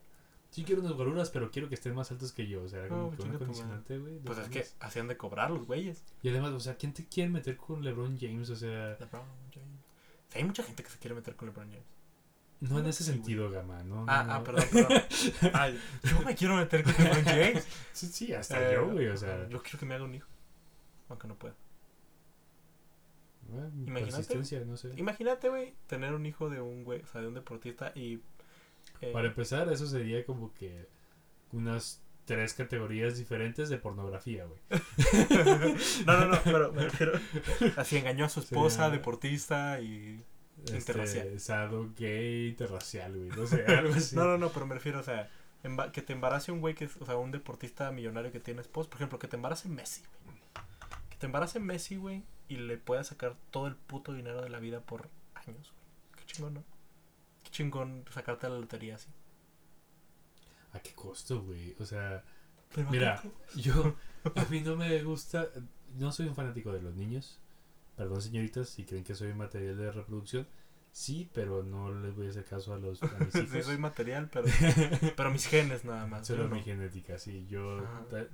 sí 0.50 0.64
quiero 0.64 0.80
unas 0.80 0.92
guaruras, 0.94 1.30
pero 1.30 1.50
quiero 1.50 1.68
que 1.68 1.74
estén 1.74 1.94
más 1.94 2.10
altos 2.10 2.32
que 2.32 2.46
yo. 2.46 2.62
O 2.62 2.68
sea, 2.68 2.88
como 2.88 3.10
No, 3.10 3.16
que 3.16 3.38
condicionante, 3.38 3.98
güey. 3.98 4.18
Pues 4.20 4.38
es 4.38 4.48
que 4.48 4.66
hacían 4.80 5.08
de 5.08 5.16
cobrar 5.16 5.50
los 5.50 5.66
güeyes. 5.66 6.04
Y 6.22 6.28
además, 6.28 6.52
o 6.52 6.60
sea, 6.60 6.76
¿quién 6.76 6.92
te 6.92 7.06
quiere 7.06 7.30
meter 7.30 7.56
con 7.56 7.84
LeBron 7.84 8.18
James? 8.18 8.48
O 8.50 8.56
sea, 8.56 8.96
LeBron 8.98 9.24
James. 9.52 9.80
Hay 10.34 10.44
mucha 10.44 10.62
gente 10.62 10.82
que 10.82 10.90
se 10.90 10.98
quiere 10.98 11.14
meter 11.14 11.36
con 11.36 11.48
LeBron 11.48 11.68
James. 11.70 11.86
no 12.60 12.78
en 12.78 12.86
ese 12.86 13.04
sí, 13.04 13.10
güey. 13.12 13.18
sentido, 13.18 13.50
Gama, 13.50 13.82
¿no? 13.84 14.04
Ah, 14.08 14.24
no. 14.24 14.32
ah, 14.34 14.44
perdón, 14.44 14.64
perdón. 14.72 15.02
Ay, 15.52 15.80
yo 16.04 16.20
me 16.22 16.34
quiero 16.34 16.56
meter 16.56 16.82
con 16.84 16.94
LeBron 16.94 17.24
James. 17.24 17.66
Sí, 17.92 18.06
sí, 18.08 18.32
hasta 18.34 18.58
Eh, 18.70 18.74
yo, 18.74 18.90
güey, 18.90 19.08
o 19.08 19.16
sea. 19.16 19.48
Yo 19.48 19.62
quiero 19.62 19.78
que 19.78 19.86
me 19.86 19.94
haga 19.94 20.04
un 20.04 20.14
hijo. 20.14 20.28
Aunque 21.08 21.28
no 21.28 21.36
pueda. 21.36 21.54
bueno, 23.48 23.70
imagínate. 23.86 24.64
No 24.64 24.76
sé. 24.76 24.92
Imagínate, 24.96 25.48
güey, 25.48 25.74
tener 25.86 26.14
un 26.14 26.26
hijo 26.26 26.50
de 26.50 26.60
un 26.60 26.82
güey, 26.84 27.02
o 27.02 27.06
sea, 27.06 27.20
de 27.20 27.28
un 27.28 27.34
deportista 27.34 27.92
y. 27.94 28.20
Para 29.12 29.28
empezar, 29.28 29.72
eso 29.72 29.86
sería 29.86 30.24
como 30.24 30.52
que 30.54 30.86
unas 31.52 32.00
tres 32.24 32.54
categorías 32.54 33.16
diferentes 33.16 33.68
de 33.68 33.78
pornografía, 33.78 34.44
güey. 34.46 34.60
no, 36.06 36.20
no, 36.20 36.26
no, 36.26 36.38
pero 36.44 36.72
me 36.72 36.82
refiero. 36.82 37.12
Así 37.76 37.96
engañó 37.96 38.24
a 38.24 38.28
su 38.28 38.40
esposa, 38.40 38.84
Sería- 38.84 38.90
deportista 38.90 39.80
y. 39.80 40.22
Interracial. 40.72 41.26
Este, 41.28 41.40
sado, 41.40 41.90
gay, 41.96 42.48
interracial, 42.48 43.16
güey. 43.16 43.28
No 43.28 43.46
sé, 43.46 43.64
algo 43.66 43.94
así. 43.94 44.16
No, 44.16 44.24
no, 44.24 44.38
no, 44.38 44.48
pero 44.50 44.66
me 44.66 44.74
refiero, 44.74 44.98
o 44.98 45.02
sea, 45.02 45.30
que 45.92 46.02
te 46.02 46.12
embarace 46.14 46.50
un 46.50 46.60
güey 46.60 46.74
que 46.74 46.86
es, 46.86 46.96
o 46.96 47.04
sea, 47.04 47.16
un 47.16 47.30
deportista 47.30 47.92
millonario 47.92 48.32
que 48.32 48.40
tiene 48.40 48.62
esposa. 48.62 48.88
Por 48.88 48.96
ejemplo, 48.98 49.18
que 49.18 49.28
te 49.28 49.36
embarace 49.36 49.68
Messi, 49.68 50.02
güey. 50.24 50.36
Que 51.10 51.16
te 51.18 51.26
embarace 51.26 51.60
Messi, 51.60 51.96
güey, 51.96 52.24
y 52.48 52.56
le 52.56 52.78
pueda 52.78 53.04
sacar 53.04 53.36
todo 53.50 53.66
el 53.66 53.76
puto 53.76 54.12
dinero 54.14 54.40
de 54.42 54.48
la 54.48 54.58
vida 54.58 54.80
por 54.80 55.08
años, 55.34 55.72
güey. 55.72 56.24
Qué 56.26 56.32
chingón, 56.32 56.54
¿no? 56.54 56.64
Chingón 57.56 58.04
sacarte 58.10 58.50
la 58.50 58.58
lotería 58.58 58.96
así. 58.96 59.08
¿A 60.72 60.80
qué 60.80 60.92
costo, 60.92 61.40
güey? 61.40 61.74
O 61.80 61.86
sea, 61.86 62.22
Pero 62.74 62.90
Mira, 62.90 63.22
yo, 63.56 63.96
a 64.34 64.44
mí 64.50 64.60
no 64.60 64.76
me 64.76 65.02
gusta, 65.02 65.48
no 65.94 66.12
soy 66.12 66.28
un 66.28 66.34
fanático 66.34 66.70
de 66.70 66.82
los 66.82 66.94
niños. 66.94 67.40
Perdón, 67.96 68.20
señoritas, 68.20 68.68
si 68.68 68.84
creen 68.84 69.04
que 69.04 69.14
soy 69.14 69.32
material 69.32 69.78
de 69.78 69.90
reproducción. 69.90 70.46
Sí, 70.92 71.30
pero 71.32 71.62
no 71.62 71.98
les 71.98 72.14
voy 72.14 72.26
a 72.26 72.30
hacer 72.30 72.44
caso 72.44 72.74
a, 72.74 72.78
los, 72.78 73.02
a 73.02 73.06
mis 73.20 73.34
hijos. 73.34 73.50
sí, 73.50 73.62
soy 73.62 73.78
material, 73.78 74.28
pero, 74.30 74.48
pero 75.16 75.30
mis 75.30 75.46
genes 75.46 75.82
nada 75.86 76.06
más. 76.06 76.26
Solo 76.26 76.48
no. 76.48 76.56
mi 76.56 76.62
genética, 76.62 77.18
sí. 77.18 77.46
Yo, 77.48 77.80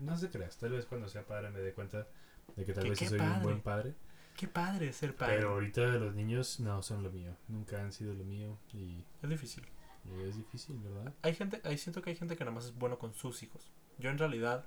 no 0.01 0.17
se 0.19 0.31
creas, 0.31 0.59
tal 0.59 0.73
vez 0.73 0.87
cuando 0.87 1.09
sea 1.09 1.25
padre 1.25 1.51
me 1.51 1.61
dé 1.61 1.73
cuenta 1.73 2.09
de 2.57 2.65
que 2.65 2.73
tal 2.73 2.89
vez 2.89 2.99
qué 2.99 3.09
soy 3.09 3.21
un 3.21 3.43
buen 3.43 3.61
padre. 3.61 3.95
Qué 4.37 4.49
padre 4.49 4.93
ser 4.93 5.15
padre. 5.15 5.37
Pero 5.37 5.51
ahorita 5.51 5.83
los 5.83 6.15
niños 6.15 6.61
no 6.61 6.83
son 6.83 7.03
lo 7.03 7.11
mío. 7.11 7.37
Nunca 7.49 7.81
han 7.81 7.93
sido 7.93 8.15
lo 8.15 8.25
mío 8.25 8.59
y, 8.73 9.05
Es 9.23 9.29
difícil. 9.29 9.65
y 10.05 10.29
es 10.29 10.37
difícil, 10.37 10.79
¿verdad? 10.79 11.13
Hay 11.23 11.35
gente, 11.35 11.61
ahí 11.65 11.79
siento 11.79 12.03
que 12.03 12.11
hay 12.11 12.17
gente 12.17 12.37
que 12.37 12.45
nada 12.45 12.55
más 12.55 12.67
es 12.67 12.75
bueno 12.75 12.99
con 12.99 13.15
sus 13.15 13.43
hijos. 13.43 13.71
Yo 13.99 14.11
en 14.11 14.19
realidad 14.19 14.67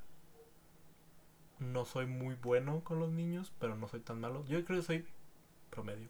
no 1.59 1.85
soy 1.85 2.05
muy 2.05 2.35
bueno 2.35 2.83
con 2.83 2.99
los 2.99 3.11
niños, 3.11 3.53
pero 3.59 3.75
no 3.75 3.87
soy 3.87 4.01
tan 4.01 4.19
malo. 4.19 4.45
Yo 4.45 4.63
creo 4.65 4.79
que 4.79 4.85
soy 4.85 5.05
promedio. 5.69 6.09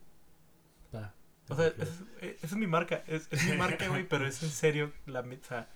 Va, 0.94 1.13
O 1.50 1.56
sea, 1.56 1.68
es, 1.68 2.04
eh, 2.22 2.38
es 2.41 2.56
mi 2.56 2.68
marca. 2.68 3.04
Es, 3.08 3.28
es 3.32 3.46
mi 3.50 3.58
marca, 3.58 3.88
güey, 3.88 4.08
pero 4.08 4.28
es 4.28 4.41
en 4.44 4.50
serio 4.52 4.91
la 5.06 5.22
o 5.22 5.44
sea, 5.44 5.70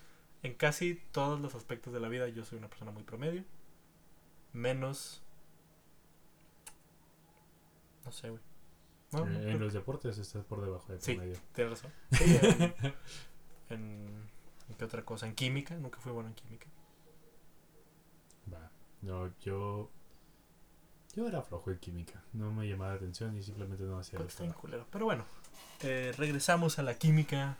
en 0.43 0.53
casi 0.53 1.01
todos 1.11 1.39
los 1.39 1.55
aspectos 1.55 1.93
de 1.93 1.99
la 1.99 2.09
vida 2.09 2.27
yo 2.29 2.45
soy 2.45 2.57
una 2.57 2.69
persona 2.69 2.91
muy 2.91 3.03
promedio. 3.03 3.43
Menos... 4.53 5.23
No 8.09 8.13
sé, 8.13 8.29
güey. 8.31 8.41
No, 9.11 9.27
Eh, 9.27 9.51
en 9.51 9.59
los 9.59 9.71
deportes 9.73 10.17
estás 10.17 10.43
por 10.45 10.61
debajo 10.63 10.91
de 10.91 10.99
Sí. 10.99 11.13
promedio. 11.13 11.37
Tienes 11.53 11.73
razón. 11.83 11.91
Sí, 12.11 12.39
en, 12.41 12.73
en- 13.69 14.29
¿en 14.67 14.75
qué 14.77 14.83
otra 14.85 15.05
cosa? 15.05 15.27
En 15.27 15.35
química. 15.35 15.75
Nunca 15.75 15.99
fui 15.99 16.11
bueno 16.11 16.29
en 16.29 16.33
química. 16.35 16.65
Va. 18.51 18.71
No, 19.03 19.31
yo. 19.41 19.91
Yo 21.15 21.27
era 21.27 21.43
flojo 21.43 21.69
en 21.69 21.77
química. 21.77 22.23
No 22.33 22.51
me 22.51 22.67
llamaba 22.67 22.91
la 22.91 22.95
atención 22.97 23.37
y 23.37 23.43
simplemente 23.43 23.83
no 23.83 23.99
hacía 23.99 24.17
Pues 24.17 24.33
trabajos. 24.35 24.59
culero. 24.59 24.87
Pero 24.91 25.05
bueno, 25.05 25.25
eh, 25.81 26.11
regresamos 26.17 26.79
a 26.79 26.83
la 26.83 26.95
química. 26.97 27.57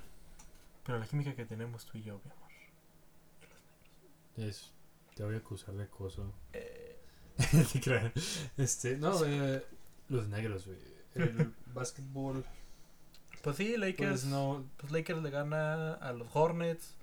Pero 0.84 0.98
la 0.98 1.06
química 1.06 1.36
que 1.36 1.46
tenemos 1.46 1.86
tú 1.86 2.00
y 2.00 2.04
yo, 2.04 2.20
mi 2.26 2.32
amor. 2.32 2.50
Es. 4.50 4.72
Te 5.14 5.24
voy 5.24 5.36
a 5.36 5.38
acusar 5.38 5.76
de 5.76 5.84
acoso. 5.84 6.34
Eh, 6.54 7.00
este, 8.58 8.98
no, 8.98 9.24
eh, 9.26 9.64
los 10.10 10.28
negros, 10.28 10.66
güey. 10.66 10.80
El 11.16 11.54
básquetbol. 11.74 12.46
pues 13.42 13.56
sí, 13.56 13.78
Lakers. 13.78 14.10
Pues 14.10 14.26
no. 14.26 14.66
Pues 14.78 14.92
Lakers 14.92 15.22
le 15.22 15.30
gana 15.30 15.94
a 15.94 16.14
los 16.14 16.28
Hornets. 16.34 16.96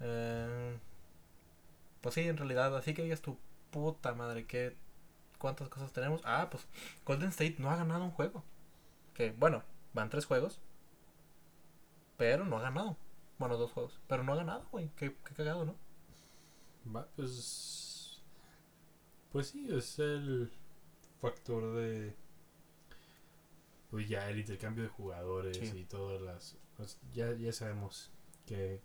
Eh, 0.00 0.78
pues 2.00 2.14
sí, 2.14 2.22
en 2.22 2.36
realidad, 2.36 2.76
así 2.76 2.94
que 2.94 3.02
digas 3.02 3.22
tu 3.22 3.38
puta 3.70 4.14
madre, 4.14 4.46
que 4.46 4.76
¿cuántas 5.38 5.68
cosas 5.68 5.92
tenemos? 5.92 6.20
Ah, 6.24 6.48
pues 6.50 6.66
Golden 7.04 7.30
State 7.30 7.56
no 7.58 7.70
ha 7.70 7.76
ganado 7.76 8.04
un 8.04 8.10
juego. 8.10 8.44
Que 9.14 9.32
bueno, 9.32 9.62
van 9.92 10.10
tres 10.10 10.26
juegos. 10.26 10.60
Pero 12.16 12.44
no 12.44 12.58
ha 12.58 12.62
ganado. 12.62 12.96
Bueno, 13.38 13.56
dos 13.56 13.72
juegos. 13.72 13.98
Pero 14.06 14.22
no 14.22 14.32
ha 14.32 14.36
ganado, 14.36 14.66
güey. 14.70 14.90
Qué, 14.96 15.16
qué 15.24 15.34
cagado, 15.34 15.64
¿no? 15.64 15.74
Va, 16.94 17.08
pues. 17.16 18.22
Pues 19.32 19.48
sí, 19.48 19.66
es 19.70 19.98
el 19.98 20.52
factor 21.20 21.74
de. 21.74 22.14
Pues 23.92 24.08
ya 24.08 24.28
el 24.28 24.38
intercambio 24.40 24.82
de 24.84 24.88
jugadores 24.88 25.56
Sí. 25.58 25.78
y 25.80 25.84
todas 25.84 26.20
las. 26.20 26.56
pues 26.76 26.98
ya, 27.12 27.30
ya 27.34 27.52
sabemos 27.52 28.10
que 28.46 28.80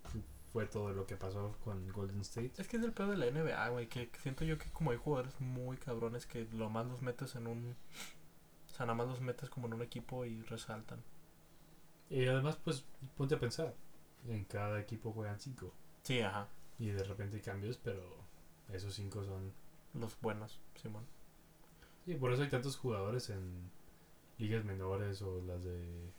fue 0.51 0.65
todo 0.67 0.91
lo 0.91 1.07
que 1.07 1.15
pasó 1.15 1.55
con 1.63 1.87
Golden 1.93 2.19
State. 2.21 2.51
Es 2.57 2.67
que 2.67 2.75
es 2.77 2.83
el 2.83 2.91
peor 2.91 3.09
de 3.11 3.17
la 3.17 3.25
NBA, 3.31 3.69
güey. 3.69 3.87
Que, 3.87 4.09
que 4.09 4.19
siento 4.19 4.43
yo 4.43 4.57
que 4.57 4.69
como 4.69 4.91
hay 4.91 4.97
jugadores 4.97 5.39
muy 5.39 5.77
cabrones 5.77 6.25
que 6.25 6.45
lo 6.51 6.69
más 6.69 6.85
los 6.87 7.01
metes 7.01 7.35
en 7.35 7.47
un... 7.47 7.75
O 8.65 8.69
sea, 8.75 8.85
nada 8.85 8.95
más 8.97 9.07
los 9.07 9.21
metes 9.21 9.49
como 9.49 9.67
en 9.67 9.75
un 9.75 9.81
equipo 9.81 10.25
y 10.25 10.41
resaltan. 10.43 11.01
Y 12.09 12.25
además, 12.27 12.57
pues 12.57 12.85
ponte 13.15 13.35
a 13.35 13.39
pensar. 13.39 13.73
En 14.27 14.43
cada 14.43 14.79
equipo 14.81 15.13
juegan 15.13 15.39
cinco. 15.39 15.73
Sí, 16.03 16.19
ajá. 16.19 16.49
Y 16.79 16.89
de 16.89 17.03
repente 17.05 17.37
hay 17.37 17.41
cambios, 17.41 17.77
pero 17.77 18.17
esos 18.73 18.93
cinco 18.93 19.23
son. 19.23 19.53
Los 19.93 20.19
buenos, 20.19 20.59
Simón. 20.75 21.05
Sí, 22.05 22.15
por 22.15 22.33
eso 22.33 22.43
hay 22.43 22.49
tantos 22.49 22.75
jugadores 22.75 23.29
en 23.29 23.71
ligas 24.37 24.63
menores 24.65 25.21
o 25.21 25.41
las 25.45 25.63
de 25.63 26.11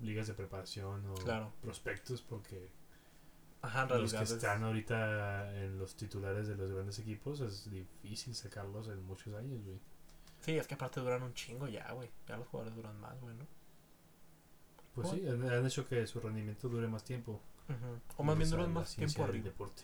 ligas 0.00 0.26
de 0.26 0.34
preparación 0.34 1.04
o 1.10 1.14
Claro. 1.14 1.52
prospectos, 1.60 2.22
porque 2.22 2.70
Ajá, 3.62 3.84
los 3.86 4.12
que 4.14 4.22
es- 4.22 4.30
están 4.30 4.64
ahorita 4.64 5.54
en 5.62 5.78
los 5.78 5.94
titulares 5.94 6.48
de 6.48 6.56
los 6.56 6.72
grandes 6.72 6.98
equipos 6.98 7.40
es 7.40 7.70
difícil 7.70 8.34
sacarlos 8.34 8.88
en 8.88 9.04
muchos 9.04 9.34
años, 9.34 9.62
güey. 9.64 9.78
Sí, 10.40 10.56
es 10.56 10.66
que 10.66 10.74
aparte 10.74 11.00
duran 11.00 11.22
un 11.22 11.34
chingo 11.34 11.68
ya, 11.68 11.92
güey. 11.92 12.10
Ya 12.26 12.38
los 12.38 12.48
jugadores 12.48 12.74
duran 12.74 12.98
más, 12.98 13.20
güey, 13.20 13.36
¿no? 13.36 13.46
Pues 14.94 15.10
sí, 15.10 15.28
han, 15.28 15.48
han 15.48 15.66
hecho 15.66 15.86
que 15.86 16.06
su 16.06 16.18
rendimiento 16.20 16.68
dure 16.70 16.88
más 16.88 17.04
tiempo. 17.04 17.40
Ujú. 17.68 18.00
O 18.16 18.22
más 18.24 18.36
bien 18.38 18.48
duran 18.50 18.72
más 18.72 18.96
tiempo 18.96 19.22
arriba. 19.24 19.44
deporte. 19.44 19.82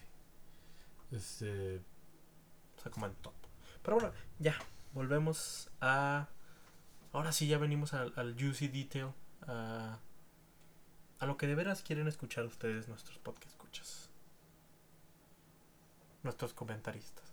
Este, 1.12 1.76
O 2.78 2.80
sea, 2.82 2.90
como 2.90 3.06
en 3.06 3.14
todo. 3.16 3.34
Pero 3.82 3.98
bueno, 3.98 4.12
ya. 4.38 4.56
Volvemos 4.94 5.68
a... 5.82 6.26
Ahora 7.16 7.32
sí 7.32 7.46
ya 7.46 7.56
venimos 7.58 7.94
al, 7.94 8.12
al 8.16 8.34
juicy 8.38 8.68
detail. 8.68 9.08
A, 9.46 9.98
a 11.18 11.26
lo 11.26 11.36
que 11.38 11.46
de 11.46 11.54
veras 11.54 11.82
quieren 11.82 12.08
escuchar 12.08 12.44
ustedes 12.44 12.88
nuestros 12.88 13.18
podcast 13.18 13.50
escuchas. 13.52 14.10
Nuestros 16.22 16.52
comentaristas. 16.52 17.24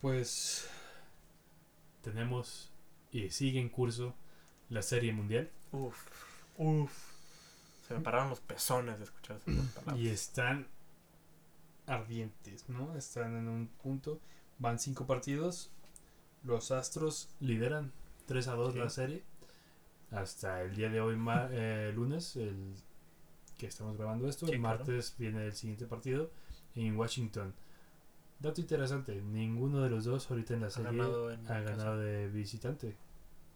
pues 0.00 0.68
tenemos 2.02 2.70
y 3.10 3.30
sigue 3.30 3.58
en 3.58 3.68
curso 3.68 4.14
la 4.68 4.82
serie 4.82 5.12
mundial 5.12 5.50
Uf, 5.72 5.96
uf. 6.58 6.92
Se 7.88 7.94
me 7.94 8.00
pararon 8.00 8.30
los 8.30 8.40
pezones 8.40 8.98
de 8.98 9.04
escuchar 9.04 9.38
esas 9.38 9.66
palabras. 9.72 9.98
y 9.98 10.08
están 10.08 10.68
ardientes, 11.86 12.68
¿no? 12.68 12.96
Están 12.96 13.36
en 13.36 13.48
un 13.48 13.66
punto, 13.68 14.20
van 14.58 14.78
cinco 14.78 15.06
partidos, 15.06 15.70
los 16.46 16.70
Astros 16.70 17.28
lideran 17.40 17.92
3 18.26 18.48
a 18.48 18.54
2 18.54 18.72
Sí. 18.72 18.78
la 18.78 18.90
serie 18.90 19.22
hasta 20.10 20.62
el 20.62 20.74
día 20.74 20.88
de 20.88 21.00
hoy, 21.00 21.16
eh, 21.50 21.92
lunes, 21.94 22.36
el 22.36 22.74
que 23.58 23.66
estamos 23.66 23.96
grabando 23.96 24.28
esto, 24.28 24.46
Sí, 24.46 24.52
el 24.52 24.60
claro. 24.60 24.78
martes 24.78 25.14
viene 25.18 25.46
el 25.46 25.52
siguiente 25.52 25.86
partido 25.86 26.30
en 26.74 26.96
Washington. 26.96 27.54
Dato 28.38 28.60
interesante, 28.60 29.20
ninguno 29.22 29.80
de 29.82 29.88
los 29.90 30.04
dos 30.04 30.30
ahorita 30.30 30.54
en 30.54 30.60
la 30.60 30.66
Ha 30.66 30.70
serie 30.70 30.90
ganado 30.92 31.28
ha 31.30 31.60
ganado 31.60 31.98
de 31.98 32.28
visitante. 32.28 32.96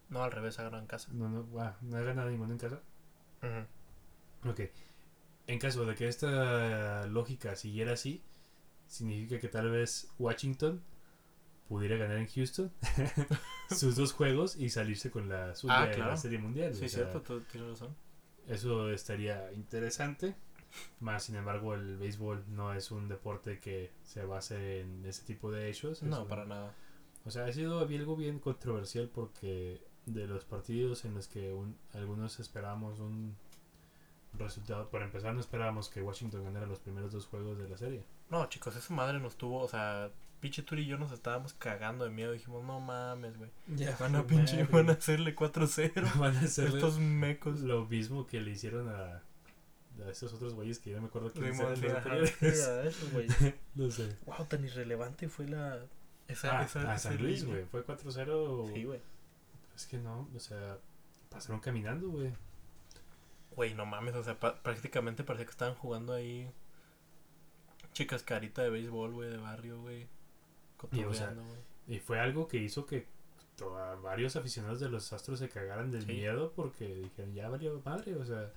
No, 0.09 0.22
al 0.24 0.33
revés, 0.33 0.59
ha 0.59 0.62
ganado 0.64 0.83
en 0.83 0.88
casa. 0.88 1.12
No, 1.12 1.29
no, 1.29 1.46
ah, 1.61 1.76
no 1.83 1.96
ha 1.98 2.00
ganado 2.00 2.31
ninguno 2.31 2.53
en 2.53 2.59
casa. 2.59 2.81
Ujú. 3.42 4.50
Ok. 4.50 4.61
En 5.46 5.59
caso 5.59 5.85
de 5.85 5.94
que 5.94 6.09
esta 6.09 7.07
lógica 7.07 7.55
siguiera 7.57 7.92
así, 7.92 8.22
significa 8.87 9.38
que 9.38 9.48
tal 9.48 9.70
vez 9.70 10.11
Washington 10.18 10.83
pudiera 11.70 11.96
ganar 11.96 12.16
en 12.18 12.26
Houston 12.26 12.72
sus 13.70 13.94
dos 13.94 14.12
juegos 14.12 14.56
y 14.56 14.70
salirse 14.70 15.11
con 15.12 15.28
la 15.28 15.54
suya 15.54 15.83
Ah, 15.85 15.90
claro. 15.90 16.11
la 16.11 16.16
Serie 16.16 16.38
Mundial. 16.40 16.74
Sí, 16.74 16.87
o 16.87 16.88
sea, 16.88 17.09
cierto, 17.11 17.40
tienes 17.50 17.70
razón. 17.70 17.94
Eso 18.48 18.90
estaría 18.90 19.52
interesante. 19.52 20.35
Más 20.98 21.22
sin 21.24 21.37
embargo, 21.37 21.74
el 21.74 21.96
béisbol 21.96 22.44
no 22.48 22.74
es 22.74 22.90
un 22.90 23.09
deporte 23.09 23.61
que 23.61 23.92
se 24.02 24.24
base 24.24 24.80
en 24.80 25.04
ese 25.06 25.24
tipo 25.24 25.52
de 25.52 25.70
hechos. 25.70 26.02
No, 26.02 26.22
un- 26.22 26.28
para 26.28 26.44
nada. 26.44 26.74
O 27.24 27.30
sea, 27.30 27.44
ha 27.44 27.52
sido 27.52 27.78
algo 27.80 28.16
bien 28.16 28.40
controversial 28.40 29.09
porque 29.14 29.80
de 30.06 30.26
los 30.26 30.44
partidos 30.44 31.04
en 31.04 31.14
los 31.14 31.28
que 31.28 31.52
un- 31.52 31.76
algunos 31.94 32.40
esperábamos 32.40 32.98
un 32.98 33.37
resultado, 34.33 34.88
para 34.90 35.04
empezar 35.04 35.35
no 35.35 35.40
esperábamos 35.40 35.88
que 35.88 36.02
Washington 36.02 36.42
ganara 36.44 36.66
los 36.66 36.78
primeros 36.80 37.12
dos 37.12 37.26
juegos 37.26 37.59
de 37.59 37.68
la 37.68 37.76
serie. 37.76 38.04
No, 38.28 38.48
chicos, 38.48 38.74
esa 38.76 38.92
madre 38.94 39.18
nos 39.20 39.37
tuvo, 39.37 39.61
o 39.62 39.68
sea, 39.68 40.11
pinche 40.40 40.62
Turi 40.62 40.83
y 40.83 40.87
yo 40.87 40.98
nos 40.98 41.12
estábamos 41.12 41.53
cagando 41.55 42.05
de 42.05 42.11
miedo. 42.11 42.33
Dijimos, 42.33 42.64
no 42.64 42.81
mames, 42.81 43.37
güey. 43.37 43.50
Van 43.98 44.16
a 44.16 44.26
pinche, 44.26 44.64
van 44.64 44.88
a 44.90 44.92
hacerle 44.94 45.35
4-0. 45.37 46.14
Van 46.18 46.37
a 46.37 46.40
hacerle 46.40 46.74
Estos 46.76 46.98
mecos. 46.98 47.61
lo 47.61 47.85
mismo 47.87 48.26
que 48.26 48.40
le 48.40 48.50
hicieron 48.53 48.88
a, 48.88 49.22
a 50.05 50.11
esos 50.11 50.33
otros 50.33 50.55
güeyes 50.55 50.79
que 50.79 50.90
ya 50.90 50.96
no 50.96 51.03
me 51.03 51.09
acuerdo 51.09 51.31
güeyes. 53.12 53.37
No 53.74 53.90
sé. 53.90 54.16
Wow, 54.26 54.46
tan 54.46 54.64
irrelevante 54.64 55.29
fue 55.29 55.46
la. 55.48 55.79
Esa, 56.29 56.59
Ah, 56.61 56.64
esa, 56.64 56.92
a 56.92 56.98
San 56.98 57.16
Luis, 57.18 57.44
güey. 57.44 57.64
Fue 57.64 57.85
4-0. 57.85 58.72
Sí, 58.72 58.85
güey. 58.85 59.00
Es 59.74 59.87
que 59.87 59.98
no, 59.98 60.29
o 60.35 60.38
sea, 60.38 60.79
pasaron 61.29 61.61
caminando, 61.61 62.09
güey. 62.09 62.33
Güey, 63.57 63.74
no 63.74 63.85
mames, 63.85 64.14
o 64.14 64.22
sea, 64.22 64.38
pa- 64.38 64.62
prácticamente 64.62 65.24
parecía 65.24 65.44
que 65.46 65.50
estaban 65.50 65.74
jugando 65.74 66.12
ahí. 66.12 66.48
Chicas 67.92 68.22
carita 68.22 68.62
de 68.62 68.70
béisbol, 68.70 69.12
güey, 69.12 69.31
de 69.31 69.37
barrio, 69.38 69.81
güey. 69.81 70.07
Y, 70.93 71.05
o 71.05 71.12
sea, 71.14 71.29
Cotorreando, 71.29 71.45
güey. 71.45 71.97
Y 71.97 72.01
fue 72.01 72.21
algo 72.21 72.47
que 72.49 72.59
hizo 72.59 72.87
que 72.87 73.07
to- 73.57 73.77
a 73.77 73.95
varios 73.97 74.37
aficionados 74.37 74.81
de 74.81 74.88
los 74.88 75.12
Astros 75.12 75.38
se 75.38 75.49
cagaran 75.49 75.90
del 75.90 76.03
Sí. 76.07 76.12
miedo 76.12 76.53
porque 76.55 76.87
dijeron, 76.95 77.35
ya 77.35 77.49
valió 77.49 77.81
madre, 77.85 78.14
o 78.16 78.25
sea. 78.25 78.51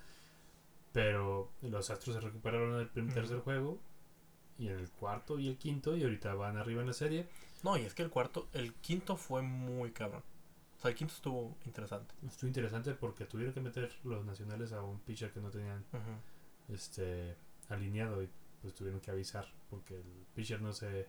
Pero 0.92 1.52
los 1.62 1.90
Astros 1.90 2.16
se 2.16 2.22
recuperaron 2.22 2.76
en 2.76 2.82
el 2.82 2.88
primer, 2.90 3.12
Ujú. 3.12 3.20
tercer 3.22 3.40
juego 3.40 3.80
y 4.60 4.68
en 4.68 4.78
el 4.78 4.90
cuarto 4.92 5.40
y 5.40 5.48
el 5.48 5.58
quinto 5.58 5.96
y 5.98 6.04
ahorita 6.04 6.34
van 6.36 6.58
arriba 6.58 6.82
en 6.82 6.88
la 6.88 6.94
serie. 6.94 7.28
No, 7.64 7.78
y 7.78 7.82
es 7.82 7.94
que 7.96 8.04
el 8.04 8.10
cuarto, 8.12 8.48
el 8.54 8.74
quinto 8.76 9.18
fue 9.18 9.42
muy 9.42 9.92
cabrón. 9.92 10.22
O 10.78 10.82
sea, 10.82 10.92
el 10.92 10.96
quinto 10.98 11.14
estuvo 11.16 11.58
interesante. 11.66 12.14
Estuvo 12.28 12.48
interesante 12.48 12.94
porque 12.94 13.26
tuvieron 13.26 13.54
que 13.54 13.62
meter 13.62 13.92
los 14.04 14.24
nacionales 14.26 14.72
a 14.74 14.82
un 14.84 15.00
pitcher 15.00 15.32
que 15.32 15.40
no 15.40 15.50
tenían 15.50 15.84
este 16.70 17.36
alineado 17.70 18.22
y 18.22 18.30
pues 18.62 18.74
tuvieron 18.76 19.00
que 19.02 19.10
avisar 19.12 19.48
porque 19.70 19.96
el 19.96 20.26
pitcher 20.36 20.62
no 20.62 20.74
se 20.74 21.08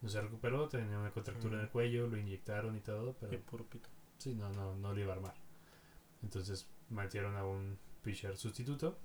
no 0.00 0.08
se 0.08 0.20
recuperó, 0.20 0.68
tenía 0.68 0.98
una 0.98 1.10
contractura 1.10 1.54
en 1.56 1.60
el 1.62 1.66
Mm. 1.66 1.70
cuello, 1.72 2.06
lo 2.06 2.16
inyectaron 2.16 2.76
y 2.76 2.80
todo, 2.80 3.14
pero 3.20 3.34
Y 3.34 3.38
puro 3.38 3.64
pito. 3.66 3.88
Sí, 4.18 4.34
no, 4.34 4.48
no, 4.50 4.74
no 4.76 4.92
lo 4.94 5.00
iba 5.00 5.12
a 5.12 5.16
armar. 5.16 5.34
Entonces 6.22 6.66
metieron 6.90 7.36
a 7.36 7.44
un 7.44 7.78
pitcher 8.02 8.36
sustituto 8.36 8.98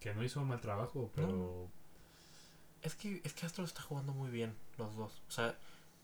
que 0.00 0.14
no 0.14 0.22
hizo 0.24 0.40
un 0.40 0.48
mal 0.48 0.60
trabajo, 0.60 1.10
pero 1.14 1.68
Es 2.82 2.94
que, 2.94 3.20
es 3.24 3.32
que 3.34 3.46
Astros 3.46 3.68
está 3.70 3.82
jugando 3.82 4.12
muy 4.12 4.30
bien, 4.30 4.54
los 4.78 4.96
dos. 4.96 5.22
O 5.28 5.30
sea, 5.30 5.56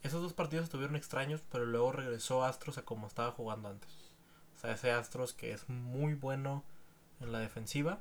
esos 0.03 0.23
dos 0.23 0.33
partidos 0.33 0.65
estuvieron 0.65 0.95
extraños, 0.97 1.43
pero 1.51 1.67
luego 1.67 1.91
regresó 1.93 2.45
Astros 2.45 2.79
a 2.79 2.85
como 2.85 3.07
estaba 3.09 3.33
jugando 3.33 3.69
antes. 3.69 3.91
O 4.57 4.61
sea, 4.61 4.73
ese 4.73 4.93
Astros 4.93 5.33
que 5.35 5.53
es 5.53 5.69
muy 5.69 6.15
bueno 6.15 6.65
en 7.21 7.33
la 7.33 7.41
defensiva 7.41 8.01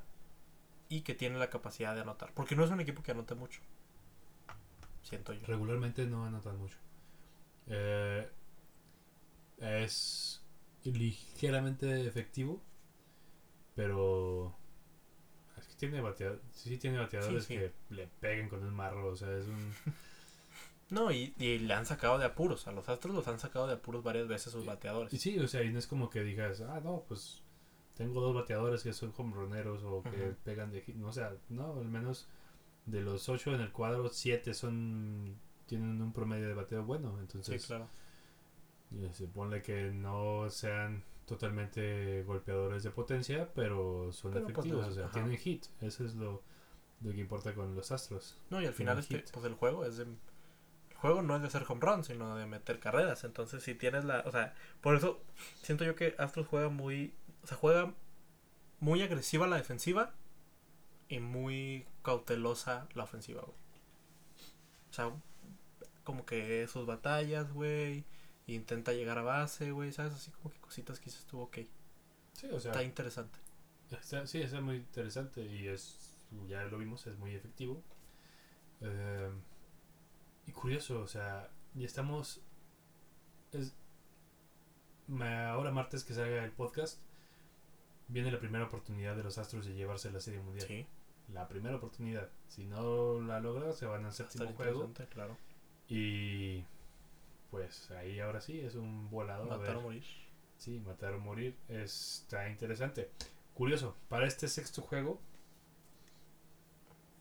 y 0.88 1.00
que 1.02 1.14
tiene 1.14 1.38
la 1.38 1.50
capacidad 1.50 1.94
de 1.94 2.02
anotar. 2.02 2.32
Porque 2.34 2.54
no 2.54 2.64
es 2.64 2.70
un 2.70 2.80
equipo 2.80 3.02
que 3.02 3.10
anote 3.12 3.34
mucho. 3.34 3.60
Siento 5.08 5.32
yo. 5.32 5.46
Regularmente 5.46 6.04
no 6.06 6.24
anotan 6.24 6.58
mucho. 6.58 6.76
Eh, 7.66 8.28
es 9.58 10.42
ligeramente 10.84 12.06
efectivo, 12.06 12.60
pero 13.74 14.54
es 15.58 15.66
que 15.66 15.74
tiene 15.74 16.00
bateadores, 16.00 16.42
sí 16.52 16.78
tiene 16.78 16.98
bateadores 16.98 17.44
Sí, 17.44 17.54
sí. 17.54 17.58
que 17.58 17.72
le 17.94 18.06
peguen 18.20 18.48
con 18.48 18.62
un 18.64 18.74
marro, 18.74 19.08
o 19.08 19.16
sea, 19.16 19.36
es 19.36 19.46
un 19.46 19.74
No, 20.90 21.10
y, 21.12 21.34
y 21.38 21.58
le 21.58 21.74
han 21.74 21.84
sacado 21.84 22.18
de 22.18 22.24
apuros. 22.24 22.66
A 22.66 22.72
los 22.72 22.88
Astros 22.88 23.14
los 23.14 23.28
han 23.28 23.38
sacado 23.38 23.66
de 23.66 23.74
apuros 23.74 24.02
varias 24.02 24.26
veces 24.26 24.52
sus 24.52 24.64
bateadores. 24.64 25.12
y 25.12 25.18
sí, 25.18 25.38
o 25.38 25.46
sea, 25.46 25.62
y 25.62 25.70
no 25.70 25.78
es 25.78 25.86
como 25.86 26.08
que 26.08 26.22
digas, 26.22 26.62
ah, 26.62 26.80
no, 26.82 27.04
pues 27.06 27.42
tengo 27.94 28.20
dos 28.22 28.34
bateadores 28.34 28.82
que 28.82 28.92
son 28.94 29.12
homeroneros 29.16 29.82
o 29.84 30.02
que 30.02 30.34
pegan 30.44 30.70
de 30.70 30.82
no, 30.94 31.08
o 31.08 31.12
sea, 31.12 31.34
no, 31.50 31.74
al 31.80 31.88
menos 31.88 32.26
de 32.90 33.02
los 33.02 33.28
ocho 33.28 33.54
en 33.54 33.60
el 33.60 33.70
cuadro, 33.70 34.08
siete 34.08 34.54
son 34.54 35.38
tienen 35.66 36.00
un 36.00 36.12
promedio 36.12 36.48
de 36.48 36.54
bateo 36.54 36.82
bueno, 36.84 37.12
Sí, 37.16 37.20
entonces 37.20 37.66
claro. 37.66 37.88
Y 38.90 39.00
se 39.08 39.12
supone 39.12 39.62
que 39.62 39.90
no 39.92 40.48
sean 40.48 41.04
totalmente 41.26 42.22
golpeadores 42.22 42.82
de 42.82 42.90
potencia, 42.90 43.52
pero 43.54 44.10
son 44.12 44.32
Pero, 44.32 44.48
efectivos, 44.48 44.86
o 44.86 44.92
sea, 44.92 45.04
ajá. 45.04 45.12
tienen 45.12 45.36
hit. 45.36 45.66
Eso 45.82 46.06
es 46.06 46.14
lo, 46.14 46.42
lo 47.02 47.12
que 47.12 47.20
importa 47.20 47.54
con 47.54 47.74
los 47.74 47.92
Astros. 47.92 48.40
No, 48.48 48.62
y 48.62 48.66
al 48.66 48.72
final 48.72 48.98
este, 48.98 49.22
pues 49.30 49.44
el 49.44 49.54
juego 49.54 49.84
es 49.84 49.98
de... 49.98 50.04
El 50.04 50.96
juego 50.96 51.20
no 51.20 51.36
es 51.36 51.42
de 51.42 51.48
hacer 51.48 51.64
home 51.68 51.82
run, 51.82 52.02
sino 52.02 52.34
de 52.34 52.46
meter 52.46 52.80
carreras. 52.80 53.24
Entonces, 53.24 53.62
si 53.62 53.74
tienes 53.74 54.04
la... 54.04 54.20
O 54.26 54.32
sea, 54.32 54.54
por 54.80 54.96
eso 54.96 55.20
siento 55.60 55.84
yo 55.84 55.94
que 55.94 56.14
Astros 56.16 56.46
juega 56.46 56.70
muy... 56.70 57.14
O 57.42 57.46
sea, 57.46 57.58
juega 57.58 57.92
muy 58.80 59.02
agresiva 59.02 59.46
la 59.46 59.56
defensiva 59.56 60.14
y 61.08 61.20
muy 61.20 61.86
cautelosa 62.08 62.88
la 62.94 63.04
ofensiva, 63.04 63.42
güey. 63.42 63.58
O 64.88 64.92
sea, 64.94 65.12
como 66.04 66.24
que 66.24 66.66
sus 66.66 66.86
batallas, 66.86 67.52
güey. 67.52 68.06
Intenta 68.46 68.94
llegar 68.94 69.18
a 69.18 69.22
base, 69.22 69.72
güey, 69.72 69.92
¿sabes? 69.92 70.14
Así 70.14 70.30
como 70.30 70.50
que 70.50 70.58
cositas 70.58 71.00
que 71.00 71.10
tú, 71.28 71.40
ok. 71.40 71.58
Sí, 72.32 72.46
o 72.50 72.58
sea, 72.58 72.72
Está 72.72 72.82
interesante. 72.82 73.38
está, 73.90 74.26
sí, 74.26 74.40
está 74.40 74.62
muy 74.62 74.76
interesante 74.76 75.44
y 75.44 75.68
es, 75.68 76.16
ya 76.46 76.62
lo 76.64 76.78
vimos, 76.78 77.06
es 77.06 77.18
muy 77.18 77.34
efectivo. 77.34 77.82
Eh, 78.80 79.30
y 80.46 80.52
curioso, 80.52 81.00
o 81.00 81.06
sea, 81.06 81.50
ya 81.74 81.84
estamos, 81.84 82.40
es, 83.52 83.74
ahora 85.20 85.72
martes 85.72 86.04
que 86.04 86.14
salga 86.14 86.42
el 86.42 86.52
podcast, 86.52 87.02
viene 88.06 88.32
la 88.32 88.38
primera 88.38 88.64
oportunidad 88.64 89.14
de 89.14 89.24
los 89.24 89.36
Astros 89.36 89.66
de 89.66 89.74
llevarse 89.74 90.10
la 90.10 90.20
Serie 90.20 90.40
Mundial. 90.40 90.66
Sí. 90.66 90.86
La 91.32 91.48
primera 91.48 91.76
oportunidad. 91.76 92.28
Si 92.48 92.64
no 92.64 93.20
la 93.20 93.40
logra, 93.40 93.72
se 93.72 93.86
van 93.86 94.04
al 94.04 94.12
séptimo 94.12 94.52
juego. 94.52 94.92
claro. 95.10 95.36
Y 95.88 96.64
pues 97.50 97.90
ahí 97.92 98.20
ahora 98.20 98.40
sí 98.40 98.60
es 98.60 98.74
un 98.74 99.10
volado. 99.10 99.52
a 99.52 99.58
Matar 99.58 99.76
o 99.76 99.82
morir. 99.82 100.04
Sí, 100.56 100.80
matar 100.80 101.14
o 101.14 101.20
morir 101.20 101.56
está 101.68 102.48
interesante. 102.48 103.10
Curioso, 103.54 103.96
para 104.08 104.26
este 104.26 104.48
sexto 104.48 104.82
juego 104.82 105.20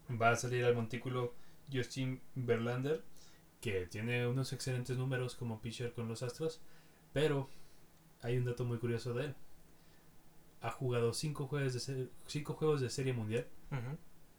va 0.09 0.31
a 0.31 0.35
salir 0.35 0.65
al 0.65 0.75
montículo 0.75 1.33
Justin 1.71 2.21
Verlander, 2.35 3.03
que 3.61 3.85
tiene 3.87 4.27
unos 4.27 4.53
excelentes 4.53 4.97
números 4.97 5.35
como 5.35 5.61
pitcher 5.61 5.93
con 5.93 6.07
los 6.07 6.23
Astros, 6.23 6.61
pero 7.13 7.49
hay 8.21 8.37
un 8.37 8.45
dato 8.45 8.65
muy 8.65 8.77
curioso 8.77 9.13
de 9.13 9.25
él. 9.25 9.35
Ha 10.61 10.71
jugado 10.71 11.13
cinco 11.13 11.47
juegos 11.47 11.73
de, 11.73 12.09
cinco 12.25 12.53
juegos 12.53 12.81
de 12.81 12.89
serie 12.89 13.13
mundial 13.13 13.47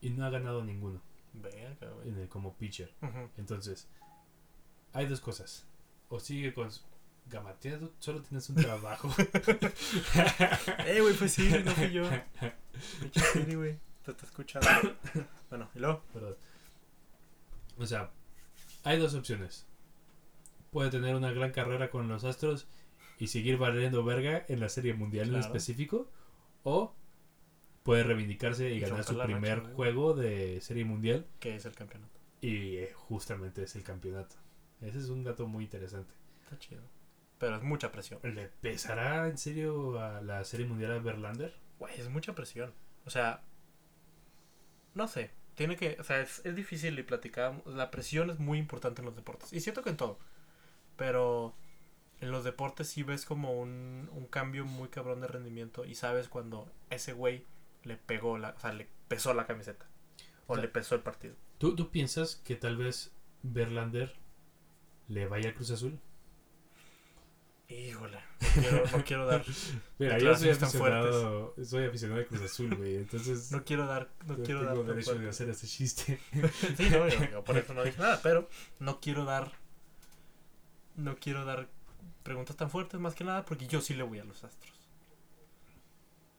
Y 0.00 0.10
no 0.10 0.24
ha 0.26 0.30
ganado 0.30 0.64
ninguno 0.64 1.00
Verga, 1.34 1.76
en 2.04 2.18
el- 2.18 2.28
como 2.28 2.54
pitcher. 2.54 2.92
Entonces, 3.36 3.88
hay 4.92 5.06
dos 5.06 5.20
cosas. 5.20 5.66
O 6.08 6.18
sigue 6.20 6.52
con... 6.54 6.70
su- 6.70 6.82
Gama, 7.30 7.52
tienes- 7.60 7.90
solo 7.98 8.22
tienes 8.22 8.48
un 8.48 8.56
trabajo. 8.56 9.10
Eh, 10.86 11.00
güey, 11.00 11.14
pues 11.14 11.32
sí, 11.32 11.48
no 11.64 11.70
fui 11.72 11.90
yo. 11.92 12.04
Siri, 13.32 13.54
güey. 13.54 13.78
Te 14.04 14.12
está 14.12 14.24
escuchando. 14.26 14.66
Bueno, 15.50 15.68
y 15.74 15.78
luego. 15.78 16.02
Perdón. 16.12 16.36
O 17.78 17.86
sea, 17.86 18.10
hay 18.84 18.98
dos 18.98 19.14
opciones. 19.14 19.66
Puede 20.70 20.90
tener 20.90 21.14
una 21.14 21.30
gran 21.32 21.52
carrera 21.52 21.90
con 21.90 22.08
los 22.08 22.24
Astros 22.24 22.66
y 23.18 23.26
seguir 23.28 23.58
valiendo 23.58 24.02
verga 24.04 24.44
en 24.48 24.60
la 24.60 24.68
Serie 24.68 24.94
Mundial 24.94 25.28
en 25.34 25.40
específico. 25.40 26.10
O 26.62 26.94
puede 27.88 28.02
reivindicarse 28.02 28.68
y 28.68 28.80
ganar 28.80 29.02
su 29.02 29.18
primer 29.18 29.60
racha, 29.60 29.74
juego 29.74 30.12
de 30.12 30.60
Serie 30.60 30.84
Mundial. 30.84 31.26
¿Qué 31.40 31.56
es 31.56 31.64
el 31.64 31.74
campeonato? 31.74 32.20
Y 32.42 32.76
eh, 32.76 32.92
justamente 32.94 33.62
es 33.62 33.76
el 33.76 33.82
campeonato. 33.82 34.36
Ese 34.82 34.98
es 34.98 35.08
un 35.08 35.24
dato 35.24 35.46
muy 35.46 35.64
interesante. 35.64 36.12
Está 36.44 36.58
chido. 36.58 36.82
Pero 37.38 37.56
es 37.56 37.62
mucha 37.62 37.90
presión. 37.90 38.20
¿Le 38.24 38.48
pesará 38.60 39.26
en 39.26 39.38
serio 39.38 39.98
a 39.98 40.20
la 40.20 40.44
Serie 40.44 40.66
Mundial 40.66 40.92
a 40.92 40.98
Verlander? 40.98 41.54
Güey, 41.78 41.98
es 41.98 42.10
mucha 42.10 42.34
presión. 42.34 42.74
O 43.06 43.10
sea, 43.10 43.40
no 44.92 45.08
sé. 45.08 45.30
Tiene 45.54 45.76
que. 45.76 45.96
O 45.98 46.04
sea, 46.04 46.20
es, 46.20 46.44
es 46.44 46.54
difícil 46.54 46.98
y 46.98 47.02
platicar. 47.04 47.62
La 47.64 47.90
presión 47.90 48.28
es 48.28 48.38
muy 48.38 48.58
importante 48.58 49.00
en 49.00 49.06
los 49.06 49.16
deportes. 49.16 49.50
Y 49.54 49.62
siento 49.62 49.82
que 49.82 49.88
en 49.88 49.96
todo. 49.96 50.18
Pero 50.98 51.54
en 52.20 52.32
los 52.32 52.44
deportes 52.44 52.86
sí 52.86 53.02
ves 53.02 53.24
como 53.24 53.58
un, 53.58 54.10
un 54.12 54.26
cambio 54.26 54.66
muy 54.66 54.90
cabrón 54.90 55.22
de 55.22 55.26
rendimiento. 55.28 55.86
Y 55.86 55.94
sabes 55.94 56.28
cuando 56.28 56.70
ese 56.90 57.14
güey 57.14 57.46
le 57.84 57.96
pegó 57.96 58.38
la. 58.38 58.50
O 58.50 58.60
sea, 58.60 58.72
le 58.72 58.88
pesó 59.08 59.34
la 59.34 59.46
camiseta. 59.46 59.86
O 60.46 60.52
O 60.52 60.56
sea, 60.56 60.62
le 60.62 60.68
pesó 60.68 60.94
el 60.94 61.02
partido. 61.02 61.34
¿Tú, 61.58 61.74
¿Tú 61.74 61.90
piensas 61.90 62.36
que 62.36 62.56
tal 62.56 62.76
vez 62.76 63.12
Verlander 63.42 64.14
le 65.08 65.26
vaya 65.26 65.48
al 65.48 65.54
Cruz 65.54 65.70
Azul? 65.70 65.98
Híjole, 67.70 68.16
no 68.40 68.62
quiero, 68.62 68.84
no 68.92 69.04
quiero 69.04 69.26
dar, 69.26 69.44
Mira, 69.98 70.18
yo 70.18 70.34
soy 70.34 70.48
aficionado, 70.48 71.54
soy 71.62 71.84
aficionado 71.84 72.18
de 72.20 72.26
Cruz 72.26 72.40
Azul, 72.40 72.74
güey. 72.74 72.96
Entonces, 72.96 73.52
no 73.52 73.62
quiero 73.62 73.86
dar, 73.86 74.08
no 74.26 74.36
quiero 74.36 74.62
dar. 74.62 74.70
tengo 74.70 74.86
tan 74.86 74.94
derecho 74.94 75.18
de 75.18 75.28
hacer 75.28 75.50
este 75.50 75.66
chiste. 75.66 76.18
Sí, 76.78 76.88
no, 76.88 77.06
yo, 77.06 77.30
yo 77.30 77.44
por 77.44 77.58
eso 77.58 77.74
no 77.74 77.84
dije 77.84 78.00
nada, 78.00 78.20
pero 78.22 78.48
no 78.78 79.00
quiero 79.00 79.26
dar, 79.26 79.52
no 80.96 81.16
quiero 81.16 81.44
dar 81.44 81.68
preguntas 82.22 82.56
tan 82.56 82.70
fuertes 82.70 82.98
más 83.00 83.14
que 83.14 83.24
nada 83.24 83.44
porque 83.44 83.66
yo 83.66 83.82
sí 83.82 83.92
le 83.92 84.02
voy 84.02 84.18
a 84.18 84.24
los 84.24 84.44
Astros. 84.44 84.77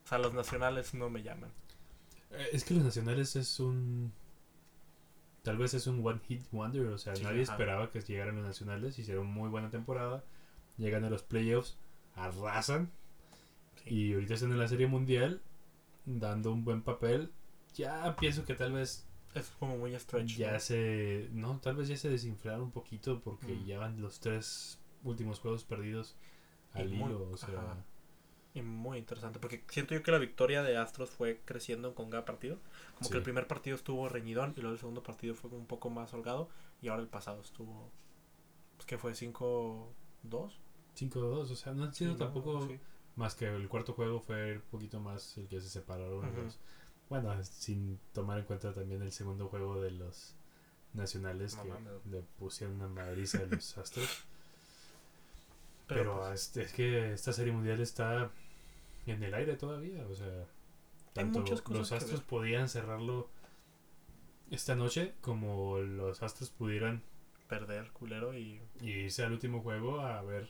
O 0.09 0.11
sea, 0.11 0.17
los 0.17 0.33
nacionales 0.33 0.95
no 0.95 1.09
me 1.11 1.21
llaman. 1.21 1.51
Eh, 2.31 2.47
es 2.53 2.63
que 2.63 2.73
los 2.73 2.83
nacionales 2.83 3.35
es 3.35 3.59
un. 3.59 4.11
Tal 5.43 5.57
vez 5.57 5.75
es 5.75 5.85
un 5.85 6.03
one 6.03 6.19
hit 6.27 6.41
wonder. 6.51 6.87
O 6.87 6.97
sea, 6.97 7.15
Sí, 7.15 7.23
nadie 7.23 7.43
ajá. 7.43 7.51
esperaba 7.53 7.91
que 7.91 8.01
llegaran 8.01 8.35
los 8.37 8.43
nacionales. 8.45 8.97
Hicieron 8.97 9.27
muy 9.27 9.49
buena 9.49 9.69
temporada. 9.69 10.23
Llegan 10.77 11.03
a 11.05 11.11
los 11.11 11.21
playoffs, 11.21 11.77
arrasan. 12.15 12.89
Sí. 13.83 13.93
Y 13.93 14.13
ahorita 14.15 14.33
están 14.33 14.51
en 14.51 14.57
la 14.57 14.67
Serie 14.67 14.87
Mundial, 14.87 15.41
dando 16.05 16.51
un 16.53 16.63
buen 16.65 16.81
papel. 16.81 17.31
Ya 17.75 18.15
pienso 18.15 18.45
que 18.45 18.55
tal 18.55 18.71
vez 18.73 19.05
Es 19.35 19.51
como 19.59 19.77
muy 19.77 19.93
stretch. 19.99 20.37
ya 20.37 20.53
¿no? 20.53 20.59
se. 20.59 21.29
No, 21.33 21.59
tal 21.59 21.75
vez 21.75 21.87
ya 21.87 21.97
se 21.97 22.09
desinflaron 22.09 22.61
un 22.63 22.71
poquito 22.71 23.21
porque 23.21 23.53
Mm. 23.53 23.65
ya 23.65 23.77
van 23.77 24.01
los 24.01 24.19
tres 24.19 24.79
últimos 25.03 25.39
juegos 25.39 25.63
perdidos 25.65 26.15
al 26.73 26.91
hilo. 26.91 27.29
O 27.31 27.37
sea, 27.37 27.49
ajá. 27.59 27.77
Y 28.55 28.61
muy 28.63 28.97
interesante, 28.97 29.37
porque 29.39 29.63
siento 29.69 29.93
yo 29.93 30.01
que 30.01 30.11
la 30.11 30.17
victoria 30.17 30.63
de 30.63 30.75
Astros 30.77 31.11
fue 31.11 31.39
creciendo 31.45 31.93
con 31.93 32.09
cada 32.09 32.25
partido. 32.25 32.57
Como 32.95 33.05
Sí. 33.05 33.11
que 33.11 33.17
el 33.17 33.23
primer 33.23 33.47
partido 33.47 33.75
estuvo 33.75 34.09
reñidón 34.09 34.53
y 34.57 34.61
luego 34.61 34.73
el 34.73 34.79
segundo 34.79 35.03
partido 35.03 35.35
fue 35.35 35.51
un 35.51 35.67
poco 35.67 35.89
más 35.91 36.13
holgado. 36.13 36.49
Y 36.81 36.87
ahora 36.87 37.01
el 37.03 37.07
pasado 37.07 37.41
estuvo. 37.41 37.91
Pues 38.77 38.87
que 38.87 38.97
fue 38.97 39.13
5-2. 39.13 39.93
5-2. 40.95 41.51
O 41.51 41.55
sea, 41.55 41.73
no 41.73 41.83
han 41.83 41.93
sido 41.93 42.13
Sí, 42.13 42.19
¿no? 42.19 42.25
tampoco. 42.25 42.65
Sí. 42.67 42.79
Más 43.15 43.35
que 43.35 43.45
el 43.47 43.67
cuarto 43.67 43.93
juego 43.93 44.19
fue 44.19 44.55
un 44.55 44.61
poquito 44.71 44.99
más 44.99 45.37
el 45.37 45.47
que 45.47 45.59
se 45.61 45.69
separaron 45.69 46.25
Ujú. 46.29 46.41
los. 46.41 46.57
Bueno, 47.09 47.43
sin 47.43 47.99
tomar 48.13 48.39
en 48.39 48.45
cuenta 48.45 48.73
también 48.73 49.01
el 49.01 49.11
segundo 49.11 49.47
juego 49.49 49.79
de 49.81 49.91
los 49.91 50.35
nacionales 50.93 51.55
No 51.55 51.63
que 51.63 51.69
mames. 51.69 52.05
le 52.09 52.21
pusieron 52.39 52.77
una 52.77 52.87
madriza 52.87 53.39
a 53.39 53.45
los 53.45 53.77
Astros. 53.77 54.23
Pero, 55.87 56.01
Pero, 56.01 56.17
pues, 56.19 56.41
este, 56.43 56.61
es 56.63 56.73
que 56.73 57.13
esta 57.13 57.33
serie 57.33 57.51
mundial 57.51 57.79
está 57.81 58.29
en 59.11 59.23
el 59.23 59.33
aire 59.33 59.55
todavía. 59.55 60.05
O 60.07 60.15
sea, 60.15 60.45
tanto 61.13 61.43
los 61.69 61.91
Astros 61.91 62.21
podían 62.21 62.69
cerrarlo 62.69 63.29
esta 64.51 64.75
noche 64.75 65.13
como 65.21 65.79
los 65.79 66.21
Astros 66.23 66.49
pudieran 66.49 67.03
perder, 67.47 67.91
culero, 67.91 68.33
y 68.33 68.61
y 68.81 68.91
irse 68.91 69.23
al 69.23 69.33
último 69.33 69.61
juego 69.61 70.01
a 70.01 70.21
ver 70.21 70.49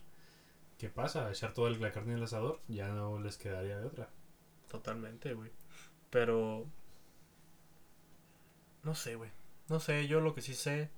qué 0.78 0.89
pasa, 0.89 1.30
echar 1.30 1.54
toda 1.54 1.69
la 1.69 1.91
carne 1.91 2.13
en 2.13 2.17
el 2.19 2.24
asador. 2.24 2.62
Ya 2.67 2.89
no 2.89 3.19
les 3.19 3.38
quedaría 3.38 3.80
de 3.80 3.86
otra. 3.86 4.10
totalmente, 4.69 5.34
güey. 5.34 5.52
Pero. 6.10 6.65
No 8.84 8.95
sé, 8.95 9.15
güey. 9.15 9.32
No 9.67 9.80
sé, 9.80 10.08
yo 10.08 10.22
lo 10.22 10.34
que 10.34 10.41
sí 10.41 10.54
sé 10.56 10.89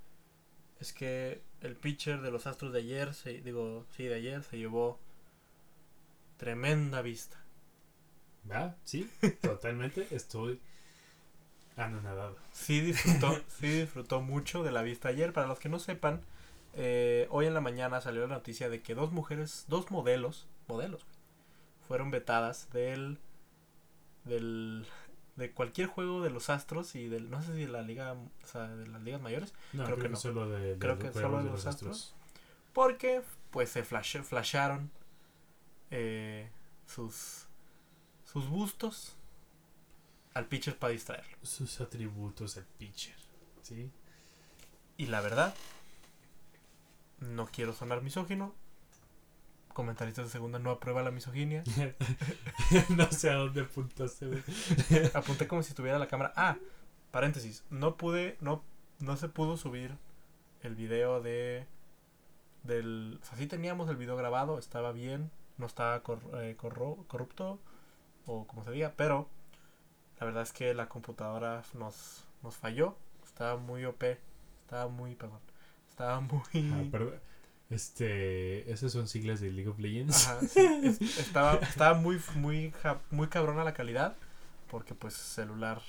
es 0.80 0.94
que 0.94 1.42
el 1.62 1.76
pitcher 1.76 2.22
de 2.22 2.32
los 2.32 2.48
Astros 2.48 2.72
de 2.74 2.80
ayer, 2.80 3.14
se, 3.14 3.42
digo, 3.42 3.86
sí, 3.92 4.06
de 4.06 4.16
ayer, 4.16 4.44
se 4.44 4.58
llevó 4.58 5.00
tremenda 6.38 7.02
vista. 7.02 7.41
¿Va? 8.50 8.76
Sí, 8.84 9.10
totalmente. 9.42 10.08
Estoy 10.12 10.60
Anonadado. 11.78 12.36
sí 12.52 12.82
disfrutó, 12.82 13.42
sí 13.48 13.68
disfrutó 13.68 14.22
mucho 14.22 14.64
de 14.64 14.72
la 14.72 14.82
vista 14.84 15.10
ayer. 15.10 15.34
Para 15.34 15.48
los 15.48 15.60
que 15.60 15.70
no 15.70 15.80
sepan, 15.80 16.22
eh, 16.74 17.28
hoy 17.32 17.46
en 17.48 17.54
la 17.54 17.62
mañana 17.62 18.02
salió 18.02 18.22
la 18.28 18.36
noticia 18.36 18.70
de 18.70 18.82
que 18.82 18.94
dos 18.94 19.12
mujeres, 19.12 19.66
dos 19.68 19.90
modelos, 19.90 20.48
modelos, 20.68 21.06
fueron 21.88 22.12
vetadas 22.12 22.70
del, 22.72 23.20
del, 24.26 24.86
de 25.38 25.52
cualquier 25.52 25.88
juego 25.88 26.22
de 26.22 26.30
los 26.30 26.50
Astros 26.50 26.96
y 26.96 27.08
del, 27.08 27.30
no 27.30 27.42
sé 27.42 27.54
si 27.54 27.62
de 27.66 27.72
la 27.72 27.82
liga, 27.82 28.14
o 28.14 28.48
sea, 28.48 28.68
de 28.68 28.88
las 28.88 29.02
ligas 29.02 29.22
mayores, 29.22 29.54
No, 29.74 29.84
Creo 29.86 29.96
creo, 29.96 30.06
que 30.06 30.10
no. 30.10 30.18
solo 30.18 30.50
de, 30.50 30.76
de 30.76 30.80
Creo 30.80 31.00
que 31.00 31.12
solo 31.14 31.42
de 31.44 31.50
los 31.50 31.66
Astros. 31.66 32.14
porque 32.74 33.22
pues 33.50 33.70
se 33.70 33.84
flash, 33.84 34.18
flasharon 34.22 34.92
eh, 35.90 36.50
sus, 36.86 37.48
sus 38.32 38.48
bustos 38.48 39.16
al 40.34 40.46
pitcher 40.48 40.78
para 40.78 40.94
distraerlo. 40.94 41.38
Sus 41.44 41.82
atributos 41.82 42.58
al 42.58 42.64
pitcher. 42.78 43.16
¿Sí? 43.62 43.90
Y 44.98 45.08
la 45.08 45.22
verdad, 45.22 45.54
no 47.20 47.48
quiero 47.48 47.74
sonar 47.74 48.02
misógino. 48.02 48.54
Comentaristas 49.74 50.26
de 50.26 50.32
segunda 50.32 50.60
no 50.60 50.70
aprueba 50.72 51.02
la 51.02 51.12
misoginia. 51.12 51.64
no 52.90 53.10
sé 53.12 53.30
a 53.30 53.36
dónde 53.36 53.62
apuntaste. 53.62 54.44
Apunté 55.14 55.48
como 55.48 55.64
si 55.64 55.74
tuviera 55.74 55.98
la 55.98 56.08
cámara. 56.08 56.34
Ah, 56.36 56.58
paréntesis. 57.12 57.64
No 57.70 57.96
pude, 57.96 58.38
no, 58.42 58.64
no 59.00 59.16
se 59.16 59.30
pudo 59.30 59.56
subir 59.58 59.96
el 60.62 60.76
video 60.76 61.22
de. 61.22 61.66
Del. 62.64 63.18
O 63.22 63.26
sea, 63.26 63.38
sí 63.38 63.48
teníamos 63.48 63.90
el 63.90 63.96
video 63.96 64.18
grabado, 64.18 64.60
estaba 64.60 64.92
bien, 64.92 65.32
no 65.58 65.66
estaba 65.68 66.04
cor- 66.04 66.20
eh, 66.36 66.56
corro- 66.60 67.06
corrupto, 67.08 67.58
o 68.26 68.46
como 68.48 68.64
se 68.64 68.72
diga, 68.72 68.94
pero 68.96 69.28
la 70.20 70.26
verdad 70.26 70.44
es 70.44 70.54
que 70.54 70.74
la 70.74 70.88
computadora 70.90 71.64
nos, 71.74 72.26
nos 72.44 72.56
falló. 72.56 72.96
Estaba 73.24 73.58
muy 73.58 73.86
OP, 73.86 74.04
estaba 74.62 74.88
muy, 74.88 75.16
perdón, 75.16 75.40
estaba 75.90 76.20
muy. 76.22 76.42
Ah, 76.74 76.84
perdón. 76.92 77.16
Este, 77.70 78.70
esas 78.72 78.92
son 78.92 79.08
siglas 79.08 79.40
de 79.40 79.50
League 79.52 79.70
of 79.70 79.80
Legends. 79.80 80.28
Ajá, 80.28 80.42
sí, 80.42 80.60
es- 80.84 81.02
estaba, 81.20 81.54
estaba 81.56 81.94
muy, 81.98 82.22
muy, 82.36 82.74
muy 83.12 83.28
cabrona 83.28 83.64
la 83.64 83.74
calidad. 83.74 84.16
Porque 84.70 84.94
pues 84.96 85.14
celular 85.16 85.82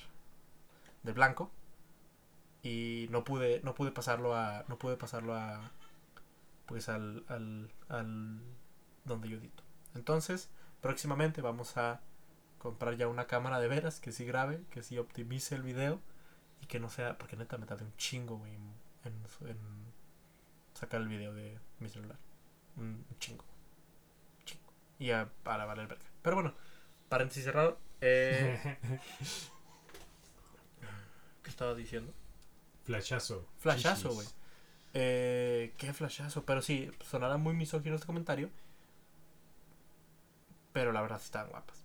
de 1.03 1.13
blanco. 1.13 1.51
Y 2.63 3.09
no 3.11 3.25
pude, 3.25 3.61
no 3.65 3.75
pude 3.75 3.91
pasarlo 3.91 4.35
a. 4.37 4.65
No 4.69 4.79
pude 4.79 4.97
pasarlo 4.97 5.35
a. 5.35 5.71
Pues 6.67 6.89
al. 6.89 7.25
al, 7.29 7.71
al 7.89 8.41
donde 9.05 9.29
yo 9.29 9.39
edito. 9.39 9.63
Entonces, 9.95 10.49
próximamente 10.81 11.43
vamos 11.43 11.77
a 11.77 12.01
comprar 12.63 12.97
ya 12.97 13.09
una 13.09 13.27
cámara 13.27 13.59
de 13.59 13.67
veras 13.67 13.99
que 13.99 14.13
sí 14.13 14.25
grabe, 14.25 14.63
que 14.71 14.85
sí 14.85 14.97
optimice 14.99 15.57
el 15.57 15.63
video. 15.63 16.01
Y 16.61 16.67
que 16.67 16.79
no 16.79 16.89
sea. 16.89 17.19
Porque 17.19 17.37
neta 17.37 17.59
me 17.59 17.67
tardé 17.67 17.85
un 17.85 17.97
chingo, 17.97 18.39
güey. 18.39 18.55
En, 18.55 18.73
en- 19.49 19.93
sacar 20.75 21.01
el 21.01 21.09
video 21.09 21.35
de 21.35 21.59
mi 21.81 21.89
celular. 21.89 22.19
Un, 22.77 23.05
chingo. 23.19 23.45
Un 24.39 24.45
chingo. 24.45 24.73
Y 25.01 25.11
a, 25.11 25.29
para 25.43 25.65
valer 25.67 25.89
verga. 25.89 26.05
Pero 26.23 26.37
bueno, 26.37 26.55
paréntesis 27.09 27.43
cerrado. 27.45 27.81
Eh, 28.01 28.79
¿Qué 31.43 31.51
estaba 31.51 31.75
diciendo? 31.75 32.15
Flashazo. 32.85 33.49
Flashazo, 33.59 34.15
güey. 34.15 34.29
Eh, 34.95 35.75
¿Qué 35.79 35.93
flashazo? 35.93 36.45
Pero 36.45 36.63
sí, 36.63 36.93
sonará 37.01 37.39
muy 37.39 37.55
misógino 37.55 37.97
este 37.97 38.07
comentario. 38.07 38.51
Pero 40.73 40.93
la 40.93 41.03
verdad 41.03 41.21
estaban 41.21 41.51
guapas. 41.51 41.82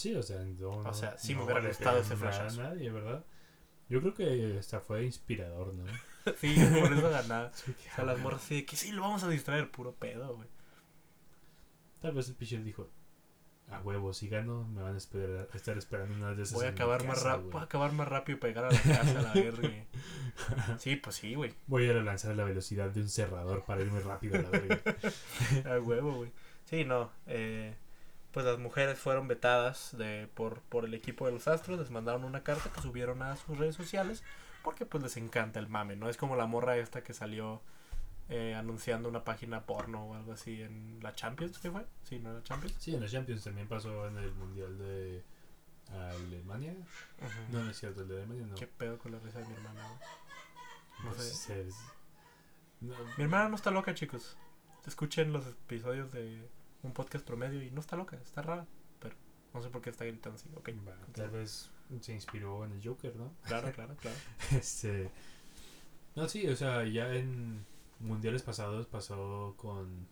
Sí, 0.00 0.14
o 0.14 0.22
sea, 0.22 0.38
no, 0.38 0.70
O 0.70 0.94
sea, 0.94 1.16
sí 1.18 1.34
me 1.34 1.38
no 1.40 1.44
hubiera 1.44 1.60
le 1.60 1.68
gustado 1.68 1.98
ese 1.98 2.16
flashazo. 2.16 2.60
A 2.60 2.64
nadie, 2.70 2.90
¿verdad? 2.90 3.24
Yo 3.88 4.00
creo 4.00 4.14
que 4.14 4.56
hasta 4.58 4.80
fue 4.80 5.04
inspirador, 5.04 5.74
¿no? 5.74 5.84
sí, 6.40 6.54
por 6.80 6.92
eso 6.92 7.10
ganaba. 7.10 7.52
Sí, 7.54 7.74
O 7.92 7.94
sea, 7.96 8.04
las 8.04 8.18
morras 8.18 8.42
así 8.42 8.56
de 8.56 8.64
que 8.66 8.76
sí, 8.76 8.92
lo 8.92 9.02
vamos 9.02 9.22
a 9.24 9.28
distraer, 9.28 9.70
puro 9.70 9.94
pedo, 9.94 10.36
güey. 10.36 10.48
Tal 12.00 12.12
vez 12.14 12.28
el 12.28 12.34
pitcher 12.34 12.62
dijo, 12.64 12.88
a 13.70 13.80
huevo, 13.82 14.12
si 14.14 14.28
gano, 14.28 14.64
me 14.68 14.82
van 14.82 14.94
a 14.94 14.98
esperar, 14.98 15.48
estar 15.54 15.76
esperando 15.76 16.14
una 16.14 16.34
de 16.34 16.42
esas 16.42 16.54
Voy 16.54 16.66
a 16.66 16.70
acabar 16.70 17.04
más 17.04 17.18
casa, 17.18 17.28
rápido, 17.28 17.42
güey. 17.42 17.52
voy 17.52 17.60
a 17.60 17.64
acabar 17.64 17.92
más 17.92 18.08
rápido 18.08 18.36
y 18.38 18.40
pegar 18.40 18.64
a 18.64 18.70
la 18.72 18.80
casa, 18.80 19.22
la 19.22 19.32
verga. 19.34 19.68
Sí, 20.78 20.96
pues 20.96 21.16
sí, 21.16 21.34
güey. 21.34 21.54
Voy 21.66 21.88
a 21.90 21.92
lanzar 21.94 22.30
a 22.32 22.34
la 22.34 22.44
velocidad 22.44 22.90
de 22.90 23.02
un 23.02 23.08
cerrador 23.10 23.64
para 23.64 23.82
irme 23.82 24.00
rápido 24.00 24.38
a 24.38 24.42
la 24.42 24.50
verga. 24.50 24.80
A 25.66 25.78
huevo, 25.80 26.14
güey. 26.14 26.32
Sí, 26.64 26.84
no. 26.84 27.10
eh, 27.26 27.74
pues 28.32 28.46
las 28.46 28.58
mujeres 28.58 28.98
fueron 28.98 29.28
vetadas 29.28 29.96
de 29.98 30.28
por, 30.34 30.60
por 30.62 30.84
el 30.84 30.94
equipo 30.94 31.26
de 31.26 31.32
los 31.32 31.48
Astros. 31.48 31.78
Les 31.78 31.90
mandaron 31.90 32.24
una 32.24 32.42
carta 32.42 32.70
que 32.72 32.80
subieron 32.80 33.22
a 33.22 33.36
sus 33.36 33.58
redes 33.58 33.74
sociales. 33.74 34.22
Porque 34.62 34.84
pues 34.84 35.02
les 35.02 35.16
encanta 35.16 35.58
el 35.58 35.68
mame, 35.68 35.96
¿no? 35.96 36.08
Es 36.10 36.18
como 36.18 36.36
la 36.36 36.44
morra 36.46 36.76
esta 36.76 37.02
que 37.02 37.14
salió 37.14 37.62
eh, 38.28 38.54
anunciando 38.54 39.08
una 39.08 39.24
página 39.24 39.64
porno 39.64 40.04
o 40.04 40.14
algo 40.14 40.32
así 40.32 40.60
en 40.62 41.00
la 41.02 41.14
Champions, 41.14 41.58
¿qué 41.58 41.70
fue? 41.70 41.86
Sí, 42.04 42.18
¿no? 42.18 42.34
La 42.34 42.42
Champions. 42.42 42.76
Sí, 42.78 42.94
en 42.94 43.00
la 43.00 43.08
Champions 43.08 43.42
también 43.42 43.66
pasó 43.68 44.06
en 44.06 44.18
el 44.18 44.30
Mundial 44.32 44.76
de 44.78 45.24
Alemania. 45.92 46.72
Ujú. 46.72 47.52
No, 47.56 47.64
no 47.64 47.70
es 47.70 47.78
cierto, 47.78 48.02
el 48.02 48.08
de 48.08 48.16
Alemania 48.18 48.46
no. 48.48 48.54
¿Qué 48.54 48.66
pedo 48.66 48.98
con 48.98 49.12
la 49.12 49.18
risa 49.18 49.38
de 49.38 49.46
mi 49.46 49.54
hermana? 49.54 49.82
No 51.04 51.10
Pues, 51.12 51.26
sé. 51.38 51.62
es- 51.66 51.74
no, 52.82 52.94
Mi 53.16 53.24
hermana 53.24 53.48
no 53.48 53.56
está 53.56 53.70
loca, 53.70 53.94
chicos. 53.94 54.36
Escuchen 54.86 55.32
los 55.32 55.46
episodios 55.46 56.12
de 56.12 56.46
un 56.82 56.92
podcast 56.92 57.24
promedio 57.24 57.62
y 57.62 57.70
no 57.70 57.80
está 57.80 57.96
loca, 57.96 58.16
está 58.16 58.42
rara. 58.42 58.66
Pero 59.00 59.14
no 59.54 59.62
sé 59.62 59.68
por 59.68 59.82
qué 59.82 59.90
está 59.90 60.04
gritando 60.04 60.36
así. 60.36 60.48
Ok, 60.56 60.70
va, 60.86 60.94
tal 61.12 61.30
vez 61.30 61.70
se 62.00 62.12
inspiró 62.12 62.64
en 62.64 62.72
el 62.72 62.86
Joker, 62.86 63.14
¿no? 63.16 63.32
claro, 63.44 63.72
claro, 63.74 63.96
claro. 63.96 64.16
Este. 64.52 65.10
No, 66.16 66.28
sí, 66.28 66.46
o 66.48 66.56
sea, 66.56 66.84
ya 66.84 67.14
en 67.14 67.64
mundiales 68.00 68.42
pasados 68.42 68.86
pasó 68.86 69.54
con. 69.56 70.06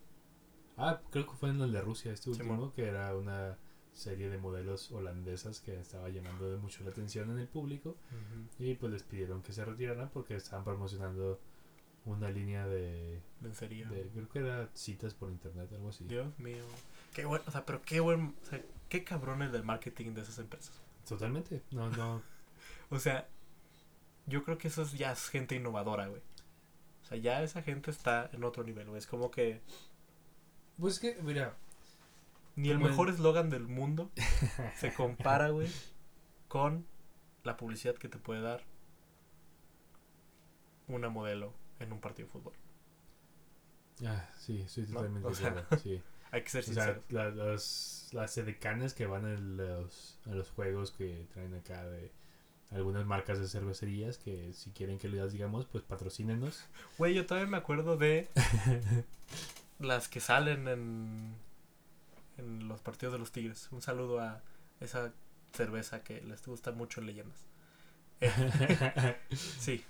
Ah, 0.76 1.00
creo 1.10 1.26
que 1.26 1.36
fue 1.36 1.50
en 1.50 1.60
el 1.60 1.72
de 1.72 1.80
Rusia, 1.80 2.12
este 2.12 2.30
último, 2.30 2.72
que 2.72 2.86
era 2.86 3.16
una 3.16 3.56
serie 3.92 4.30
de 4.30 4.38
modelos 4.38 4.92
holandesas 4.92 5.60
que 5.60 5.78
estaba 5.80 6.08
llamando 6.08 6.48
de 6.48 6.56
mucho 6.56 6.84
la 6.84 6.90
atención 6.90 7.30
en 7.30 7.38
el 7.38 7.48
público. 7.48 7.96
Y 8.58 8.74
pues 8.74 8.92
les 8.92 9.02
pidieron 9.02 9.42
que 9.42 9.52
se 9.52 9.64
retiraran 9.64 10.08
porque 10.10 10.36
estaban 10.36 10.64
promocionando 10.64 11.40
una 12.04 12.30
línea 12.30 12.66
de. 12.66 13.20
Vencería. 13.40 13.86
de 13.88 14.08
creo 14.08 14.28
que 14.28 14.38
era 14.40 14.68
citas 14.74 15.14
por 15.14 15.30
internet, 15.30 15.70
algo 15.72 15.90
así. 15.90 16.04
Dios 16.04 16.36
mío. 16.38 16.64
Qué 17.14 17.24
bueno, 17.24 17.44
o 17.46 17.50
sea, 17.50 17.64
pero 17.66 17.82
qué 17.82 18.00
buen, 18.00 18.34
o 18.42 18.46
sea, 18.46 18.62
qué 18.88 19.04
cabrones 19.04 19.52
del 19.52 19.62
marketing 19.64 20.12
de 20.14 20.22
esas 20.22 20.38
empresas. 20.38 20.72
Totalmente. 21.08 21.62
No, 21.70 21.88
no. 21.90 22.22
O 22.90 22.98
sea, 22.98 23.28
yo 24.26 24.42
creo 24.44 24.56
que 24.56 24.68
eso 24.68 24.80
es 24.82 24.92
ya 24.92 25.12
es 25.12 25.28
gente 25.28 25.54
innovadora, 25.54 26.06
güey. 26.06 26.22
O 27.02 27.06
sea, 27.06 27.18
ya 27.18 27.42
esa 27.42 27.62
gente 27.62 27.90
está 27.90 28.30
en 28.32 28.44
otro 28.44 28.64
nivel, 28.64 28.86
güey. 28.88 28.98
Es 28.98 29.06
como 29.06 29.30
que 29.30 29.60
Pues 30.78 30.98
que, 30.98 31.14
mira. 31.22 31.54
ni 32.56 32.70
el 32.70 32.78
el- 32.78 32.82
mejor 32.84 33.10
eslogan 33.10 33.50
del 33.50 33.66
mundo 33.68 34.10
se 34.76 34.94
compara, 34.94 35.50
güey, 35.50 35.68
con 36.48 36.86
la 37.44 37.58
publicidad 37.58 37.94
que 37.96 38.08
te 38.08 38.16
puede 38.18 38.40
dar 38.40 38.62
una 40.86 41.08
modelo 41.10 41.52
en 41.80 41.92
un 41.92 42.00
partido 42.00 42.26
de 42.28 42.32
fútbol. 42.32 42.54
Ah, 44.04 44.28
sí, 44.38 44.60
estoy 44.62 44.86
No, 44.88 45.00
totalmente 45.00 45.28
o 45.28 45.30
de 45.30 45.34
sea, 45.34 45.48
acuerdo, 45.48 45.66
sí. 45.82 46.02
Hay 46.30 46.42
que 46.42 46.50
ser 46.50 46.64
O 46.66 46.72
sea, 46.72 46.86
sinceros. 46.86 47.04
la- 47.10 47.30
los, 47.30 48.08
las 48.12 48.36
edecanes 48.38 48.94
que 48.94 49.06
van 49.06 49.24
a 49.26 49.34
los, 49.38 50.18
a 50.26 50.30
los 50.30 50.50
juegos 50.50 50.92
que 50.92 51.26
traen 51.34 51.54
acá 51.54 51.86
de 51.86 52.12
algunas 52.70 53.06
marcas 53.06 53.38
de 53.40 53.48
cervecerías 53.48 54.18
que 54.18 54.52
si 54.54 54.70
quieren 54.72 54.98
que 54.98 55.08
les 55.08 55.32
digamos, 55.32 55.66
pues 55.66 55.84
patrocínenos. 55.84 56.64
Güey, 56.98 57.14
yo 57.14 57.26
todavía 57.26 57.50
me 57.50 57.56
acuerdo 57.56 57.96
de 57.96 58.28
las 59.78 60.08
que 60.08 60.20
salen 60.20 60.68
en, 60.68 61.34
en 62.38 62.68
los 62.68 62.80
partidos 62.80 63.12
de 63.12 63.18
los 63.18 63.32
Tigres. 63.32 63.68
Un 63.72 63.82
saludo 63.82 64.20
a 64.20 64.42
esa 64.80 65.12
cerveza 65.52 66.02
que 66.02 66.20
les 66.22 66.46
gusta 66.46 66.72
mucho 66.72 67.00
en 67.00 67.06
leyendas. 67.06 67.46
Eh, 68.20 69.16
sí, 69.58 69.84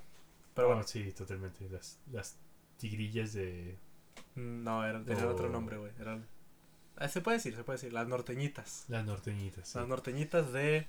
pero 0.59 0.67
bueno, 0.71 0.83
sí, 0.83 1.13
totalmente. 1.13 1.69
Las, 1.71 2.01
las 2.11 2.37
tigrillas 2.79 3.33
de... 3.33 3.79
no, 4.35 4.85
era, 4.85 5.05
tenía 5.05 5.29
Oh. 5.29 5.31
otro 5.31 5.49
nombre, 5.49 5.77
güey. 5.77 5.93
Eran, 6.01 6.27
ah, 6.97 7.07
se 7.07 7.21
puede 7.21 7.37
decir, 7.37 7.55
se 7.55 7.63
puede 7.63 7.77
decir, 7.77 7.93
las 7.93 8.09
norteñitas. 8.09 8.85
Las 8.89 9.07
norteñitas. 9.07 9.69
Sí, 9.69 9.79
Las 9.79 9.87
norteñitas 9.87 10.53
de 10.53 10.89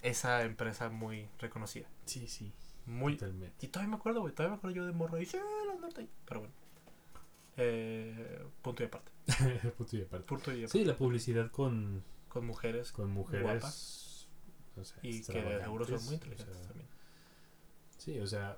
esa 0.00 0.44
empresa 0.44 0.88
muy 0.88 1.28
reconocida. 1.38 1.86
sí. 2.06 2.26
sí, 2.26 2.54
Muy, 2.86 3.18
totalmente. 3.18 3.66
Y 3.66 3.68
todavía 3.68 3.90
me 3.90 3.96
acuerdo, 3.96 4.22
güey. 4.22 4.32
Todavía 4.32 4.52
me 4.54 4.56
acuerdo 4.60 4.76
yo 4.76 4.86
de 4.86 4.92
morro. 4.92 5.20
Y 5.20 5.26
sí, 5.26 5.36
las 5.66 5.78
norteñitas. 5.78 6.16
Pero 6.24 6.40
bueno. 6.40 6.54
Eh, 7.58 8.46
punto 8.62 8.82
y 8.82 8.86
aparte. 8.86 9.12
Punto 9.76 9.94
y 9.98 10.00
aparte. 10.00 10.26
Punto 10.26 10.52
y 10.52 10.64
aparte. 10.64 10.78
Sí, 10.78 10.86
la 10.86 10.96
publicidad 10.96 11.50
con, 11.50 12.02
Con 12.30 12.46
mujeres 12.46 12.92
con 12.92 13.10
mujeres... 13.10 13.42
Guapas. 13.42 14.28
o 14.74 14.84
sea, 14.84 14.98
y 15.02 15.22
que 15.22 15.42
de 15.42 15.62
seguro 15.62 15.84
son 15.84 16.02
muy 16.06 16.12
o 16.12 16.14
inteligentes 16.14 16.56
sea, 16.56 16.66
también. 16.68 16.88
Sí, 17.98 18.18
o 18.20 18.26
sea... 18.26 18.56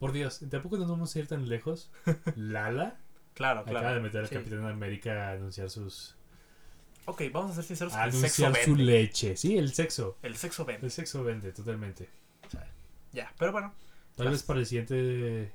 Por 0.00 0.10
Dios, 0.12 0.40
tampoco 0.50 0.76
nos 0.78 0.88
vamos 0.88 1.14
a 1.14 1.18
ir 1.20 1.28
tan 1.28 1.48
lejos. 1.48 1.92
Lala 2.34 2.98
Claro, 3.34 3.60
acaba 3.60 3.78
de 3.80 3.84
claro. 3.86 4.02
meter 4.02 4.20
al 4.22 4.28
Sí. 4.28 4.34
Capitán 4.34 4.64
América 4.66 5.28
a 5.28 5.32
anunciar 5.34 5.70
sus... 5.70 6.16
Ok, 7.06 7.22
vamos 7.32 7.52
a 7.52 7.54
ser 7.54 7.64
sinceros. 7.64 7.94
a 7.94 8.04
el 8.06 8.12
sexo 8.12 8.44
anunciar 8.46 8.64
su 8.64 8.70
vende. 8.76 8.84
leche. 8.92 9.36
Sí, 9.36 9.56
el 9.56 9.72
sexo. 9.72 10.18
El 10.22 10.36
sexo 10.36 10.64
vende. 10.64 10.86
El 10.86 10.90
sexo 10.90 11.22
vende, 11.24 11.52
totalmente. 11.52 12.08
O 12.46 12.50
sea, 12.50 12.66
ya, 13.12 13.32
pero 13.38 13.52
bueno, 13.52 13.72
Tal 14.16 14.26
Las- 14.26 14.32
vez 14.34 14.42
para 14.42 14.58
el 14.60 14.66
siguiente 14.66 15.52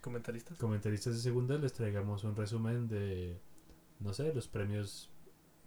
comentaristas. 0.00 0.58
comentaristas 0.58 1.14
de 1.14 1.20
segunda 1.20 1.56
les 1.58 1.72
traigamos 1.74 2.24
un 2.24 2.34
resumen 2.34 2.88
de, 2.88 3.38
no 4.00 4.12
sé, 4.14 4.32
los 4.34 4.48
premios 4.48 5.10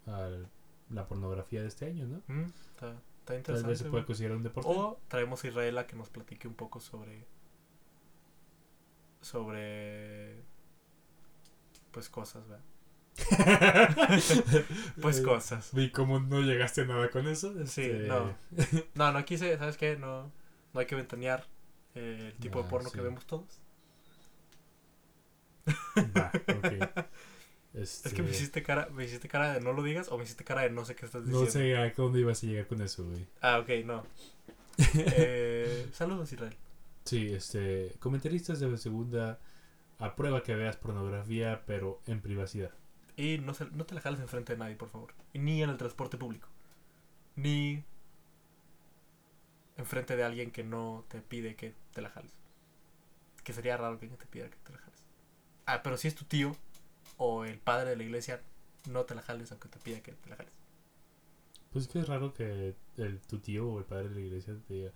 a 0.07 0.29
la 0.89 1.07
pornografía 1.07 1.61
de 1.61 1.67
este 1.67 1.85
año, 1.85 2.07
¿no? 2.07 2.21
Mm, 2.27 2.41
está, 2.45 2.87
está 2.89 2.95
Tal 3.25 3.37
interesante. 3.37 3.69
vez 3.69 3.79
se 3.79 3.85
puede 3.89 4.05
considerar 4.05 4.35
un 4.37 4.43
deporte. 4.43 4.69
O 4.69 4.99
traemos 5.07 5.43
a 5.43 5.47
Israel 5.47 5.77
a 5.77 5.87
que 5.87 5.95
nos 5.95 6.09
platique 6.09 6.47
un 6.47 6.55
poco 6.55 6.79
sobre. 6.81 7.25
Sobre. 9.21 10.43
Pues 11.91 12.09
cosas, 12.09 12.43
¿verdad? 12.47 12.63
Pues 15.01 15.19
Eh, 15.19 15.23
cosas. 15.23 15.69
Vi 15.73 15.91
cómo 15.91 16.19
no 16.19 16.41
llegaste 16.41 16.81
a 16.81 16.85
nada 16.85 17.09
con 17.09 17.27
eso. 17.27 17.53
Sí, 17.67 17.83
este, 17.83 18.07
no. 18.07 18.35
No, 18.95 19.11
no 19.11 19.25
quise, 19.25 19.57
¿sabes 19.57 19.77
qué? 19.77 19.97
No, 19.97 20.31
no 20.73 20.79
hay 20.79 20.85
que 20.85 20.95
ventanear 20.95 21.45
eh, 21.95 22.31
el 22.33 22.39
tipo 22.39 22.59
de 22.61 22.65
Ah, 22.65 22.69
porno 22.69 22.89
sí. 22.89 22.95
que 22.97 23.01
vemos 23.01 23.25
todos. 23.25 23.59
Va, 26.17 26.31
ok. 26.57 27.05
Es 27.73 28.01
que 28.01 28.09
Este, 28.09 28.21
me 28.21 28.31
hiciste 28.31 28.63
cara, 28.63 28.89
me 28.91 29.05
hiciste 29.05 29.29
cara 29.29 29.53
de 29.53 29.61
no 29.61 29.71
lo 29.71 29.81
digas 29.81 30.09
o 30.09 30.17
me 30.17 30.25
hiciste 30.25 30.43
cara 30.43 30.63
de 30.63 30.71
no 30.71 30.83
sé 30.83 30.93
qué 30.93 31.05
estás 31.05 31.21
diciendo. 31.25 31.45
No 31.45 31.49
sé 31.51 31.77
a 31.77 31.89
dónde 31.91 32.19
ibas 32.19 32.43
a 32.43 32.47
llegar 32.47 32.67
con 32.67 32.81
eso, 32.81 33.05
güey. 33.05 33.25
Ah, 33.41 33.59
ok, 33.59 33.69
no. 33.85 34.05
Eh, 34.95 35.87
saludos, 35.93 36.33
Israel. 36.33 36.55
Sí, 37.05 37.31
este, 37.33 37.95
comentaristas 37.99 38.59
de 38.59 38.77
segunda 38.77 39.39
aprueba 39.99 40.43
que 40.43 40.55
veas 40.55 40.77
pornografía, 40.77 41.63
pero 41.65 42.01
en 42.07 42.21
privacidad. 42.21 42.71
Y 43.15 43.37
no, 43.37 43.53
se- 43.53 43.69
no 43.71 43.85
te 43.85 43.95
la 43.95 44.01
jales 44.01 44.19
enfrente 44.19 44.53
de 44.53 44.59
nadie, 44.59 44.75
por 44.75 44.89
favor. 44.89 45.13
Ni 45.33 45.63
en 45.63 45.69
el 45.69 45.77
transporte 45.77 46.17
público. 46.17 46.47
Ni 47.35 47.83
enfrente 49.75 50.15
de 50.15 50.23
alguien 50.23 50.51
que 50.51 50.63
no 50.63 51.03
te 51.09 51.19
pide 51.21 51.55
que 51.57 51.75
te 51.93 52.01
la 52.01 52.09
jales. 52.09 52.31
Que 53.43 53.53
sería 53.53 53.77
raro 53.77 53.99
que 53.99 54.05
alguien 54.05 54.19
te 54.19 54.25
pida 54.27 54.49
que 54.49 54.57
te 54.57 54.71
la 54.71 54.79
jales. 54.79 54.99
Ah, 55.65 55.83
pero 55.83 55.97
si 55.97 56.07
es 56.07 56.15
tu 56.15 56.25
tío 56.25 56.55
o 57.17 57.45
el 57.45 57.59
padre 57.59 57.91
de 57.91 57.97
la 57.97 58.03
iglesia, 58.03 58.41
no 58.89 59.05
te 59.05 59.15
la 59.15 59.21
jales 59.23 59.51
aunque 59.51 59.69
te 59.69 59.79
pida 59.79 60.01
que 60.01 60.13
te 60.13 60.29
la 60.29 60.37
jales. 60.37 60.53
Pues 61.71 61.85
es 61.85 61.91
que 61.91 61.99
es 61.99 62.07
raro 62.07 62.33
que 62.33 62.75
el, 62.97 63.19
tu 63.21 63.39
tío 63.39 63.67
o 63.69 63.79
el 63.79 63.85
padre 63.85 64.09
de 64.09 64.15
la 64.15 64.21
iglesia 64.21 64.55
te 64.67 64.73
diga, 64.73 64.91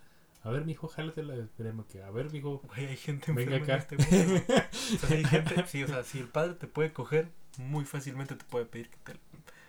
a 0.46 0.50
ver, 0.50 0.64
mijo, 0.64 0.88
jálatela. 0.88 1.34
Esperemos 1.36 1.86
que, 1.86 2.02
a 2.02 2.10
ver, 2.10 2.30
mijo, 2.32 2.58
Güey, 2.60 2.86
hay 2.86 2.96
gente 2.96 3.32
venga 3.32 3.56
acá. 3.56 3.76
este 3.76 3.96
mundo. 3.96 4.10
güey. 4.30 4.44
O 5.02 5.06
sea, 5.06 5.16
hay 5.16 5.24
gente, 5.24 5.66
sí, 5.66 5.82
o 5.82 5.88
sea, 5.88 6.04
si 6.04 6.18
el 6.20 6.28
padre 6.28 6.54
te 6.54 6.66
puede 6.66 6.92
coger, 6.92 7.28
muy 7.58 7.84
fácilmente 7.84 8.36
te 8.36 8.44
puede 8.44 8.64
pedir 8.66 8.88
que 8.90 8.96
te, 8.98 9.18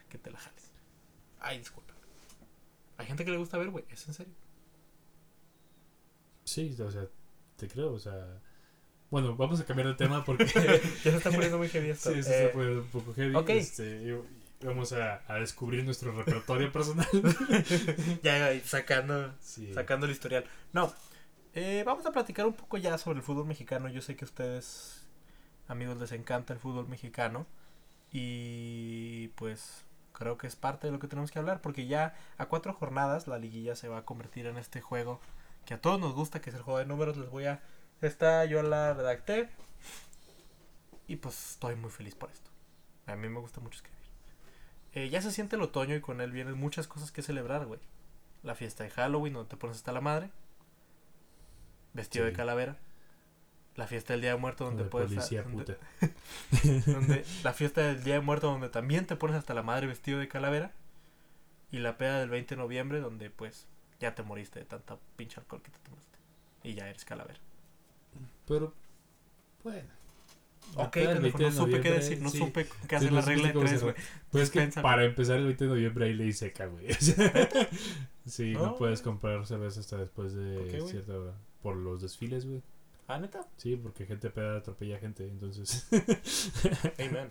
que 0.09 0.17
te 0.17 0.31
la 0.31 0.37
jales. 0.39 0.71
Ay, 1.39 1.57
disculpa. 1.59 1.93
Hay 2.97 3.05
gente 3.07 3.25
que 3.25 3.31
le 3.31 3.37
gusta 3.37 3.57
ver, 3.57 3.69
güey, 3.69 3.85
es 3.89 4.07
en 4.07 4.13
serio. 4.13 4.33
sí, 6.43 6.75
o 6.79 6.91
sea, 6.91 7.07
te 7.57 7.67
creo, 7.67 7.93
o 7.93 7.99
sea... 7.99 8.41
Bueno, 9.09 9.35
vamos 9.37 9.59
a 9.59 9.65
cambiar 9.65 9.87
de 9.89 9.93
tema 9.95 10.25
porque... 10.25 10.45
ya 11.03 11.11
se 11.11 11.17
está 11.17 11.29
poniendo 11.31 11.57
muy 11.57 11.69
heavy 11.69 11.89
esto. 11.91 12.11
Sí, 12.13 12.19
eso 12.19 12.29
Eh, 12.29 12.47
se 12.47 12.49
puede 12.49 12.79
un 12.79 12.87
poco 12.87 13.13
heavy. 13.13 13.35
ok. 13.35 13.49
Este, 13.49 14.21
vamos 14.61 14.93
a, 14.93 15.21
a 15.27 15.35
descubrir 15.39 15.83
nuestro 15.83 16.11
repertorio 16.11 16.71
personal. 16.71 17.07
ya 18.23 18.59
sacando, 18.65 19.33
Sí. 19.39 19.73
sacando 19.73 20.05
el 20.05 20.11
historial. 20.11 20.45
No, 20.73 20.93
eh, 21.53 21.83
vamos 21.85 22.05
a 22.05 22.11
platicar 22.11 22.45
un 22.45 22.53
poco 22.53 22.77
ya 22.77 22.97
sobre 22.97 23.17
el 23.19 23.23
fútbol 23.23 23.45
mexicano. 23.45 23.89
Yo 23.89 24.01
sé 24.01 24.15
que 24.15 24.25
a 24.25 24.27
ustedes, 24.27 25.05
amigos, 25.67 25.97
les 25.97 26.11
encanta 26.11 26.53
el 26.53 26.59
fútbol 26.59 26.87
mexicano. 26.87 27.45
Y 28.11 29.29
pues 29.35 29.85
creo 30.13 30.37
que 30.37 30.47
es 30.47 30.55
parte 30.55 30.87
de 30.87 30.93
lo 30.93 30.99
que 30.99 31.07
tenemos 31.07 31.31
que 31.31 31.39
hablar. 31.39 31.61
Porque 31.61 31.87
ya 31.87 32.15
a 32.37 32.45
cuatro 32.47 32.73
jornadas 32.73 33.27
la 33.27 33.37
liguilla 33.39 33.75
se 33.75 33.87
va 33.87 33.99
a 33.99 34.05
convertir 34.05 34.45
en 34.47 34.57
este 34.57 34.81
juego 34.81 35.19
que 35.65 35.73
a 35.73 35.81
todos 35.81 35.99
nos 35.99 36.13
gusta, 36.13 36.41
que 36.41 36.49
es 36.49 36.55
el 36.55 36.61
juego 36.61 36.79
de 36.79 36.85
números. 36.85 37.17
Les 37.17 37.29
voy 37.29 37.45
a... 37.45 37.61
Esta 38.01 38.45
yo 38.45 38.61
la 38.63 38.93
redacté. 38.93 39.49
Y 41.07 41.15
pues 41.17 41.51
estoy 41.51 41.75
muy 41.75 41.89
feliz 41.89 42.15
por 42.15 42.29
esto. 42.31 42.49
A 43.05 43.15
mí 43.15 43.27
me 43.29 43.39
gusta 43.39 43.59
mucho 43.61 43.77
escribir. 43.77 43.96
Eh, 44.97 45.09
ya 45.09 45.21
se 45.21 45.31
siente 45.31 45.55
el 45.57 45.61
otoño 45.61 45.95
y 45.95 46.01
con 46.01 46.21
él 46.21 46.31
vienen 46.31 46.57
muchas 46.57 46.87
cosas 46.87 47.11
que 47.11 47.21
celebrar, 47.21 47.65
güey. 47.67 47.79
La 48.41 48.55
fiesta 48.55 48.83
de 48.83 48.89
Halloween, 48.89 49.33
donde 49.33 49.49
te 49.49 49.55
pones 49.57 49.77
hasta 49.77 49.91
la 49.91 50.01
madre. 50.01 50.31
Vestido 51.93 52.25
Sí. 52.25 52.31
de 52.31 52.35
calavera. 52.37 52.77
La 53.75 53.85
fiesta 53.85 54.13
del 54.13 54.21
Día 54.21 54.31
de 54.31 54.37
Muerto, 54.39 54.65
donde 54.65 54.85
de 54.85 54.89
puedes. 54.89 55.09
policía 55.11 55.43
puta. 55.43 55.75
donde- 56.87 57.23
la 57.43 57.53
fiesta 57.53 57.81
del 57.81 58.03
Día 58.03 58.15
de 58.15 58.21
Muerto, 58.21 58.47
donde 58.49 58.69
también 58.69 59.05
te 59.05 59.15
pones 59.15 59.35
hasta 59.35 59.53
la 59.53 59.61
madre 59.61 59.85
vestido 59.85 60.17
de 60.17 60.27
calavera. 60.27 60.71
Y 61.71 61.77
la 61.79 61.97
peda 61.97 62.19
del 62.19 62.29
20 62.29 62.55
de 62.55 62.61
noviembre, 62.61 62.99
donde 62.99 63.29
pues 63.29 63.67
ya 63.99 64.15
te 64.15 64.23
moriste 64.23 64.57
de 64.59 64.65
tanta 64.65 64.97
pinche 65.15 65.39
alcohol 65.39 65.61
que 65.61 65.69
te 65.69 65.77
tomaste. 65.79 66.17
Y 66.63 66.73
ya 66.73 66.89
eres 66.89 67.05
calavera. 67.05 67.39
Pero, 68.47 68.73
bueno. 69.63 69.89
Ok, 70.75 70.95
20 70.95 71.31
no 71.31 71.37
de 71.37 71.51
supe 71.51 71.81
qué 71.81 71.91
decir, 71.91 72.21
no 72.21 72.29
sí. 72.29 72.37
supe 72.37 72.65
qué 72.65 72.99
Sí, 72.99 73.05
hacer 73.05 73.11
no 73.11 73.19
la 73.19 73.25
regla 73.25 73.47
de 73.47 73.59
tres, 73.59 73.83
güey. 73.83 73.95
Pues 74.29 74.43
es 74.43 74.51
que 74.51 74.81
para 74.81 75.05
empezar 75.05 75.37
el 75.37 75.45
20 75.45 75.63
de 75.63 75.69
noviembre 75.69 76.05
hay 76.05 76.13
ley 76.13 76.33
seca, 76.33 76.67
güey. 76.67 76.87
Sí, 78.25 78.51
no. 78.53 78.65
No. 78.65 78.75
puedes 78.75 79.01
comprar 79.01 79.45
cerveza 79.45 79.79
hasta 79.79 79.97
después 79.97 80.33
de 80.33 80.83
cierta 80.85 81.17
hora. 81.17 81.33
Por 81.61 81.77
los 81.77 82.01
desfiles, 82.01 82.45
güey. 82.45 82.61
Ah, 83.07 83.19
neta. 83.19 83.47
Sí, 83.55 83.77
porque 83.77 84.05
gente 84.05 84.29
peda 84.29 84.57
atropella 84.57 84.99
gente, 84.99 85.25
entonces... 85.25 85.87
Amen. 86.99 87.29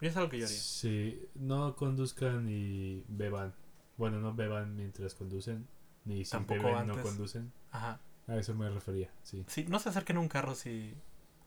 Y 0.00 0.06
es 0.06 0.16
algo 0.16 0.30
que 0.30 0.38
yo 0.38 0.46
haría. 0.46 0.56
Sí, 0.56 1.26
no 1.34 1.74
conduzcan 1.74 2.48
y 2.48 3.02
beban. 3.08 3.52
Bueno, 3.96 4.20
no 4.20 4.32
beban 4.32 4.76
mientras 4.76 5.14
conducen, 5.14 5.66
ni 6.04 6.24
si 6.24 6.36
no 6.36 7.02
conducen. 7.02 7.52
Ajá. 7.72 8.00
A 8.26 8.36
eso 8.36 8.54
me 8.54 8.70
refería, 8.70 9.10
sí. 9.22 9.44
Sí, 9.48 9.66
no 9.68 9.78
se 9.78 9.88
acerquen 9.88 10.16
a 10.16 10.20
un 10.20 10.28
carro 10.28 10.54
si. 10.54 10.94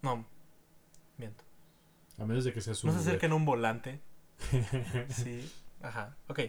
No, 0.02 0.26
miento. 1.18 1.44
A 2.18 2.26
menos 2.26 2.44
de 2.44 2.54
que 2.54 2.62
sea 2.62 2.74
su 2.74 2.88
No 2.88 2.94
se 2.94 3.00
acerquen 3.00 3.32
a 3.32 3.36
un 3.36 3.46
volante. 3.46 4.00
Sí, 5.10 5.52
ajá. 5.82 6.16
Ok. 6.28 6.40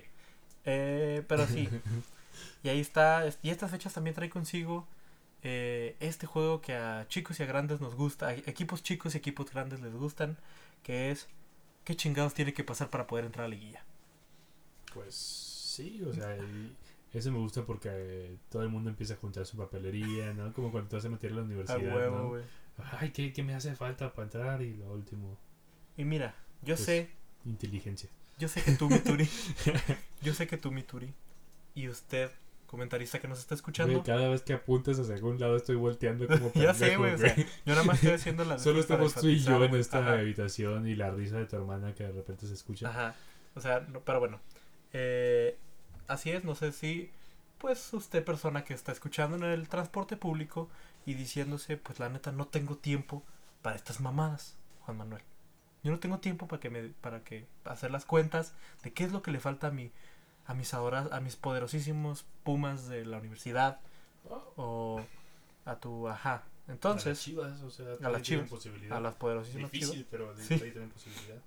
Eh, 0.64 1.24
pero 1.28 1.46
sí. 1.46 1.68
Y 2.62 2.68
ahí 2.68 2.80
está. 2.80 3.26
es- 3.26 3.38
Y 3.42 3.50
estas 3.50 3.70
fechas 3.70 3.92
también 3.94 4.14
trae 4.14 4.30
consigo 4.30 4.86
eh, 5.42 5.96
este 6.00 6.26
juego 6.26 6.60
que 6.60 6.74
a 6.74 7.06
chicos 7.08 7.38
y 7.40 7.42
a 7.42 7.46
grandes 7.46 7.80
nos 7.80 7.94
gusta. 7.96 8.28
A 8.28 8.34
equipos 8.34 8.82
chicos 8.82 9.14
y 9.14 9.18
equipos 9.18 9.50
grandes 9.50 9.80
les 9.80 9.92
gustan. 9.94 10.36
Que 10.82 11.10
es. 11.10 11.28
¿Qué 11.84 11.96
chingados 11.96 12.34
tiene 12.34 12.52
que 12.54 12.64
pasar 12.64 12.90
para 12.90 13.06
poder 13.06 13.24
entrar 13.24 13.46
a 13.46 13.48
la 13.48 13.54
liguilla? 13.54 13.82
Pues 14.94 15.14
sí, 15.14 16.02
o 16.02 16.12
sea, 16.12 16.36
y 16.36 16.74
eso 17.12 17.30
me 17.32 17.38
gusta 17.38 17.62
porque 17.64 18.36
todo 18.50 18.62
el 18.62 18.68
mundo 18.68 18.90
empieza 18.90 19.14
a 19.14 19.16
juntar 19.16 19.46
su 19.46 19.56
papelería, 19.56 20.32
¿no? 20.34 20.52
Como 20.52 20.70
cuando 20.70 20.90
te 20.90 20.96
vas 20.96 21.04
a 21.04 21.08
meter 21.08 21.32
a 21.32 21.34
la 21.36 21.40
A 21.40 21.44
universidad, 21.44 21.94
huevo, 21.94 22.16
¿no? 22.18 22.28
Ay, 23.00 23.10
¿qué, 23.10 23.32
¿qué 23.32 23.42
me 23.42 23.54
hace 23.54 23.74
falta 23.74 24.12
para 24.12 24.24
entrar? 24.24 24.62
Y 24.62 24.74
lo 24.74 24.92
último, 24.92 25.36
Y 25.96 26.04
mira, 26.04 26.34
yo 26.62 26.74
Pues, 26.76 26.84
sé. 26.84 27.10
inteligencia. 27.44 28.08
Yo 28.38 28.48
sé 28.48 28.62
que 28.62 28.72
tú, 28.72 28.88
Mituri. 28.88 29.28
yo 30.22 30.32
sé 30.34 30.46
que 30.46 30.56
tú, 30.56 30.70
Mituri. 30.70 31.12
Y 31.74 31.88
usted, 31.88 32.30
comentarista 32.66 33.18
que 33.20 33.26
nos 33.28 33.40
está 33.40 33.54
escuchando. 33.56 33.92
Güey, 33.94 34.04
cada 34.04 34.28
vez 34.28 34.42
que 34.42 34.52
apuntas 34.52 34.98
hacia 34.98 35.14
algún 35.14 35.40
lado 35.40 35.56
estoy 35.56 35.74
volteando 35.76 36.26
como 36.28 36.52
Ya 36.54 36.72
sé, 36.72 36.90
pendejo, 36.90 37.02
güey. 37.02 37.14
O 37.14 37.18
sea, 37.18 37.36
yo 37.36 37.44
nada 37.66 37.82
más 37.82 37.96
estoy 37.96 38.10
haciendo 38.14 38.44
las. 38.44 38.62
Solo 38.62 38.78
estamos 38.80 39.14
tú 39.14 39.26
y 39.28 39.38
yo 39.40 39.64
en 39.64 39.74
esta 39.74 39.98
Ajá. 39.98 40.12
habitación 40.20 40.86
y 40.86 40.94
la 40.94 41.10
risa 41.10 41.38
de 41.38 41.46
tu 41.46 41.56
hermana 41.56 41.94
que 41.94 42.04
de 42.04 42.12
repente 42.12 42.46
se 42.46 42.54
escucha. 42.54 42.88
Ajá. 42.90 43.14
O 43.54 43.60
sea, 43.60 43.80
no, 43.80 44.00
pero 44.00 44.20
bueno. 44.20 44.38
Eh, 44.92 45.56
así 46.06 46.30
es, 46.30 46.44
no 46.44 46.54
sé 46.54 46.70
si. 46.72 47.10
Pues 47.58 47.92
usted, 47.92 48.24
persona 48.24 48.62
que 48.64 48.72
está 48.72 48.92
escuchando 48.92 49.36
en 49.36 49.42
el 49.42 49.68
transporte 49.68 50.16
público 50.16 50.70
y 51.06 51.14
diciéndose, 51.14 51.76
pues 51.76 51.98
la 51.98 52.08
neta, 52.08 52.32
no 52.32 52.46
tengo 52.46 52.76
tiempo 52.76 53.22
para 53.62 53.76
estas 53.76 54.00
mamadas, 54.00 54.56
Juan 54.82 54.96
Manuel. 54.98 55.22
Yo 55.82 55.92
no 55.92 55.98
tengo 56.00 56.18
tiempo 56.18 56.48
para 56.48 56.60
que 56.60 56.70
me, 56.70 56.88
para 56.88 57.22
que 57.24 57.46
hacer 57.64 57.90
las 57.90 58.04
cuentas 58.04 58.52
de 58.82 58.92
qué 58.92 59.04
es 59.04 59.12
lo 59.12 59.22
que 59.22 59.30
le 59.30 59.40
falta 59.40 59.68
a 59.68 59.70
mi, 59.70 59.90
a 60.46 60.54
mis 60.54 60.74
ahora, 60.74 61.08
a 61.12 61.20
mis 61.20 61.36
poderosísimos 61.36 62.24
pumas 62.42 62.88
de 62.88 63.04
la 63.04 63.18
universidad 63.18 63.80
o 64.56 65.00
a 65.64 65.76
tu, 65.76 66.08
ajá. 66.08 66.32
a 66.32 66.36
las 66.36 66.44
Entonces, 66.68 67.20
chivas, 67.20 67.62
o 67.62 67.70
sea, 67.70 67.86
las 67.86 67.98
todavía 67.98 68.22
chivas, 68.22 68.50
a 68.90 69.00
las 69.00 69.14
poderosísimas 69.14 69.70
chivas. 69.70 69.96
Pero 70.10 70.36
Sí. 70.36 70.58
tienen 70.58 70.90
posibilidad. 70.90 71.40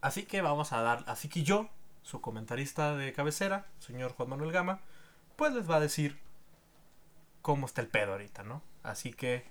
Así 0.00 0.24
que 0.24 0.40
vamos 0.40 0.72
a 0.72 0.80
dar, 0.82 1.04
así 1.08 1.28
que 1.28 1.42
yo, 1.42 1.68
su 2.02 2.20
comentarista 2.20 2.96
de 2.96 3.12
cabecera, 3.12 3.66
señor 3.80 4.12
Juan 4.12 4.28
Manuel 4.30 4.52
Gama, 4.52 4.80
pues 5.36 5.52
les 5.52 5.68
va 5.68 5.76
a 5.76 5.80
decir 5.80 6.18
cómo 7.48 7.64
está 7.64 7.80
el 7.80 7.88
pedo 7.88 8.12
ahorita, 8.12 8.42
¿no? 8.42 8.60
Así 8.82 9.10
que, 9.10 9.42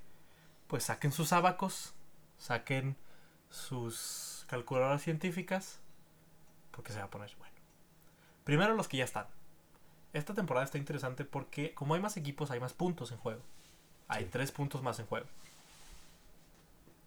pues 0.67 0.83
saquen 0.83 1.11
sus 1.11 1.33
abacos, 1.33 1.95
saquen 2.37 2.95
sus 3.49 4.45
calculadoras 4.47 5.01
científicas, 5.01 5.79
porque 6.69 6.93
se 6.93 6.99
va 6.99 7.05
a 7.05 7.09
poner 7.09 7.35
bueno. 7.39 7.55
Primero 8.43 8.75
los 8.75 8.87
que 8.87 8.97
ya 8.97 9.03
están. 9.03 9.25
Esta 10.13 10.35
temporada 10.35 10.63
está 10.63 10.77
interesante 10.77 11.25
porque 11.25 11.73
como 11.73 11.95
hay 11.95 11.99
más 11.99 12.17
equipos, 12.17 12.51
hay 12.51 12.59
más 12.59 12.73
puntos 12.73 13.11
en 13.11 13.17
juego. 13.17 13.41
Hay 14.07 14.25
Sí. 14.25 14.29
tres 14.31 14.51
puntos 14.51 14.83
más 14.83 14.99
en 14.99 15.07
juego. 15.07 15.25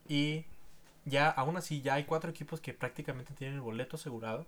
Y 0.09 0.45
ya, 1.05 1.30
aún 1.30 1.57
así, 1.57 1.82
ya 1.82 1.95
hay 1.95 2.05
cuatro 2.05 2.30
equipos 2.30 2.61
que 2.61 2.74
prácticamente 2.74 3.32
tienen 3.34 3.55
el 3.55 3.62
boleto 3.62 3.95
asegurado. 3.95 4.45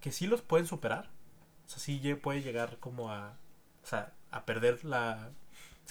Que 0.00 0.10
sí 0.10 0.26
los 0.26 0.42
pueden 0.42 0.66
superar. 0.66 1.08
O 1.66 1.68
sea, 1.68 1.78
sí 1.78 2.00
puede 2.16 2.42
llegar 2.42 2.78
como 2.78 3.12
a. 3.12 3.36
O 3.84 3.86
sea, 3.86 4.12
a 4.32 4.44
perder 4.44 4.84
la. 4.84 5.30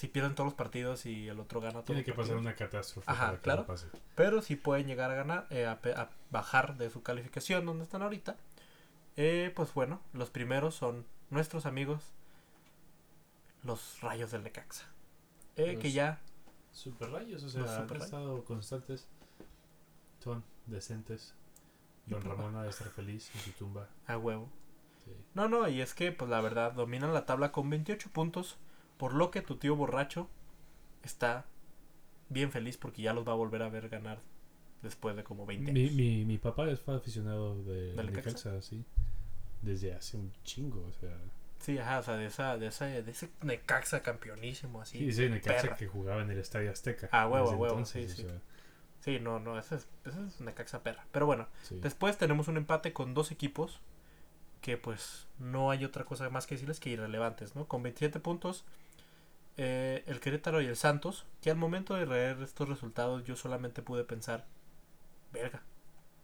Si 0.01 0.07
pierden 0.07 0.33
todos 0.33 0.47
los 0.47 0.55
partidos 0.55 1.05
y 1.05 1.27
el 1.27 1.39
otro 1.39 1.61
gana 1.61 1.73
todos 1.73 1.85
Tiene 1.85 2.03
que 2.03 2.13
pasar 2.13 2.35
una 2.35 2.55
catástrofe. 2.55 3.05
Ajá, 3.07 3.25
para 3.25 3.37
que 3.37 3.43
claro. 3.43 3.61
no 3.61 3.67
pase. 3.67 3.85
Pero 4.15 4.41
si 4.41 4.55
pueden 4.55 4.87
llegar 4.87 5.11
a 5.11 5.13
ganar, 5.13 5.45
eh, 5.51 5.67
a, 5.67 6.09
bajar 6.31 6.75
de 6.77 6.89
su 6.89 7.03
calificación 7.03 7.67
donde 7.67 7.83
están 7.83 8.01
ahorita. 8.01 8.35
Eh, 9.15 9.53
pues 9.55 9.71
bueno, 9.75 10.01
los 10.13 10.31
primeros 10.31 10.73
son 10.73 11.05
nuestros 11.29 11.67
amigos, 11.67 12.01
los 13.61 14.01
Rayos 14.01 14.31
del 14.31 14.41
Necaxa. 14.41 14.87
Eh, 15.55 15.77
que 15.77 15.91
ya, 15.91 16.19
Super 16.71 17.11
rayos, 17.11 17.43
o 17.43 17.49
sea, 17.49 17.61
Los 17.61 17.69
han 17.69 17.81
super 17.83 17.97
rayos. 17.99 18.05
estado 18.05 18.43
constantes. 18.43 19.07
Son 20.17 20.43
decentes. 20.65 21.35
Don. 22.07 22.23
Ramón 22.23 22.55
ha 22.55 22.63
de 22.63 22.71
estar 22.71 22.87
feliz 22.89 23.29
en 23.35 23.41
su 23.41 23.51
tumba. 23.51 23.87
a 24.07 24.17
huevo. 24.17 24.49
Sí. 25.05 25.11
No, 25.35 25.47
no, 25.47 25.67
y 25.67 25.79
es 25.79 25.93
que, 25.93 26.11
pues 26.11 26.31
la 26.31 26.41
verdad, 26.41 26.71
dominan 26.71 27.13
la 27.13 27.27
tabla 27.27 27.51
con 27.51 27.69
28 27.69 28.09
puntos. 28.11 28.57
Por 29.01 29.15
lo 29.15 29.31
que 29.31 29.41
tu 29.41 29.55
tío 29.55 29.75
borracho 29.75 30.29
está 31.01 31.47
bien 32.29 32.51
feliz 32.51 32.77
porque 32.77 33.01
ya 33.01 33.13
los 33.13 33.27
va 33.27 33.31
a 33.31 33.35
volver 33.35 33.63
a 33.63 33.69
ver 33.69 33.89
ganar 33.89 34.19
después 34.83 35.15
de 35.15 35.23
como 35.23 35.47
20 35.47 35.71
Mi, 35.71 35.81
años. 35.85 35.93
mi, 35.95 36.23
mi 36.23 36.37
papá 36.37 36.69
es 36.69 36.87
aficionado 36.87 37.63
de 37.63 37.93
¿Del 37.93 38.13
Necaxa? 38.13 38.61
Sí. 38.61 38.85
Desde 39.63 39.95
hace 39.95 40.17
un 40.17 40.31
chingo, 40.43 40.85
o 40.87 40.91
sea. 40.93 41.17
Sí, 41.57 41.79
ajá, 41.79 41.97
o 41.97 42.03
sea, 42.03 42.17
de, 42.17 42.27
esa, 42.27 42.59
de, 42.59 42.67
esa, 42.67 42.85
de 42.85 43.09
ese 43.09 43.31
Necaxa 43.41 44.03
campeonísimo 44.03 44.83
así. 44.83 44.99
Sí, 44.99 45.09
ese 45.09 45.29
Necaxa 45.29 45.61
perra. 45.63 45.77
que 45.77 45.87
jugaba 45.87 46.21
en 46.21 46.29
el 46.29 46.37
Estadio 46.37 46.69
Azteca. 46.69 47.09
Ah, 47.11 47.27
huevo, 47.27 47.49
huevo, 47.53 47.65
entonces, 47.69 48.11
sí, 48.13 48.23
o 48.25 48.29
sí. 48.29 48.35
Sí, 48.99 49.19
no, 49.19 49.39
no, 49.39 49.57
ese 49.57 49.77
es, 49.77 49.87
ese 50.05 50.27
es 50.27 50.41
Necaxa 50.41 50.83
perra. 50.83 51.07
Pero 51.11 51.25
bueno, 51.25 51.47
sí. 51.63 51.79
después 51.81 52.19
tenemos 52.19 52.47
un 52.49 52.57
empate 52.57 52.93
con 52.93 53.15
dos 53.15 53.31
equipos 53.31 53.81
que 54.61 54.77
pues 54.77 55.25
no 55.39 55.71
hay 55.71 55.85
otra 55.85 56.05
cosa 56.05 56.29
más 56.29 56.45
que 56.45 56.53
decirles 56.53 56.79
que 56.79 56.91
irrelevantes, 56.91 57.55
¿no? 57.55 57.67
Con 57.67 57.81
27 57.81 58.19
puntos, 58.19 58.63
eh, 59.57 60.03
el 60.07 60.19
Querétaro 60.19 60.61
y 60.61 60.65
el 60.67 60.75
Santos, 60.75 61.25
que 61.41 61.51
al 61.51 61.57
momento 61.57 61.95
de 61.95 62.05
leer 62.05 62.41
estos 62.41 62.67
resultados 62.69 63.23
yo 63.23 63.35
solamente 63.35 63.81
pude 63.81 64.03
pensar, 64.03 64.45
verga, 65.33 65.63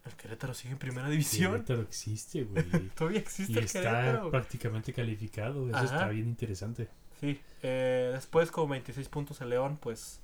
el 0.05 0.15
Querétaro 0.15 0.53
sigue 0.53 0.73
en 0.73 0.79
primera 0.79 1.09
división. 1.09 1.51
Querétaro 1.51 1.81
existe, 1.81 2.43
güey. 2.43 2.63
Todavía 2.95 3.19
existe 3.19 3.53
y 3.53 3.57
el 3.57 3.65
está 3.65 3.81
Querétaro. 3.81 4.31
prácticamente 4.31 4.93
calificado. 4.93 5.67
Eso 5.67 5.75
Ajá. 5.77 5.85
está 5.85 6.07
bien 6.09 6.27
interesante. 6.27 6.89
Sí, 7.19 7.41
eh, 7.63 8.11
después 8.13 8.51
con 8.51 8.69
26 8.69 9.09
puntos 9.09 9.41
el 9.41 9.49
León, 9.49 9.77
pues 9.81 10.21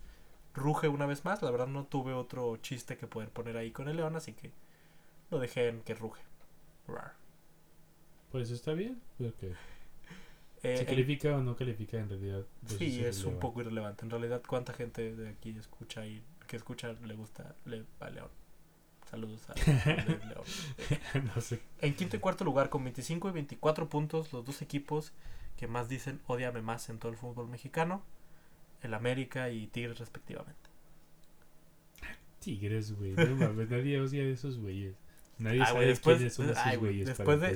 ruge 0.53 0.87
una 0.87 1.05
vez 1.05 1.25
más. 1.25 1.41
La 1.41 1.51
verdad 1.51 1.67
no 1.67 1.85
tuve 1.85 2.13
otro 2.13 2.57
chiste 2.57 2.97
que 2.97 3.07
poder 3.07 3.29
poner 3.29 3.57
ahí 3.57 3.71
con 3.71 3.89
el 3.89 3.97
León, 3.97 4.15
así 4.15 4.33
que 4.33 4.51
lo 5.31 5.39
dejé 5.39 5.69
en 5.69 5.81
que 5.81 5.95
ruge. 5.95 6.21
Rar. 6.87 7.13
Pues 8.31 8.49
está 8.51 8.73
bien. 8.73 9.01
porque 9.17 9.53
Eh, 10.63 10.77
¿Se 10.77 10.83
en- 10.83 10.87
califica 10.89 11.35
o 11.35 11.43
no 11.43 11.55
califica 11.55 11.97
en 11.97 12.09
realidad? 12.09 12.45
Pues 12.65 12.77
sí, 12.77 13.03
es 13.03 13.23
un 13.25 13.39
poco 13.39 13.61
irrelevante. 13.61 14.05
En 14.05 14.09
realidad, 14.11 14.41
¿cuánta 14.47 14.73
gente 14.73 15.13
de 15.15 15.29
aquí 15.29 15.49
escucha 15.57 16.05
y 16.05 16.23
que 16.47 16.55
escucha 16.55 16.93
le 16.93 17.13
gusta 17.15 17.55
le, 17.65 17.83
a 17.99 18.09
León? 18.09 18.29
Saludos 19.09 19.41
a 19.49 19.53
León. 20.25 20.43
no 21.35 21.41
sé. 21.41 21.59
En 21.81 21.93
quinto 21.93 22.15
y 22.15 22.19
cuarto 22.19 22.43
lugar, 22.45 22.69
con 22.69 22.83
25 22.83 23.29
y 23.29 23.31
24 23.33 23.89
puntos, 23.89 24.31
los 24.33 24.45
dos 24.45 24.61
equipos 24.61 25.11
que 25.57 25.67
más 25.67 25.89
dicen 25.89 26.19
odiame 26.27 26.61
más 26.61 26.89
en 26.89 26.97
todo 26.97 27.11
el 27.11 27.17
fútbol 27.17 27.47
mexicano, 27.49 28.01
el 28.81 28.93
América 28.93 29.49
y 29.51 29.67
Tigres 29.67 29.99
respectivamente. 29.99 30.69
Tigres, 32.39 32.93
güey. 32.97 33.11
No 33.11 33.35
mames, 33.35 33.69
nadie 33.69 33.99
odia 33.99 34.23
a 34.23 34.27
esos 34.27 34.57
güeyes. 34.57 34.95
Nadie 35.39 35.61
Ah, 35.61 35.67
sabe 35.67 35.87
después, 35.87 36.17
quiénes 36.17 36.33
son 36.33 36.49
esos 36.49 36.77
güeyes. 36.77 37.05
después, 37.07 37.39
de, 37.41 37.47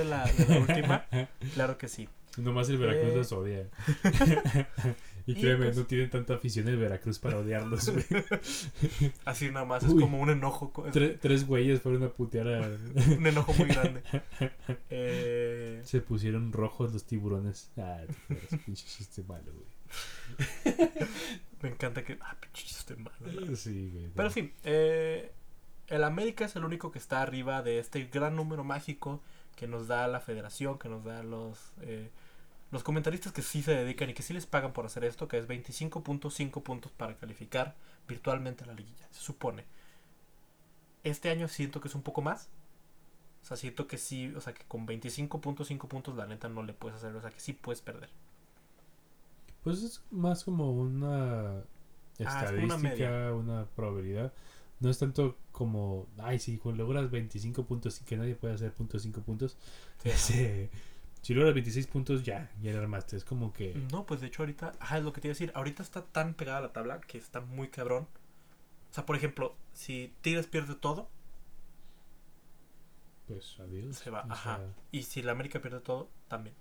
de, 0.00 0.04
la, 0.04 0.24
de 0.26 0.46
la 0.46 0.58
última, 0.58 1.06
claro 1.54 1.78
que 1.78 1.88
sí. 1.88 2.08
Nomás 2.40 2.68
el 2.68 2.78
Veracruz 2.78 3.12
Eh. 3.12 3.16
los 3.16 3.32
odia. 3.32 3.68
y 5.26 5.32
Y 5.32 5.34
créeme, 5.40 5.66
pues- 5.66 5.76
no 5.76 5.84
tienen 5.84 6.10
tanta 6.10 6.34
afición 6.34 6.68
el 6.68 6.76
Veracruz 6.78 7.18
para 7.18 7.38
odiarlos, 7.38 7.88
güey. 7.90 8.04
Así 9.24 9.50
nada 9.50 9.64
más, 9.66 9.82
es 9.84 9.92
Uy. 9.92 10.00
como 10.02 10.18
un 10.20 10.30
enojo, 10.30 10.72
Tre- 10.92 11.18
tres 11.20 11.46
güeyes 11.46 11.80
fueron 11.80 12.02
a 12.04 12.08
putear 12.08 12.48
a... 12.48 12.68
un 13.18 13.26
enojo 13.26 13.52
muy 13.54 13.68
grande. 13.68 14.02
Eh, 14.88 15.80
Se 15.84 16.00
pusieron 16.00 16.52
rojos 16.52 16.92
los 16.92 17.04
tiburones. 17.04 17.70
Ah, 17.76 18.00
pinche 18.64 18.86
chiste 18.86 19.22
malo, 19.24 19.52
güey. 19.52 20.78
me 21.62 21.68
encanta 21.70 22.02
que... 22.04 22.16
Ah, 22.20 22.36
pinche 22.40 22.64
chiste 22.66 22.96
malo, 22.96 23.16
la 23.20 23.56
Sí, 23.56 23.90
güey. 23.92 24.08
Pero 24.14 24.28
no. 24.28 24.34
sí, 24.34 24.52
eh, 24.64 25.32
el 25.88 26.04
América 26.04 26.44
es 26.44 26.56
el 26.56 26.64
único 26.64 26.90
que 26.90 26.98
está 26.98 27.20
arriba 27.22 27.62
de 27.62 27.78
este 27.78 28.04
gran 28.04 28.36
número 28.36 28.64
mágico 28.64 29.22
que 29.56 29.66
nos 29.66 29.88
da 29.88 30.06
la 30.08 30.20
federación, 30.20 30.78
que 30.78 30.88
nos 30.88 31.04
da 31.04 31.22
los, 31.22 31.58
eh, 31.82 32.10
los 32.70 32.82
comentaristas 32.84 33.32
que 33.32 33.42
sí 33.42 33.62
se 33.62 33.74
dedican 33.74 34.10
y 34.10 34.14
que 34.14 34.22
sí 34.22 34.32
les 34.34 34.46
pagan 34.46 34.72
por 34.72 34.86
hacer 34.86 35.04
esto, 35.04 35.28
que 35.28 35.38
es 35.38 35.46
25.5 35.48 36.62
puntos 36.62 36.92
para 36.92 37.16
calificar 37.16 37.74
virtualmente 38.08 38.64
a 38.64 38.68
la 38.68 38.74
liguilla, 38.74 39.06
se 39.10 39.20
supone. 39.22 39.64
Este 41.04 41.28
año 41.30 41.46
siento 41.48 41.80
que 41.82 41.88
es 41.88 41.94
un 41.94 42.02
poco 42.02 42.22
más. 42.22 42.48
O 43.42 43.46
sea, 43.46 43.56
siento 43.58 43.86
que 43.88 43.98
sí, 43.98 44.32
o 44.36 44.40
sea, 44.40 44.54
que 44.54 44.64
con 44.66 44.86
25.5 44.86 45.88
puntos 45.88 46.16
la 46.16 46.26
neta 46.26 46.48
no 46.48 46.62
le 46.62 46.74
puedes 46.74 46.96
hacer, 46.98 47.14
o 47.16 47.20
sea, 47.22 47.30
que 47.30 47.40
sí 47.40 47.52
puedes 47.54 47.82
perder. 47.82 48.10
Pues 49.62 49.82
es 49.82 50.02
más 50.10 50.44
como 50.44 50.72
una 50.72 51.62
Ah, 52.24 52.44
es 52.44 52.52
como 52.52 52.64
una 52.66 52.76
estadística, 52.76 53.32
una, 53.34 53.66
probabilidad. 53.76 54.32
No 54.80 54.90
es 54.90 54.98
tanto 54.98 55.38
como, 55.52 56.06
ay, 56.18 56.38
si 56.38 56.60
logras 56.64 57.10
25 57.10 57.64
puntos 57.66 58.00
y 58.00 58.04
que 58.04 58.16
nadie 58.16 58.34
puede 58.34 58.54
hacer 58.54 58.72
puntos 58.74 59.02
5 59.02 59.22
puntos. 59.22 59.56
Sí, 60.02 60.10
ese- 60.10 60.70
si 61.22 61.34
logras 61.34 61.54
26 61.54 61.86
puntos, 61.86 62.22
ya, 62.24 62.50
ya 62.62 62.72
la 62.72 62.78
armaste. 62.80 63.16
Es 63.16 63.24
como 63.24 63.52
que. 63.52 63.74
No, 63.92 64.06
pues 64.06 64.20
de 64.20 64.28
hecho 64.28 64.42
ahorita, 64.42 64.72
ajá, 64.80 64.98
es 64.98 65.04
lo 65.04 65.12
que 65.12 65.20
te 65.20 65.28
iba 65.28 65.32
a 65.32 65.34
decir, 65.36 65.52
ahorita 65.54 65.82
está 65.82 66.04
tan 66.04 66.34
pegada 66.34 66.60
la 66.60 66.72
tabla 66.72 67.00
que 67.00 67.18
está 67.18 67.40
muy 67.40 67.68
cabrón. 67.68 68.08
O 68.90 68.94
sea, 68.94 69.06
por 69.06 69.16
ejemplo, 69.16 69.54
si 69.72 70.12
Tigres 70.22 70.46
pierde 70.46 70.74
todo, 70.74 71.08
Pues 73.26 73.58
adiós. 73.60 73.96
Se 73.96 74.10
va, 74.10 74.22
o 74.28 74.32
ajá. 74.32 74.56
sea, 74.56 74.74
y 74.90 75.02
si 75.04 75.22
la 75.22 75.32
América 75.32 75.60
pierde 75.60 75.80
todo, 75.80 76.08
también. 76.28 76.54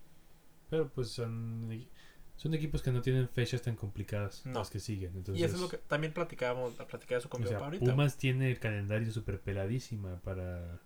pero 0.70 0.88
pues 0.89 1.10
son, 1.10 1.68
equi- 1.72 1.88
son 2.36 2.53
equipos 2.53 2.84
que 2.84 2.91
no 2.91 3.01
tienen 3.01 3.28
fechas 3.28 3.62
tan 3.64 3.76
complicadas 3.76 4.45
No. 4.45 4.60
las 4.60 4.70
que 4.70 4.80
siguen. 4.80 5.16
Entonces, 5.16 5.41
y 5.41 5.43
eso 5.43 5.55
es 5.55 5.62
lo 5.62 5.68
que 5.70 5.78
también 5.80 6.14
platicábamos, 6.14 6.74
platicaba 6.76 7.18
eso 7.18 7.28
con 7.30 7.41
o 7.41 7.43
mi 7.43 7.47
sea, 7.49 7.57
papá 7.57 7.66
ahorita. 7.68 7.86
Pumas 7.91 8.18
tiene 8.18 8.51
el 8.51 8.60
calendario 8.60 9.12
súper 9.12 9.41
peladísima 9.41 10.20
para, 10.22 10.80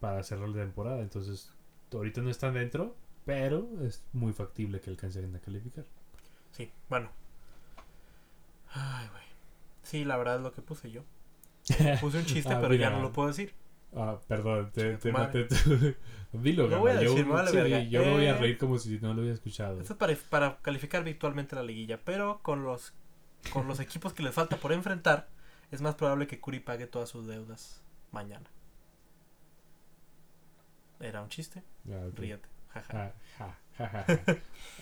para 0.00 0.22
cerrar 0.22 0.50
la 0.50 0.62
temporada. 0.62 1.00
Entonces, 1.00 1.50
ahorita 1.98 2.20
no 2.22 2.30
están 2.30 2.54
dentro, 2.54 2.96
pero 3.24 3.68
es 3.84 4.02
muy 4.12 4.32
factible 4.32 4.80
que 4.80 4.90
alcancen 4.90 5.34
a 5.34 5.40
calificar. 5.40 5.84
Sí, 6.52 6.70
bueno. 6.88 7.10
Ay, 8.72 9.08
güey. 9.08 9.22
Sí, 9.82 10.04
la 10.04 10.16
verdad 10.16 10.36
es 10.36 10.42
lo 10.42 10.52
que 10.52 10.62
puse 10.62 10.90
yo. 10.90 11.02
Puse 12.00 12.18
un 12.18 12.24
chiste, 12.24 12.52
Ah, 12.52 12.60
pero 12.60 12.74
ya 12.74 12.90
no 12.90 13.00
lo 13.02 13.12
puedo 13.12 13.28
decir. 13.28 13.52
Ah, 13.94 14.18
perdón, 14.28 14.70
te, 14.72 14.96
te 14.98 15.12
maté 15.12 15.44
tú. 15.44 15.54
Dilo, 16.32 16.64
Lo 16.64 16.68
Gama, 16.68 16.80
voy 16.82 16.90
a 16.92 17.02
yo, 17.02 17.10
decir, 17.10 17.26
me 17.26 17.32
vale 17.32 17.50
sí, 17.50 17.56
verga. 17.56 17.80
yo 17.82 18.00
me 18.02 18.12
voy 18.12 18.26
a 18.26 18.30
Eh. 18.36 18.38
reír 18.38 18.58
como 18.58 18.78
si 18.78 18.98
no 19.00 19.12
lo 19.14 19.20
hubiera 19.20 19.34
escuchado. 19.34 19.80
Esto 19.80 19.94
es 19.94 19.98
para, 19.98 20.14
para 20.30 20.58
calificar 20.62 21.02
virtualmente 21.02 21.56
la 21.56 21.62
liguilla, 21.64 21.98
pero 22.04 22.40
con 22.42 22.62
los 22.64 22.94
con 23.52 23.66
los 23.66 23.80
equipos 23.80 24.12
que 24.12 24.22
les 24.22 24.34
falta 24.34 24.56
por 24.58 24.72
enfrentar, 24.72 25.28
es 25.72 25.80
más 25.80 25.96
probable 25.96 26.26
que 26.28 26.38
Curi 26.40 26.60
pague 26.60 26.86
todas 26.86 27.08
sus 27.08 27.26
deudas 27.26 27.82
mañana. 28.12 28.48
Era 31.00 31.22
un 31.22 31.28
chiste, 31.28 31.62
Ah, 31.90 32.06
ok. 32.08 32.18
ríete. 32.18 32.48
Jaja. 32.68 33.02
Ah, 33.06 33.12
ja, 33.38 33.58
ja, 33.78 34.04
ja, 34.06 34.18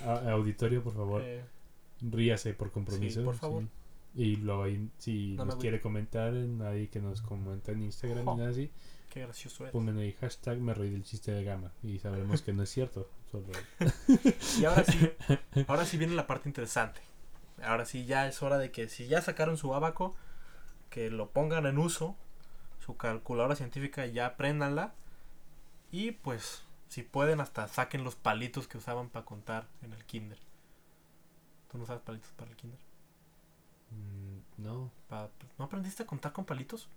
ja. 0.05 0.31
Auditorio, 0.33 0.83
por 0.83 0.95
favor, 0.95 1.23
Eh, 1.25 1.45
ríase 2.03 2.53
por 2.55 2.71
compromiso. 2.71 3.21
Sí, 3.21 3.25
por 3.25 3.37
favor. 3.37 3.63
sí. 3.63 3.69
Y 4.15 4.51
ahí, 4.51 4.91
si 4.99 5.35
No 5.37 5.45
nos 5.45 5.57
quiere 5.57 5.81
comentar, 5.81 6.33
nadie 6.33 6.89
que 6.89 7.01
nos 7.01 7.23
comenta 7.23 7.73
en 7.73 7.83
Instagram 7.83 8.25
Jo. 8.25 8.33
ni 8.33 8.39
nada 8.39 8.51
así, 8.51 8.71
qué 9.11 9.21
gracioso 9.21 9.67
es. 9.67 9.73
pongan 9.73 9.99
ahí 9.99 10.13
hashtag 10.21 10.59
me 10.59 10.75
reí 10.75 10.91
del 10.91 11.05
chiste 11.05 11.31
de 11.31 11.45
gama 11.45 11.73
y 11.83 11.99
sabremos 11.99 12.43
que 12.43 12.53
no 12.53 12.63
es 12.65 12.71
cierto. 12.71 13.09
Solo... 13.31 13.47
Y 14.61 14.65
ahora 14.65 14.85
sí, 14.85 15.11
ahora 15.69 15.85
sí 15.85 15.97
viene 15.99 16.15
la 16.15 16.27
parte 16.27 16.49
interesante. 16.49 17.01
Ahora 17.63 17.85
sí 17.85 18.07
ya 18.07 18.27
es 18.27 18.43
hora 18.43 18.59
de 18.59 18.71
que 18.71 18.89
si 18.89 19.07
ya 19.07 19.21
sacaron 19.23 19.57
su 19.57 19.75
abaco, 19.75 20.17
que 20.91 21.11
lo 21.11 21.31
pongan 21.31 21.67
en 21.67 21.79
uso, 21.79 22.17
su 22.81 22.97
calculadora 22.97 23.57
científica 23.57 24.07
ya 24.07 24.27
apréndanla 24.27 24.95
y 25.91 26.13
pues 26.13 26.63
si 26.89 27.03
pueden 27.03 27.41
hasta 27.41 27.69
saquen 27.69 28.05
los 28.05 28.17
palitos 28.17 28.67
que 28.69 28.79
usaban 28.79 29.09
para 29.11 29.25
contar 29.25 29.67
en 29.83 29.93
el 29.93 30.05
kinder. 30.05 30.39
¿Tú 31.71 31.79
no 31.79 31.87
sabes 31.87 32.03
palitos 32.03 32.31
para 32.33 32.51
el 32.51 32.57
kinder? 32.57 32.79
Mm, 33.91 34.63
no. 34.63 34.91
Pa- 35.09 35.31
¿No 35.59 35.65
aprendiste 35.67 36.03
a 36.03 36.07
contar 36.07 36.33
con 36.33 36.45
palitos? 36.45 36.89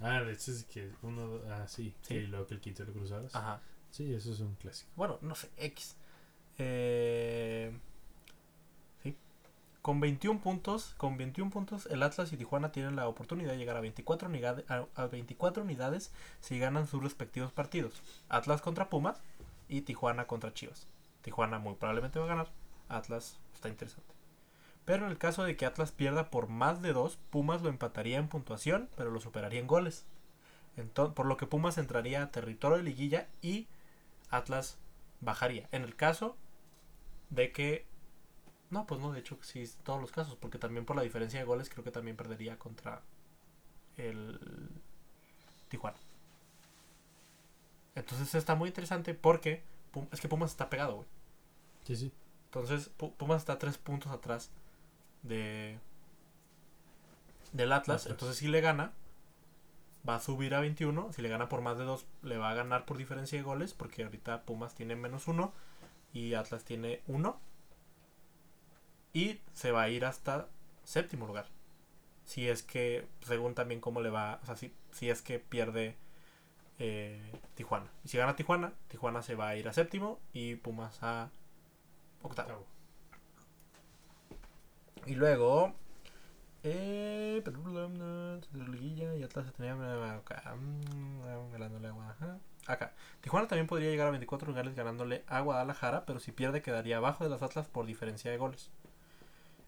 Ah, 0.00 0.20
de 0.22 0.32
hecho 0.32 0.50
es 0.52 0.64
que 0.64 0.90
uno. 1.02 1.40
Ah, 1.48 1.66
sí. 1.68 1.94
Sí. 2.02 2.14
Sí, 2.20 2.26
luego 2.26 2.46
que 2.46 2.54
el 2.54 2.60
quinto 2.60 2.84
lo 2.84 2.92
cruzabas. 2.92 3.34
Ajá. 3.34 3.60
Sí, 3.90 4.12
eso 4.12 4.32
es 4.32 4.40
un 4.40 4.54
clásico. 4.56 4.90
Bueno, 4.96 5.18
no 5.22 5.34
sé, 5.34 5.50
X. 5.56 5.96
Eh. 6.58 7.78
Con 9.86 10.00
21 10.00 10.40
puntos, 10.40 10.94
con 10.96 11.16
21 11.16 11.52
puntos, 11.52 11.86
el 11.86 12.02
Atlas 12.02 12.32
y 12.32 12.36
Tijuana 12.36 12.72
tienen 12.72 12.96
la 12.96 13.06
oportunidad 13.06 13.52
de 13.52 13.58
llegar 13.58 13.76
a 13.76 13.80
24, 13.80 14.28
unidades, 14.28 14.68
a, 14.68 14.84
a 14.96 15.06
24 15.06 15.62
unidades 15.62 16.10
si 16.40 16.58
ganan 16.58 16.88
sus 16.88 17.04
respectivos 17.04 17.52
partidos. 17.52 18.02
Atlas 18.28 18.62
contra 18.62 18.90
Pumas 18.90 19.22
y 19.68 19.82
Tijuana 19.82 20.26
contra 20.26 20.52
Chivas. 20.52 20.88
Tijuana 21.22 21.60
muy 21.60 21.74
probablemente 21.76 22.18
va 22.18 22.24
a 22.24 22.28
ganar. 22.28 22.48
Atlas 22.88 23.38
está 23.54 23.68
interesante. 23.68 24.12
Pero 24.84 25.04
en 25.04 25.12
el 25.12 25.18
caso 25.18 25.44
de 25.44 25.56
que 25.56 25.66
Atlas 25.66 25.92
pierda 25.92 26.30
por 26.30 26.48
más 26.48 26.82
de 26.82 26.92
dos, 26.92 27.20
Pumas 27.30 27.62
lo 27.62 27.68
empataría 27.68 28.18
en 28.18 28.26
puntuación, 28.26 28.88
pero 28.96 29.12
lo 29.12 29.20
superaría 29.20 29.60
en 29.60 29.68
goles. 29.68 30.04
Entonces, 30.76 31.14
por 31.14 31.26
lo 31.26 31.36
que 31.36 31.46
Pumas 31.46 31.78
entraría 31.78 32.24
a 32.24 32.32
territorio 32.32 32.78
de 32.78 32.82
liguilla 32.82 33.28
y 33.40 33.68
Atlas 34.30 34.78
bajaría. 35.20 35.68
En 35.70 35.82
el 35.82 35.94
caso 35.94 36.36
de 37.30 37.52
que... 37.52 37.86
No, 38.70 38.86
pues 38.86 39.00
no, 39.00 39.12
de 39.12 39.20
hecho 39.20 39.38
sí, 39.42 39.64
todos 39.84 40.00
los 40.00 40.10
casos, 40.10 40.36
porque 40.36 40.58
también 40.58 40.84
por 40.84 40.96
la 40.96 41.02
diferencia 41.02 41.38
de 41.38 41.46
goles 41.46 41.68
creo 41.68 41.84
que 41.84 41.92
también 41.92 42.16
perdería 42.16 42.58
contra 42.58 43.02
el 43.96 44.40
Tijuana. 45.68 45.96
Entonces 47.94 48.34
está 48.34 48.54
muy 48.54 48.68
interesante 48.68 49.14
porque 49.14 49.62
es 50.12 50.20
que 50.20 50.28
Pumas 50.28 50.50
está 50.50 50.68
pegado, 50.68 50.96
güey. 50.96 51.08
Sí, 51.84 51.96
sí. 51.96 52.12
Entonces 52.46 52.88
Pumas 52.88 53.42
está 53.42 53.58
tres 53.58 53.78
puntos 53.78 54.12
atrás 54.12 54.50
de 55.22 55.78
del 57.52 57.72
Atlas. 57.72 58.02
Atlas. 58.02 58.12
Entonces 58.12 58.36
si 58.36 58.48
le 58.48 58.60
gana, 58.60 58.92
va 60.06 60.16
a 60.16 60.20
subir 60.20 60.54
a 60.54 60.60
21. 60.60 61.12
Si 61.12 61.22
le 61.22 61.28
gana 61.28 61.48
por 61.48 61.60
más 61.62 61.78
de 61.78 61.84
2, 61.84 62.06
le 62.22 62.38
va 62.38 62.50
a 62.50 62.54
ganar 62.54 62.84
por 62.84 62.98
diferencia 62.98 63.38
de 63.38 63.44
goles. 63.44 63.74
Porque 63.74 64.04
ahorita 64.04 64.42
Pumas 64.42 64.74
tiene 64.74 64.96
menos 64.96 65.28
1 65.28 65.52
y 66.12 66.34
Atlas 66.34 66.64
tiene 66.64 67.02
1. 67.06 67.40
Y 69.16 69.40
se 69.54 69.72
va 69.72 69.84
a 69.84 69.88
ir 69.88 70.04
hasta 70.04 70.46
séptimo 70.84 71.26
lugar. 71.26 71.46
Si 72.26 72.50
es 72.50 72.62
que, 72.62 73.08
según 73.22 73.54
también 73.54 73.80
cómo 73.80 74.02
le 74.02 74.10
va, 74.10 74.40
o 74.42 74.44
sea, 74.44 74.56
si, 74.56 74.74
si 74.92 75.08
es 75.08 75.22
que 75.22 75.38
pierde 75.38 75.96
eh, 76.78 77.32
Tijuana. 77.54 77.86
Y 78.04 78.08
si 78.08 78.18
gana 78.18 78.36
Tijuana, 78.36 78.74
Tijuana 78.88 79.22
se 79.22 79.34
va 79.34 79.48
a 79.48 79.56
ir 79.56 79.68
a 79.68 79.72
séptimo 79.72 80.20
y 80.34 80.56
Pumas 80.56 81.02
a 81.02 81.30
octavo. 82.20 82.66
Y 85.06 85.14
luego, 85.14 85.72
eh, 86.62 87.42
y 87.42 89.22
Atlas 89.22 89.50
tenía 89.54 89.72
acá. 92.10 92.38
Acá. 92.66 92.92
Tijuana 93.22 93.48
también 93.48 93.66
podría 93.66 93.88
llegar 93.88 94.08
a 94.08 94.10
24 94.10 94.46
lugares 94.46 94.74
ganándole 94.74 95.24
a 95.26 95.40
Guadalajara, 95.40 96.04
pero 96.04 96.20
si 96.20 96.32
pierde 96.32 96.60
quedaría 96.60 96.98
abajo 96.98 97.24
de 97.24 97.30
las 97.30 97.40
Atlas 97.40 97.66
por 97.66 97.86
diferencia 97.86 98.30
de 98.30 98.36
goles. 98.36 98.70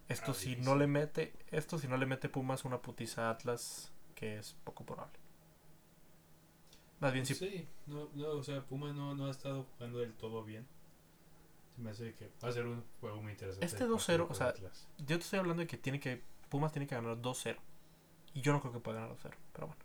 Esto 0.09 0.33
si 0.33 0.57
no 0.57 0.75
le 0.75 0.87
mete, 0.87 1.35
esto 1.51 1.79
si 1.79 1.87
no 1.87 1.97
le 1.97 2.07
mete 2.07 2.29
Pumas 2.29 2.65
una 2.65 2.81
putiza 2.81 3.29
a 3.29 3.31
Atlas, 3.31 3.93
que 4.15 4.39
es 4.39 4.57
poco 4.65 4.85
probable. 4.85 5.19
Más 7.01 7.13
bien 7.13 7.27
si 7.27 7.35
sí. 7.35 7.69
No, 7.87 8.09
no, 8.15 8.31
o 8.31 8.43
sea, 8.43 8.63
Pumas 8.63 8.95
no, 8.95 9.15
no 9.15 9.27
ha 9.27 9.31
estado 9.31 9.65
jugando 9.65 9.99
del 9.99 10.15
todo 10.15 10.43
bien. 10.45 10.67
Se 11.77 11.83
me 11.83 11.91
hace 11.91 12.15
que 12.15 12.31
va 12.43 12.49
a 12.49 12.53
ser 12.53 12.67
un 12.67 12.83
juego 13.01 13.21
muy 13.23 13.33
interesante. 13.33 13.65
Este 13.65 13.87
2-0, 13.87 14.27
o 14.29 14.35
sea, 14.35 14.55
yo 14.99 15.19
te 15.19 15.25
estoy 15.25 15.39
hablando 15.39 15.61
de 15.61 15.67
que 15.67 15.77
tiene 15.77 16.01
que 16.01 16.23
Pumas 16.49 16.73
tiene 16.73 16.87
que 16.87 16.95
ganar 16.95 17.19
2-0. 17.19 17.57
Y 18.35 18.41
yo 18.41 18.53
no 18.53 18.61
creo 18.61 18.73
que 18.73 18.81
pueda 18.81 19.01
ganar 19.01 19.17
2-0, 19.17 19.35
pero 19.53 19.67
bueno. 19.69 19.83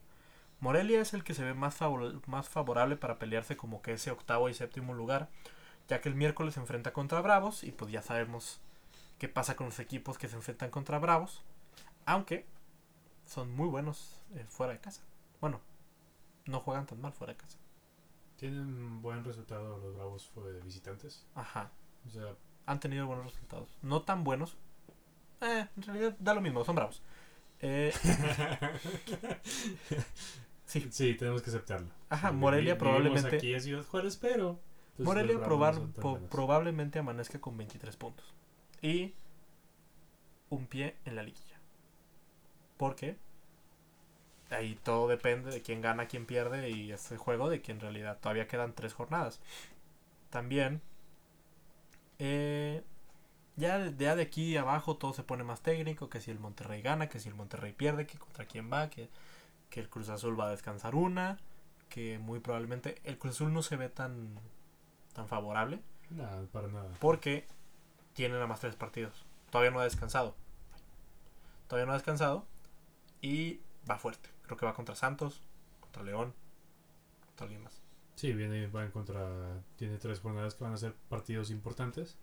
Morelia 0.60 1.02
es 1.02 1.14
el 1.14 1.26
que 1.26 1.34
se 1.34 1.44
ve 1.44 1.54
más, 1.54 1.76
favor 1.76 2.26
más 2.28 2.48
favorable 2.48 2.96
para 2.96 3.20
pelearse 3.20 3.58
como 3.58 3.82
que 3.82 3.94
ese 3.94 4.12
octavo 4.12 4.48
y 4.48 4.54
séptimo 4.54 4.94
lugar, 4.94 5.30
ya 5.90 6.00
que 6.00 6.08
el 6.08 6.16
miércoles 6.16 6.54
se 6.54 6.62
enfrenta 6.62 6.94
contra 6.94 7.20
Bravos 7.20 7.66
y 7.66 7.74
pues 7.74 7.92
ya 7.92 8.02
sabemos 8.02 8.62
qué 9.24 9.30
pasa 9.30 9.56
con 9.56 9.68
los 9.68 9.80
equipos 9.80 10.18
que 10.18 10.28
se 10.28 10.36
enfrentan 10.36 10.70
contra 10.70 11.00
Bravos, 11.00 11.44
aunque 12.06 12.46
son 13.26 13.56
muy 13.56 13.70
buenos 13.70 14.22
eh, 14.36 14.46
fuera 14.50 14.74
de 14.74 14.80
casa. 14.80 15.02
Bueno, 15.40 15.62
no 16.46 16.60
juegan 16.60 16.86
tan 16.86 17.00
mal 17.00 17.14
fuera 17.14 17.32
de 17.32 17.38
casa. 17.38 17.58
Tienen 18.36 19.02
buen 19.02 19.24
resultado 19.24 19.78
los 19.78 19.96
Bravos 19.96 20.30
de 20.36 20.60
visitantes. 20.60 21.26
Ajá. 21.36 21.72
O 22.06 22.10
sea, 22.10 22.36
han 22.66 22.82
tenido 22.82 23.08
buenos 23.08 23.28
resultados. 23.28 23.70
No 23.82 24.02
tan 24.02 24.26
buenos. 24.26 24.58
Eh, 25.40 25.70
en 25.78 25.84
realidad 25.84 26.18
da 26.20 26.34
lo 26.34 26.42
mismo, 26.42 26.66
son 26.66 26.76
bravos. 26.76 27.02
Eh, 27.62 27.94
sí. 30.66 30.86
sí, 30.92 31.14
tenemos 31.14 31.42
que 31.42 31.50
aceptarlo. 31.50 31.88
Ajá, 32.10 32.34
Morelia 32.34 32.78
probablemente. 32.78 33.38
Aquí 33.38 33.54
es 33.54 33.64
Ciudad 33.64 33.86
Juárez, 33.86 34.18
pero. 34.18 34.60
Morelia 34.98 35.40
probablemente 35.42 37.00
amanezca 37.00 37.40
con 37.40 37.56
23 37.56 37.96
puntos. 37.96 38.34
Y 38.84 39.16
un 40.52 40.68
pie 40.68 40.96
en 41.06 41.16
la 41.16 41.24
liguilla. 41.24 41.60
¿Por 42.78 42.96
qué? 42.96 43.18
ahí 44.54 44.78
todo 44.84 45.08
depende 45.08 45.52
de 45.52 45.62
quién 45.62 45.82
gana, 45.82 46.08
quién 46.08 46.26
pierde 46.26 46.70
y 46.70 46.92
este 46.92 47.18
juego 47.18 47.50
de 47.50 47.62
que 47.62 47.72
en 47.72 47.80
realidad 47.80 48.20
todavía 48.20 48.48
quedan 48.48 48.74
tres 48.74 48.94
jornadas. 48.94 49.40
También, 50.30 50.82
eh, 52.20 52.84
ya, 53.56 53.80
de, 53.80 53.92
de 53.92 54.22
aquí 54.22 54.58
abajo 54.58 54.98
todo 54.98 55.14
se 55.14 55.24
pone 55.24 55.44
más 55.44 55.62
técnico, 55.62 56.10
que 56.10 56.22
si 56.22 56.32
el 56.32 56.40
Monterrey 56.40 56.82
gana, 56.82 57.10
que 57.10 57.20
si 57.20 57.30
el 57.30 57.36
Monterrey 57.36 57.74
pierde, 57.74 58.08
que 58.08 58.18
contra 58.18 58.46
quién 58.46 58.72
va, 58.72 58.90
que, 58.90 59.10
que 59.70 59.80
el 59.80 59.90
Cruz 59.90 60.10
Azul 60.10 60.40
va 60.40 60.48
a 60.48 60.52
descansar 60.52 60.96
una, 60.96 61.40
que 61.90 62.20
muy 62.20 62.40
probablemente 62.40 62.96
el 63.04 63.18
Cruz 63.18 63.36
Azul 63.36 63.54
no 63.54 63.62
se 63.62 63.76
ve 63.76 63.90
tan, 63.90 64.36
tan 65.14 65.28
favorable. 65.28 65.80
Nada, 66.10 66.46
para 66.52 66.68
nada. 66.68 66.90
Porque 67.00 67.46
tiene 68.14 68.36
nada 68.36 68.48
más 68.48 68.60
tres 68.60 68.76
partidos. 68.76 69.26
Todavía 69.50 69.72
no 69.72 69.80
ha 69.80 69.84
descansado. 69.84 70.36
Todavía 71.68 71.86
no 71.86 71.92
ha 71.92 71.96
descansado. 71.96 72.46
Y 73.22 73.60
va 73.90 73.98
fuerte. 73.98 74.30
Creo 74.44 74.58
que 74.58 74.66
va 74.66 74.74
contra 74.74 74.96
Santos, 74.96 75.42
contra 75.80 76.04
León, 76.04 76.34
contra 77.26 77.46
alguien 77.46 77.64
más. 77.64 77.82
Sí, 78.16 78.34
viene, 78.34 78.68
va 78.68 78.84
en 78.84 78.92
contra. 78.92 79.62
Tiene 79.76 79.98
tres 79.98 80.20
jornadas 80.20 80.56
que 80.56 80.64
van 80.64 80.74
a 80.74 80.78
ser 80.78 80.94
partidos 81.10 81.50
importantes. 81.50 82.18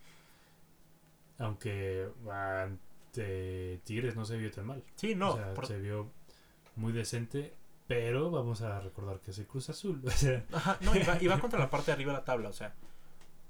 Aunque 1.38 2.08
ante 2.30 3.80
Tigres 3.84 4.14
no 4.14 4.24
se 4.24 4.36
vio 4.36 4.50
tan 4.50 4.66
mal. 4.66 4.84
Sí, 4.96 5.14
no. 5.14 5.38
Se 5.66 5.78
vio 5.78 6.10
muy 6.76 6.92
decente, 6.92 7.54
pero 7.86 8.30
vamos 8.30 8.62
a 8.62 8.80
recordar 8.80 9.20
que 9.20 9.30
es 9.32 9.38
el 9.38 9.46
Cruz 9.46 9.70
Azul. 9.70 10.02
Ajá, 10.52 10.78
no, 10.80 10.92
y 10.94 11.26
va, 11.26 11.40
contra 11.40 11.58
la 11.58 11.70
parte 11.70 11.86
de 11.86 11.92
arriba 11.92 12.12
de 12.12 12.18
la 12.18 12.24
tabla. 12.24 12.48
O 12.50 12.52
sea, 12.52 12.74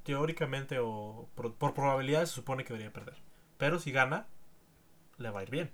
teóricamente 0.03 0.79
o 0.79 1.29
por, 1.35 1.55
por 1.55 1.75
probabilidad 1.75 2.27
se 2.27 2.35
supone 2.35 2.65
que 2.65 2.73
debería 2.73 2.93
perder. 2.93 3.17
Pero 3.59 3.79
si 3.79 3.93
gana, 3.93 4.27
le 5.19 5.31
va 5.31 5.41
a 5.41 5.43
ir 5.43 5.51
bien. 5.51 5.71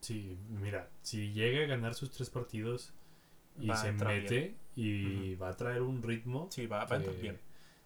Sí, 0.00 0.38
mira, 0.48 0.90
si 1.02 1.32
llega 1.32 1.64
a 1.64 1.66
ganar 1.66 1.94
sus 1.94 2.10
tres 2.10 2.30
partidos 2.30 2.92
y 3.58 3.72
se 3.74 3.92
mete 3.92 4.54
y 4.76 5.34
va 5.36 5.48
a 5.48 5.56
traer 5.56 5.82
un 5.82 6.02
ritmo. 6.02 6.48
Sí, 6.50 6.66
va, 6.66 6.82
a 6.82 6.96
entrar 6.96 7.16
bien. 7.16 7.38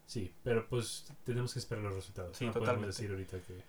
Sí, 0.05 0.33
pero 0.43 0.67
pues 0.67 1.05
tenemos 1.23 1.53
que 1.53 1.59
esperar 1.59 1.83
los 1.83 1.95
resultados. 1.95 2.35
Sí, 2.35 2.45
no 2.45 2.51
totalmente. 2.51 2.75
podemos 2.75 2.97
decir 2.97 3.11
ahorita 3.11 3.39
que 3.47 3.63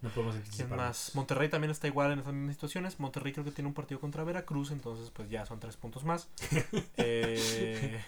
no 0.00 0.10
podemos 0.10 0.36
anticipar. 0.36 0.78
más? 0.78 1.14
Monterrey 1.14 1.48
también 1.48 1.70
está 1.70 1.86
igual 1.86 2.12
en 2.12 2.20
esas 2.20 2.32
mismas 2.32 2.56
situaciones. 2.56 2.98
Monterrey 2.98 3.32
creo 3.32 3.44
que 3.44 3.52
tiene 3.52 3.68
un 3.68 3.74
partido 3.74 4.00
contra 4.00 4.24
Veracruz, 4.24 4.70
entonces 4.70 5.10
pues 5.10 5.28
ya 5.28 5.44
son 5.44 5.60
tres 5.60 5.76
puntos 5.76 6.04
más. 6.04 6.28
eh... 6.96 8.02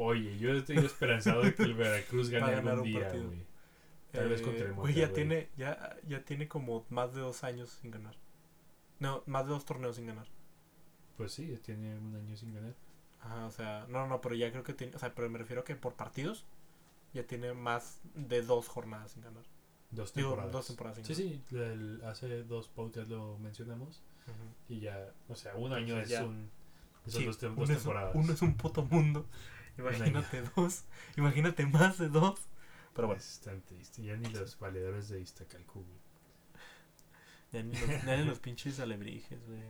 Oye, 0.00 0.38
yo 0.38 0.52
estoy 0.52 0.78
esperanzado 0.78 1.42
de 1.42 1.54
que 1.54 1.64
el 1.64 1.74
Veracruz 1.74 2.30
gane 2.30 2.54
algún 2.54 2.84
día, 2.84 3.10
güey. 3.10 3.44
Tal 4.12 4.28
vez 4.28 4.42
contra 4.42 4.64
el 4.66 4.74
Monterrey. 4.74 5.00
ya 5.00 5.12
tiene, 5.12 5.50
ya, 5.56 5.96
ya 6.06 6.24
tiene 6.24 6.46
como 6.46 6.86
más 6.88 7.14
de 7.14 7.20
dos 7.20 7.42
años 7.42 7.70
sin 7.80 7.90
ganar. 7.90 8.14
No, 9.00 9.24
más 9.26 9.46
de 9.46 9.52
dos 9.52 9.64
torneos 9.64 9.96
sin 9.96 10.06
ganar. 10.06 10.26
Pues 11.16 11.32
sí, 11.32 11.58
tiene 11.64 11.98
un 11.98 12.14
año 12.14 12.36
sin 12.36 12.54
ganar. 12.54 12.74
Ajá, 13.20 13.46
o 13.46 13.50
sea, 13.50 13.86
no, 13.88 14.06
no, 14.06 14.20
pero 14.20 14.36
ya 14.36 14.52
creo 14.52 14.62
que 14.62 14.72
tiene, 14.72 14.94
o 14.94 14.98
sea, 15.00 15.12
pero 15.14 15.28
me 15.28 15.38
refiero 15.38 15.62
a 15.62 15.64
que 15.64 15.74
por 15.74 15.94
partidos 15.94 16.46
ya 17.12 17.26
tiene 17.26 17.52
más 17.52 18.00
de 18.14 18.42
dos 18.42 18.68
jornadas 18.68 19.10
sin 19.12 19.24
ganar. 19.24 19.44
Dos 19.90 20.12
temporadas. 20.12 20.52
dos 20.52 20.66
temporadas 20.68 20.98
sin 20.98 21.06
sí, 21.06 21.42
sí, 21.50 22.00
hace 22.04 22.44
dos 22.44 22.68
podcasts 22.68 23.10
lo 23.10 23.36
mencionamos. 23.38 24.00
Y 24.68 24.78
ya, 24.80 25.12
o 25.28 25.34
sea, 25.34 25.56
un 25.56 25.72
año 25.72 25.98
es 25.98 26.12
un. 26.20 26.50
Son 27.06 27.24
dos, 27.24 27.38
temporadas. 27.38 28.14
uno 28.14 28.32
es 28.32 28.42
un 28.42 28.54
puto 28.54 28.84
mundo. 28.84 29.26
Imagínate 29.78 30.42
dos. 30.56 30.84
Imagínate 31.16 31.66
más 31.66 31.98
de 31.98 32.08
dos. 32.08 32.40
Pero 32.94 33.08
bueno. 33.08 33.20
Es 33.20 33.40
tan 33.40 33.60
triste. 33.62 34.02
Ya 34.02 34.16
ni 34.16 34.28
los 34.30 34.58
valedores 34.58 35.08
de 35.08 35.20
Iztacalco, 35.20 35.84
ya 37.52 37.62
ni 37.62 38.24
los, 38.24 38.38
pinches 38.40 38.78
alebrijes, 38.78 39.38
güey. 39.46 39.60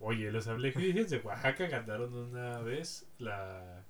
Oye, 0.00 0.30
los 0.32 0.46
alebrijes 0.48 1.10
de 1.10 1.18
Oaxaca 1.18 1.66
ganaron 1.66 2.14
una 2.14 2.58
vez 2.60 3.06
la, 3.18 3.84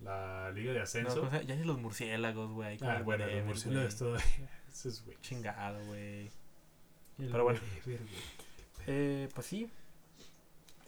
la 0.00 0.50
Liga 0.50 0.72
de 0.72 0.80
Ascenso. 0.80 1.30
ya 1.42 1.54
ni 1.54 1.64
los 1.64 1.78
murciélagos, 1.78 2.50
güey. 2.50 2.78
Ah, 2.82 3.02
bueno, 3.04 3.26
los 3.26 3.44
murciélagos 3.44 3.96
todo. 3.96 4.16
Eso 4.16 4.88
es, 4.88 5.04
güey. 5.04 5.16
Chingado, 5.22 5.84
güey. 5.86 6.30
Pero 7.18 7.44
bueno. 7.44 7.60
Eh, 8.86 9.28
pues 9.34 9.46
sí. 9.46 9.70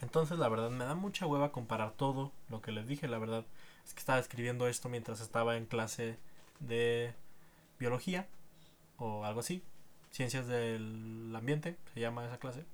Entonces, 0.03 0.39
la 0.39 0.49
verdad, 0.49 0.71
me 0.71 0.85
da 0.85 0.95
mucha 0.95 1.27
hueva 1.27 1.53
comparar 1.53 1.93
todo 1.93 2.33
lo 2.49 2.63
que 2.63 2.73
les 2.73 2.87
dije. 2.87 3.09
La 3.09 3.19
verdad 3.19 3.45
es 3.85 3.95
que 3.95 4.01
estaba 4.01 4.19
escribiendo 4.19 4.67
esto 4.69 4.89
mientras 4.89 5.21
estaba 5.21 5.57
en 5.57 5.67
clase 5.67 6.19
de 6.61 7.15
biología 7.79 8.27
o 8.97 9.25
algo 9.25 9.41
así. 9.41 9.63
Ciencias 10.11 10.47
del 10.47 11.33
Ambiente, 11.37 11.77
se 11.95 12.01
llama 12.01 12.25
esa 12.27 12.39
clase. 12.39 12.65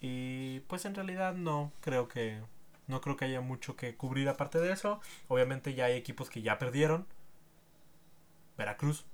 Y 0.00 0.60
pues 0.60 0.84
en 0.84 0.94
realidad 0.94 1.34
no 1.34 1.72
creo 1.80 2.08
que 2.08 2.40
no 2.86 3.00
creo 3.00 3.16
que 3.16 3.26
haya 3.26 3.40
mucho 3.40 3.76
que 3.76 3.96
cubrir 3.96 4.28
aparte 4.28 4.58
de 4.58 4.72
eso. 4.72 5.00
Obviamente 5.28 5.74
ya 5.74 5.86
hay 5.86 5.96
equipos 5.96 6.30
que 6.30 6.42
ya 6.42 6.58
perdieron. 6.58 7.06
Veracruz. 8.56 9.04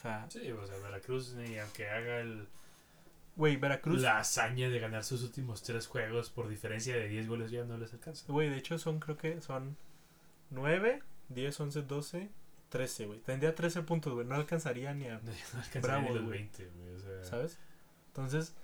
sea, 0.00 0.26
Sí, 0.30 0.50
o 0.50 0.66
sea, 0.66 0.76
Veracruz, 0.78 1.34
ni 1.34 1.58
aunque 1.58 1.88
haga 1.88 2.20
el, 2.20 2.48
güey, 3.36 3.56
Veracruz. 3.56 4.00
la 4.00 4.18
hazaña 4.18 4.68
de 4.68 4.78
ganar 4.78 5.04
sus 5.04 5.22
últimos 5.22 5.62
tres 5.62 5.86
juegos 5.86 6.30
por 6.30 6.48
diferencia 6.48 6.94
de 6.96 7.08
10 7.08 7.28
goles, 7.28 7.50
ya 7.50 7.64
no 7.64 7.78
les 7.78 7.92
alcanza. 7.92 8.24
Güey, 8.28 8.50
de 8.50 8.56
hecho 8.58 8.78
son, 8.78 9.00
creo 9.00 9.16
que 9.16 9.40
son 9.40 9.76
9, 10.50 11.02
10, 11.28 11.60
11, 11.60 11.82
12, 11.82 12.30
13, 12.68 13.06
güey. 13.06 13.20
Tendría 13.20 13.54
13 13.54 13.82
puntos, 13.82 14.12
güey. 14.14 14.26
No 14.26 14.34
alcanzaría 14.34 14.92
ni 14.94 15.06
a... 15.06 15.18
No, 15.22 15.30
no 15.54 15.58
alcanza 15.60 15.80
Bravo, 15.80 16.08
ni 16.08 16.14
los 16.14 16.24
güey. 16.24 16.38
20, 16.38 16.66
güey. 16.68 16.94
O 16.94 16.98
sea, 16.98 17.24
¿Sabes? 17.24 17.58
Entonces, 18.08 18.54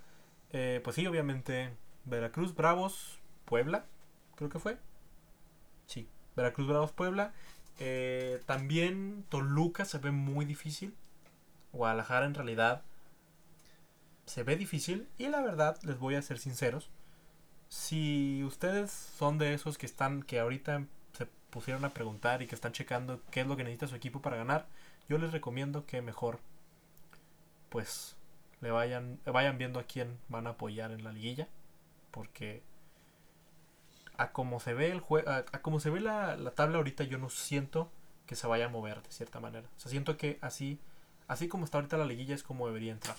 eh, 0.51 0.81
pues 0.83 0.95
sí, 0.95 1.05
obviamente, 1.07 1.71
Veracruz, 2.05 2.55
Bravos, 2.55 3.19
Puebla, 3.45 3.85
creo 4.35 4.49
que 4.49 4.59
fue. 4.59 4.77
Sí, 5.87 6.07
Veracruz, 6.35 6.67
Bravos, 6.67 6.91
Puebla. 6.91 7.33
Eh, 7.79 8.41
también 8.45 9.25
Toluca 9.29 9.85
se 9.85 9.97
ve 9.97 10.11
muy 10.11 10.45
difícil. 10.45 10.95
Guadalajara 11.71 12.25
en 12.25 12.33
realidad 12.33 12.83
se 14.29 14.43
ve 14.43 14.55
difícil. 14.55 15.09
Y 15.17 15.27
la 15.27 15.41
verdad, 15.41 15.77
les 15.83 15.97
voy 15.97 16.15
a 16.15 16.21
ser 16.21 16.37
sinceros. 16.37 16.89
Si 17.67 18.43
ustedes 18.43 18.91
son 18.91 19.37
de 19.37 19.53
esos 19.53 19.77
que 19.77 19.85
están, 19.85 20.23
que 20.23 20.39
ahorita 20.39 20.85
se 21.13 21.25
pusieron 21.49 21.83
a 21.83 21.89
preguntar 21.89 22.41
y 22.41 22.47
que 22.47 22.55
están 22.55 22.71
checando 22.71 23.21
qué 23.31 23.41
es 23.41 23.47
lo 23.47 23.57
que 23.57 23.63
necesita 23.63 23.87
su 23.87 23.95
equipo 23.95 24.21
para 24.21 24.37
ganar, 24.37 24.67
yo 25.07 25.17
les 25.17 25.31
recomiendo 25.31 25.85
que 25.85 26.01
mejor, 26.01 26.39
pues, 27.69 28.15
le 28.61 28.69
vayan, 28.71 29.19
vayan 29.25 29.57
viendo 29.57 29.79
a 29.79 29.83
quién 29.83 30.19
van 30.29 30.45
a 30.45 30.51
apoyar 30.51 30.91
en 30.91 31.03
la 31.03 31.11
liguilla. 31.11 31.47
Porque 32.11 32.61
a 34.17 34.31
como 34.31 34.59
se 34.59 34.73
ve 34.75 34.91
el 34.91 34.99
juego, 34.99 35.27
a, 35.29 35.37
a 35.37 35.61
como 35.61 35.79
se 35.79 35.89
ve 35.89 36.01
la, 36.01 36.35
la 36.37 36.51
tabla 36.51 36.77
ahorita, 36.77 37.03
yo 37.03 37.17
no 37.17 37.29
siento 37.29 37.91
que 38.27 38.35
se 38.35 38.45
vaya 38.45 38.65
a 38.65 38.69
mover 38.69 39.01
de 39.01 39.11
cierta 39.11 39.39
manera. 39.39 39.67
O 39.75 39.79
sea, 39.79 39.89
siento 39.89 40.17
que 40.17 40.37
así, 40.41 40.79
así 41.27 41.47
como 41.47 41.65
está 41.65 41.79
ahorita 41.79 41.97
la 41.97 42.05
liguilla 42.05 42.35
es 42.35 42.43
como 42.43 42.67
debería 42.67 42.91
entrar. 42.91 43.17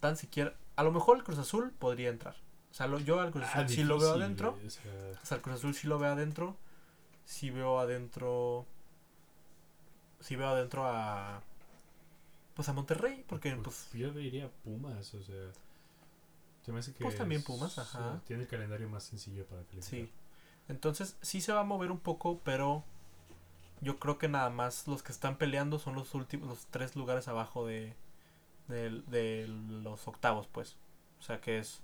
Tan 0.00 0.16
siquiera, 0.16 0.54
a 0.76 0.82
lo 0.82 0.92
mejor 0.92 1.18
el 1.18 1.24
Cruz 1.24 1.38
Azul 1.38 1.72
podría 1.78 2.08
entrar. 2.08 2.34
O 2.70 2.74
sea, 2.74 2.86
lo- 2.86 2.98
yo 2.98 3.20
al 3.20 3.30
Cruz 3.30 3.44
ah, 3.46 3.60
Azul 3.60 3.68
sí 3.68 3.84
lo 3.84 3.98
veo 3.98 4.12
adentro. 4.14 4.58
o 4.64 4.70
sea, 4.70 4.92
O 5.22 5.26
sea, 5.26 5.36
el 5.36 5.42
Cruz 5.42 5.56
Azul 5.56 5.74
sí 5.74 5.86
lo 5.86 5.98
veo 5.98 6.12
adentro. 6.12 6.56
Sí 7.24 7.50
veo 7.50 7.78
adentro. 7.78 8.66
Sí 10.20 10.36
veo 10.36 10.48
adentro 10.48 10.86
a. 10.86 11.42
Pues 12.54 12.68
a 12.68 12.72
Monterrey. 12.72 13.24
Porque 13.28 13.54
pues, 13.56 13.88
pues. 13.90 14.00
yo 14.00 14.10
diría 14.12 14.50
Pumas, 14.64 15.14
o 15.14 15.22
sea. 15.22 15.50
Se 16.64 16.72
me 16.72 16.80
hace 16.80 16.92
que 16.92 17.02
Pues 17.02 17.16
también 17.16 17.42
Pumas, 17.42 17.78
ajá. 17.78 18.16
sí, 18.16 18.22
tiene 18.26 18.42
el 18.42 18.48
calendario 18.48 18.88
más 18.88 19.04
sencillo 19.04 19.46
para 19.46 19.62
calificar. 19.62 19.90
Sí. 19.90 20.12
Entonces 20.68 21.16
sí 21.22 21.40
se 21.40 21.52
va 21.52 21.60
a 21.60 21.64
mover 21.64 21.90
un 21.90 21.98
poco, 21.98 22.38
pero 22.44 22.84
yo 23.80 23.98
creo 23.98 24.18
que 24.18 24.28
nada 24.28 24.50
más 24.50 24.86
los 24.86 25.02
que 25.02 25.10
están 25.10 25.36
peleando 25.36 25.78
son 25.78 25.94
los 25.94 26.14
últimos, 26.14 26.48
los 26.48 26.66
tres 26.66 26.94
lugares 26.96 27.28
abajo 27.28 27.66
de, 27.66 27.96
de, 28.70 29.02
de 29.08 29.46
los 29.48 30.06
octavos, 30.08 30.46
pues. 30.46 30.76
O 31.18 31.22
sea 31.22 31.40
que 31.40 31.58
es 31.58 31.80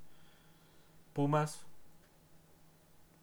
Pumas, 1.12 1.66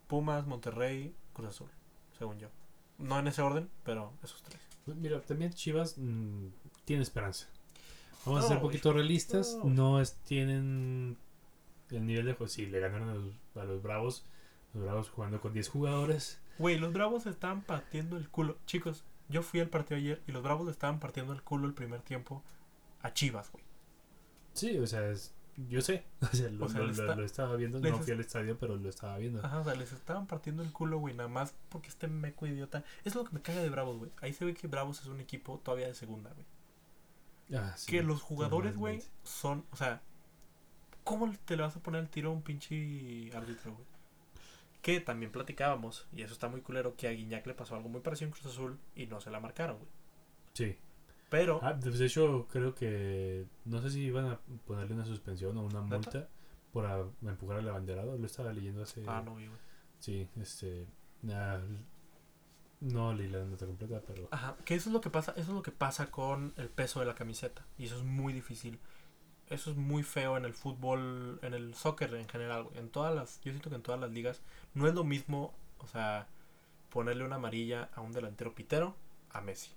Pumas, 0.08 0.46
Monterrey, 0.46 1.16
Cruz 1.34 1.50
Azul, 1.50 1.70
según 2.18 2.38
yo. 2.40 2.50
No 3.00 3.18
en 3.20 3.28
ese 3.28 3.42
orden, 3.42 3.70
pero 3.84 4.14
esos 4.24 4.42
tres. 4.44 4.60
Mira, 4.86 5.22
también 5.22 5.52
Chivas 5.54 5.96
mm, 5.98 6.48
tiene 6.86 7.04
esperanza. 7.04 7.48
Vamos 8.26 8.42
No, 8.42 8.46
a 8.46 8.48
ser 8.50 8.58
un 8.58 8.64
poquito 8.64 8.94
realistas. 8.94 9.58
No. 9.64 9.70
No, 9.70 10.02
es, 10.02 10.16
tienen 10.24 11.18
el 11.90 12.06
nivel 12.06 12.26
de 12.26 12.34
juego. 12.34 12.48
Sí, 12.48 12.66
le 12.66 12.80
ganaron 12.80 13.10
a 13.10 13.14
los, 13.16 13.34
a 13.56 13.64
los 13.66 13.82
Bravos. 13.82 14.26
Los 14.74 14.84
Bravos 14.84 15.10
jugando 15.10 15.42
con 15.42 15.54
10 15.54 15.70
jugadores. 15.70 16.40
Güey, 16.60 16.78
los 16.78 16.94
Bravos 16.94 17.26
estaban 17.26 17.62
partiendo 17.62 18.18
el 18.18 18.30
culo. 18.30 18.58
Chicos, 18.66 19.04
yo 19.30 19.42
fui 19.42 19.60
al 19.60 19.70
partido 19.70 19.98
ayer 19.98 20.22
y 20.28 20.32
los 20.32 20.44
Bravos 20.44 20.70
estaban 20.70 21.00
partiendo 21.00 21.34
el 21.34 21.42
culo 21.42 21.68
el 21.68 21.74
primer 21.74 22.02
tiempo 22.02 22.44
a 23.04 23.14
Chivas, 23.14 23.52
güey. 23.52 23.64
Sí, 24.54 24.78
o 24.80 24.88
sea, 24.88 25.08
es- 25.10 25.34
yo 25.70 25.82
sé. 25.82 26.04
O 26.22 26.36
sea, 26.36 26.50
lo, 26.50 26.66
O 26.66 26.70
sea, 26.70 26.82
lo- 26.82 26.90
está- 26.90 27.22
estaba 27.24 27.56
viendo. 27.56 27.80
No 27.80 28.00
fui 28.00 28.12
al 28.14 28.20
estadio, 28.20 28.58
pero 28.58 28.76
lo 28.76 28.90
estaba 28.90 29.18
viendo. 29.20 29.46
Ajá, 29.46 29.60
o 29.60 29.64
sea, 29.64 29.76
les 29.76 29.92
estaban 29.92 30.26
partiendo 30.26 30.64
el 30.64 30.72
culo, 30.72 30.98
güey, 30.98 31.14
nada 31.14 31.30
más 31.30 31.54
porque 31.70 31.90
este 31.90 32.08
meco 32.08 32.48
idiota. 32.48 32.84
Es 33.04 33.14
lo 33.14 33.24
que 33.24 33.34
me 33.34 33.42
caga 33.42 33.62
de 33.62 33.70
Bravos, 33.70 33.98
güey. 33.98 34.12
Ahí 34.22 34.34
se 34.34 34.46
ve 34.46 34.56
que 34.56 34.66
Bravos 34.68 35.00
es 35.02 35.06
un 35.08 35.20
equipo 35.20 35.60
todavía 35.60 35.88
de 35.88 35.94
segunda, 35.94 36.32
güey. 36.34 36.46
Ah, 37.62 37.74
sí, 37.78 37.92
que 37.92 38.02
los 38.02 38.22
jugadores, 38.22 38.76
güey, 38.76 39.04
son, 39.24 39.66
o 39.72 39.76
sea, 39.76 40.02
¿cómo 41.04 41.32
te 41.46 41.56
le 41.58 41.62
vas 41.64 41.76
a 41.76 41.82
poner 41.82 42.02
el 42.02 42.10
tiro 42.10 42.30
a 42.30 42.34
un 42.34 42.42
pinche 42.42 43.30
árbitro, 43.36 43.74
güey? 43.74 43.86
Que 44.82 45.00
también 45.02 45.32
platicábamos, 45.32 46.08
y 46.14 46.24
eso 46.24 46.34
está 46.34 46.48
muy 46.48 46.62
culero, 46.62 46.96
que 46.96 47.08
a 47.08 47.12
Guiñac 47.12 47.46
le 47.46 47.54
pasó 47.54 47.76
algo 47.76 47.90
muy 47.90 48.02
parecido 48.02 48.28
en 48.28 48.32
Cruz 48.34 48.46
Azul 48.48 48.80
y 48.96 49.06
no 49.08 49.22
se 49.22 49.30
la 49.30 49.40
marcaron, 49.40 49.78
güey. 49.78 49.90
Sí. 50.54 50.78
Pero, 51.34 51.60
Ah, 51.64 51.76
pues, 51.82 51.98
de 51.98 52.06
hecho, 52.06 52.48
creo 52.52 52.76
que. 52.76 53.48
No 53.66 53.82
sé 53.82 53.90
si 53.90 54.02
iban 54.02 54.26
a 54.28 54.40
ponerle 54.68 54.94
una 54.94 55.04
suspensión 55.06 55.58
o 55.58 55.64
una 55.66 55.82
multa 55.82 56.30
por 56.72 56.86
a- 56.86 57.08
empujar 57.24 57.58
al 57.58 57.68
abanderado. 57.70 58.16
Lo 58.18 58.26
estaba 58.28 58.54
leyendo 58.54 58.84
hace. 58.84 59.04
ah, 59.08 59.24
no, 59.26 59.36
vi, 59.36 59.48
güey. 59.48 59.58
Sí, 59.98 60.28
este. 60.40 60.86
ah, 61.32 61.60
no 62.82 63.14
leí 63.14 63.30
la 63.30 63.44
nota 63.46 63.66
completa, 63.66 64.00
pero. 64.06 64.28
Ajá, 64.30 64.58
que 64.64 64.76
eso 64.76 64.90
es 64.90 64.94
lo 64.94 65.02
que 65.02 65.10
pasa, 65.10 65.32
eso 65.32 65.42
es 65.50 65.56
lo 65.56 65.64
que 65.64 65.72
pasa 65.72 66.12
con 66.12 66.54
el 66.58 66.70
peso 66.70 67.00
de 67.00 67.08
la 67.08 67.16
camiseta 67.16 67.66
y 67.80 67.86
eso 67.86 67.98
es 67.98 68.04
muy 68.04 68.32
difícil. 68.32 68.80
Eso 69.48 69.72
es 69.72 69.78
muy 69.78 70.04
feo 70.04 70.38
en 70.38 70.46
el 70.46 70.54
fútbol, 70.54 71.40
en 71.42 71.54
el 71.54 71.74
soccer 71.76 72.14
en 72.16 72.28
general. 72.30 72.68
En 72.76 72.90
todas 72.90 73.14
las, 73.16 73.42
yo 73.42 73.52
siento 73.52 73.70
que 73.70 73.76
en 73.76 73.82
todas 73.82 74.00
las 74.00 74.12
ligas 74.12 74.42
no 74.74 74.88
es 74.88 74.94
lo 74.94 75.04
mismo, 75.04 75.54
o 75.80 75.88
sea, 75.88 76.28
ponerle 76.90 77.26
una 77.26 77.36
amarilla 77.38 77.90
a 77.96 78.02
un 78.02 78.12
delantero 78.14 78.54
pitero 78.54 78.96
a 79.32 79.42
Messi. 79.42 79.72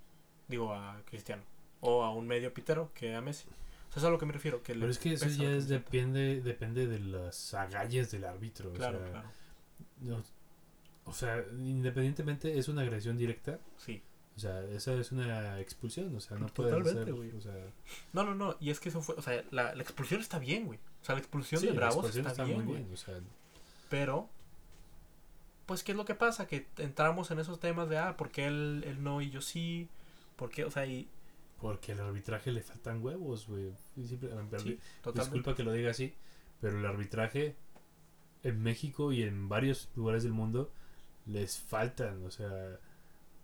Digo 0.49 0.73
a 0.75 1.01
Cristiano 1.07 1.43
o 1.81 2.03
a 2.05 2.13
un 2.13 2.27
medio 2.27 2.53
pitero 2.55 2.91
que 2.95 3.15
a 3.15 3.21
Messi. 3.21 3.49
O 3.49 3.93
sea, 3.93 3.99
eso 3.99 4.01
es 4.01 4.05
a 4.05 4.11
lo 4.11 4.19
que 4.19 4.27
me 4.27 4.33
refiero, 4.33 4.63
que 4.63 4.75
le 4.75 4.81
Pero 4.81 4.93
es 4.93 4.99
que 4.99 5.13
eso 5.15 5.29
ya 5.29 5.51
es, 5.51 5.69
depende, 5.69 6.41
depende 6.41 6.87
de 6.87 6.99
las 7.01 7.55
agallas 7.55 8.11
del 8.11 8.25
árbitro. 8.25 8.73
Claro, 8.73 8.99
o 8.99 9.01
sea, 9.03 9.11
claro. 9.11 9.29
no- 10.01 10.23
o 11.05 11.13
sea, 11.13 11.45
independientemente 11.59 12.59
es 12.59 12.69
una 12.69 12.83
agresión 12.83 13.17
directa. 13.17 13.61
Sí. 13.77 14.03
O 14.37 14.39
sea, 14.41 14.63
esa 14.65 14.93
es 14.95 15.13
una 15.13 15.61
expulsión. 15.61 16.15
O 16.17 16.21
sea, 16.21 16.37
no 16.37 16.47
puede 16.49 16.71
Totalmente, 16.71 17.05
ser. 17.05 17.15
güey. 17.15 17.31
O 17.33 17.41
sea, 17.41 17.55
No, 18.13 18.25
no, 18.25 18.35
no, 18.35 18.57
y 18.61 18.71
es 18.71 18.81
que 18.81 18.89
eso 18.89 19.01
fue, 19.01 19.15
o 19.15 19.23
sea, 19.23 19.43
la, 19.51 19.75
la 19.75 19.83
expulsión 19.83 20.21
está 20.21 20.39
bien, 20.39 20.67
güey. 20.67 20.79
O 21.01 21.05
sea, 21.05 21.15
la 21.15 21.21
expulsión 21.21 21.61
sí, 21.61 21.69
de 21.69 21.73
Bravos 21.73 21.97
expulsión 22.07 22.27
está, 22.27 22.45
bien, 22.45 22.57
muy 22.59 22.67
güey. 22.67 22.79
bien. 22.83 22.93
O 22.93 22.97
sea, 22.97 23.15
Pero, 23.89 24.29
pues, 25.67 25.83
¿qué 25.85 25.93
es 25.93 25.97
lo 25.99 26.05
que 26.05 26.15
pasa? 26.17 26.47
Que 26.47 26.67
entramos 26.79 27.31
en 27.31 27.39
esos 27.39 27.61
temas 27.61 27.89
de, 27.89 27.99
ah, 27.99 28.17
¿por 28.17 28.31
qué 28.31 28.47
él, 28.47 28.85
él 28.87 29.03
no 29.03 29.23
y 29.23 29.31
yo 29.31 29.41
sí? 29.41 29.89
¿Por 30.37 30.51
qué? 30.51 30.64
O 30.64 30.70
sea, 30.70 30.87
y... 30.87 31.09
porque 31.61 31.93
al 31.93 32.01
arbitraje 32.01 32.53
le 32.53 32.62
faltan 32.62 33.03
huevos, 33.03 33.47
güey. 33.49 33.72
Sí. 34.59 34.78
Disculpa 35.14 35.55
que 35.55 35.62
lo 35.64 35.72
diga 35.72 35.91
así, 35.91 36.14
pero 36.61 36.78
el 36.78 36.87
arbitraje 36.87 37.57
en 38.43 38.62
México 38.62 39.12
y 39.12 39.22
en 39.22 39.49
varios 39.49 39.89
lugares 39.97 40.22
del 40.22 40.32
mundo 40.32 40.70
les 41.26 41.59
faltan, 41.59 42.24
o 42.24 42.30
sea, 42.30 42.78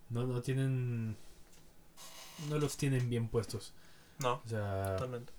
no, 0.09 0.25
no 0.27 0.41
tienen, 0.41 1.17
no 2.49 2.57
los 2.59 2.77
tienen 2.77 3.09
bien 3.09 3.27
puestos. 3.27 3.73
No, 4.19 4.41
O 4.45 4.47
sea, 4.47 4.95
totalmente. 4.95 5.33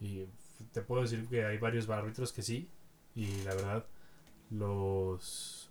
y 0.00 0.26
te 0.72 0.82
puedo 0.82 1.02
decir 1.02 1.26
que 1.28 1.44
hay 1.44 1.58
varios 1.58 1.88
árbitros 1.88 2.32
que 2.32 2.42
sí, 2.42 2.68
y 3.14 3.42
la 3.42 3.54
verdad 3.54 3.86
los, 4.50 5.70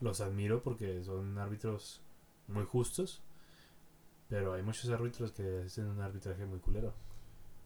los 0.00 0.20
admiro 0.20 0.62
porque 0.62 1.02
son 1.04 1.38
árbitros 1.38 2.00
muy 2.50 2.64
justos, 2.64 3.22
pero 4.28 4.54
hay 4.54 4.62
muchos 4.62 4.90
árbitros 4.90 5.32
que 5.32 5.62
hacen 5.66 5.86
un 5.86 6.00
arbitraje 6.00 6.44
muy 6.46 6.58
culero. 6.58 6.92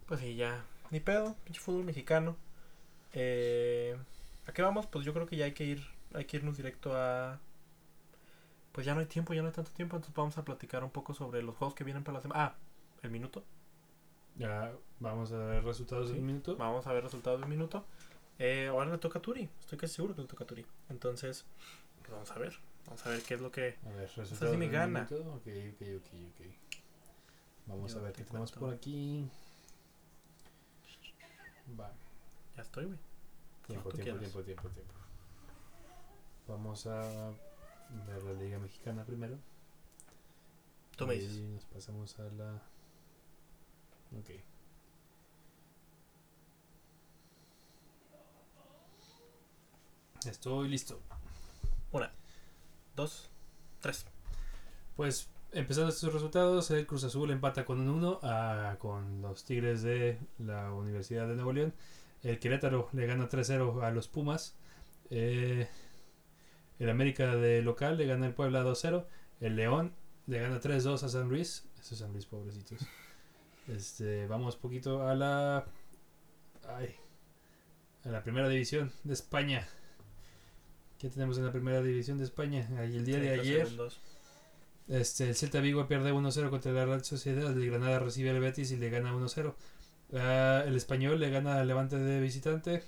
Pues 0.06 0.20
sí, 0.20 0.36
ya. 0.36 0.64
Ni 0.90 1.00
pedo, 1.00 1.34
pinche 1.44 1.60
fútbol 1.60 1.84
mexicano. 1.84 2.36
Eh, 3.12 3.96
¿A 4.46 4.52
qué 4.52 4.62
vamos? 4.62 4.86
Pues 4.86 5.04
yo 5.04 5.12
creo 5.12 5.26
que 5.26 5.36
ya 5.36 5.46
hay 5.46 5.52
que 5.52 5.64
ir, 5.64 5.82
hay 6.12 6.24
que 6.24 6.36
irnos 6.36 6.56
directo 6.56 6.96
a... 6.96 7.40
Pues 8.72 8.84
ya 8.86 8.94
no 8.94 9.00
hay 9.00 9.06
tiempo, 9.06 9.34
ya 9.34 9.42
no 9.42 9.48
hay 9.48 9.54
tanto 9.54 9.70
tiempo, 9.70 9.96
entonces 9.96 10.14
vamos 10.16 10.36
a 10.36 10.44
platicar 10.44 10.82
un 10.82 10.90
poco 10.90 11.14
sobre 11.14 11.42
los 11.42 11.56
juegos 11.56 11.74
que 11.74 11.84
vienen 11.84 12.02
para 12.02 12.18
la 12.18 12.22
semana. 12.22 12.44
Ah, 12.44 12.54
el 13.02 13.10
minuto. 13.10 13.44
Ya 14.36 14.72
vamos 14.98 15.30
a 15.32 15.38
ver 15.38 15.62
resultados 15.64 16.10
Sí, 16.10 16.18
un 16.18 16.26
minuto. 16.26 16.56
Vamos 16.56 16.86
a 16.86 16.92
ver 16.92 17.04
resultados 17.04 17.38
de 17.38 17.44
un 17.44 17.50
minuto. 17.50 17.84
Eh, 18.38 18.66
ahora 18.66 18.90
le 18.90 18.98
toca 18.98 19.20
a 19.20 19.22
Turi. 19.22 19.48
Estoy 19.60 19.78
casi 19.78 19.94
seguro 19.94 20.14
que 20.16 20.22
le 20.22 20.28
toca 20.28 20.44
a 20.44 20.46
Turi. 20.46 20.66
Entonces, 20.88 21.46
pues 22.00 22.10
vamos 22.10 22.30
a 22.32 22.38
ver. 22.38 22.58
Vamos 22.86 23.06
a 23.06 23.10
ver 23.10 23.22
qué 23.22 23.34
es 23.34 23.40
lo 23.40 23.50
que. 23.50 23.76
A 23.84 23.90
ver, 23.90 24.56
me 24.56 24.68
gana. 24.68 25.08
minuto. 25.10 25.34
Ok, 25.34 25.46
ok, 25.72 25.82
ok, 25.96 26.08
ok. 26.30 26.46
Vamos 27.66 27.92
Yo 27.92 27.98
a 27.98 28.02
ver 28.02 28.12
qué 28.12 28.24
tenemos 28.24 28.52
por 28.52 28.74
aquí. 28.74 29.28
Va. 31.78 31.92
Ya 32.56 32.62
estoy, 32.62 32.84
güey. 32.86 32.98
Tiempo, 33.66 33.90
tiempo, 33.90 34.18
tiempo, 34.18 34.42
tiempo, 34.42 34.68
tiempo. 34.68 34.94
Vamos 36.46 36.86
a 36.86 37.00
ver 38.06 38.22
la 38.22 38.32
Liga 38.34 38.58
Mexicana 38.58 39.04
primero. 39.04 39.38
Tú 40.96 41.06
me 41.06 41.16
Y 41.16 41.40
nos 41.40 41.64
pasamos 41.64 42.18
a 42.18 42.24
la. 42.24 42.62
Ok. 44.18 44.30
Estoy 50.26 50.68
listo. 50.68 51.00
Una, 51.92 52.10
dos, 52.96 53.30
tres. 53.80 54.06
Pues 54.96 55.28
empezando 55.52 55.90
estos 55.90 56.12
resultados, 56.12 56.70
el 56.70 56.86
Cruz 56.86 57.04
Azul 57.04 57.30
empata 57.30 57.64
con 57.64 57.80
un 57.80 57.88
1 57.88 58.20
a- 58.22 58.76
con 58.78 59.22
los 59.22 59.44
Tigres 59.44 59.82
de 59.82 60.18
la 60.38 60.72
Universidad 60.72 61.26
de 61.28 61.34
Nuevo 61.34 61.52
León. 61.52 61.74
El 62.22 62.38
Querétaro 62.38 62.88
le 62.92 63.06
gana 63.06 63.28
3-0 63.28 63.82
a 63.82 63.90
los 63.90 64.08
Pumas. 64.08 64.56
Eh, 65.10 65.68
el 66.78 66.90
América 66.90 67.36
de 67.36 67.62
local 67.62 67.98
le 67.98 68.06
gana 68.06 68.26
el 68.26 68.34
Puebla 68.34 68.62
2-0. 68.62 69.06
El 69.40 69.56
León 69.56 69.92
le 70.26 70.40
gana 70.40 70.60
3-2 70.60 71.02
a 71.02 71.08
San 71.08 71.28
Luis. 71.28 71.68
Esos 71.80 71.98
San 71.98 72.12
Luis, 72.12 72.24
pobrecitos. 72.26 72.78
Este, 73.68 74.26
vamos 74.26 74.56
poquito 74.56 75.06
a 75.06 75.14
la. 75.14 75.64
Ay, 76.68 76.94
a 78.04 78.08
la 78.08 78.22
primera 78.22 78.48
división 78.48 78.92
de 79.04 79.12
España. 79.14 79.66
¿Qué 81.04 81.10
tenemos 81.10 81.36
en 81.36 81.44
la 81.44 81.52
primera 81.52 81.82
división 81.82 82.16
de 82.16 82.24
España? 82.24 82.66
Ahí 82.78 82.96
el 82.96 83.04
día 83.04 83.18
de 83.18 83.38
30 83.38 83.42
ayer. 83.42 83.68
Este, 84.88 85.28
el 85.28 85.36
Celta 85.36 85.60
Vigo 85.60 85.86
pierde 85.86 86.14
1-0 86.14 86.48
contra 86.48 86.72
la 86.72 86.86
Real 86.86 87.04
Sociedad. 87.04 87.52
El 87.52 87.66
Granada 87.70 87.98
recibe 87.98 88.30
al 88.30 88.40
Betis 88.40 88.70
y 88.70 88.78
le 88.78 88.88
gana 88.88 89.12
1-0. 89.12 89.54
Ah, 90.14 90.64
el 90.66 90.74
Español 90.76 91.20
le 91.20 91.28
gana 91.28 91.60
al 91.60 91.68
Levante 91.68 91.98
de 91.98 92.20
visitante. 92.22 92.84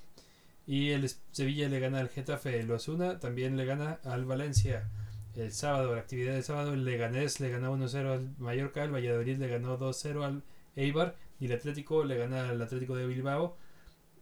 Y 0.66 0.92
el 0.92 1.06
Sevilla 1.30 1.68
le 1.68 1.78
gana 1.78 2.00
al 2.00 2.08
Getafe. 2.08 2.58
El 2.58 2.70
Osuna 2.70 3.20
también 3.20 3.54
le 3.58 3.66
gana 3.66 4.00
al 4.02 4.24
Valencia. 4.24 4.88
El 5.34 5.52
sábado, 5.52 5.94
la 5.94 6.00
actividad 6.00 6.32
del 6.32 6.42
sábado, 6.42 6.72
el 6.72 6.86
Leganés 6.86 7.38
le 7.40 7.50
ganó 7.50 7.76
1-0 7.76 8.12
al 8.14 8.34
Mallorca. 8.38 8.82
El 8.82 8.94
Valladolid 8.94 9.36
le 9.36 9.48
ganó 9.48 9.78
2-0 9.78 10.24
al 10.24 10.42
Eibar. 10.74 11.16
Y 11.38 11.44
el 11.44 11.52
Atlético 11.52 12.02
le 12.02 12.16
gana 12.16 12.48
al 12.48 12.62
Atlético 12.62 12.96
de 12.96 13.06
Bilbao 13.06 13.58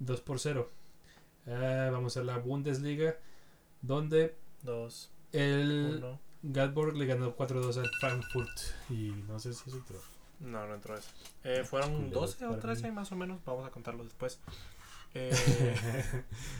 2 0.00 0.20
por 0.22 0.40
0. 0.40 0.68
Ah, 1.46 1.90
vamos 1.92 2.16
a 2.16 2.24
la 2.24 2.38
Bundesliga. 2.38 3.14
Donde 3.86 4.36
Dos, 4.62 5.10
el 5.32 5.96
uno. 5.98 6.20
Gatborg 6.42 6.96
le 6.96 7.06
ganó 7.06 7.36
4-2 7.36 7.76
al 7.78 7.90
Frankfurt. 8.00 8.50
Y 8.90 9.10
no 9.28 9.38
sé 9.38 9.52
si 9.52 9.68
es 9.70 9.76
otro. 9.76 9.98
No, 10.40 10.66
no 10.66 10.74
entró 10.74 10.96
eso. 10.96 11.10
Eh, 11.42 11.64
fueron 11.64 11.94
Culero 11.94 12.20
12 12.20 12.46
o 12.46 12.48
para 12.50 12.60
13 12.62 12.82
mí. 12.88 12.92
más 12.92 13.12
o 13.12 13.16
menos. 13.16 13.44
Vamos 13.44 13.66
a 13.66 13.70
contarlo 13.70 14.04
después. 14.04 14.40
Eh, 15.16 15.30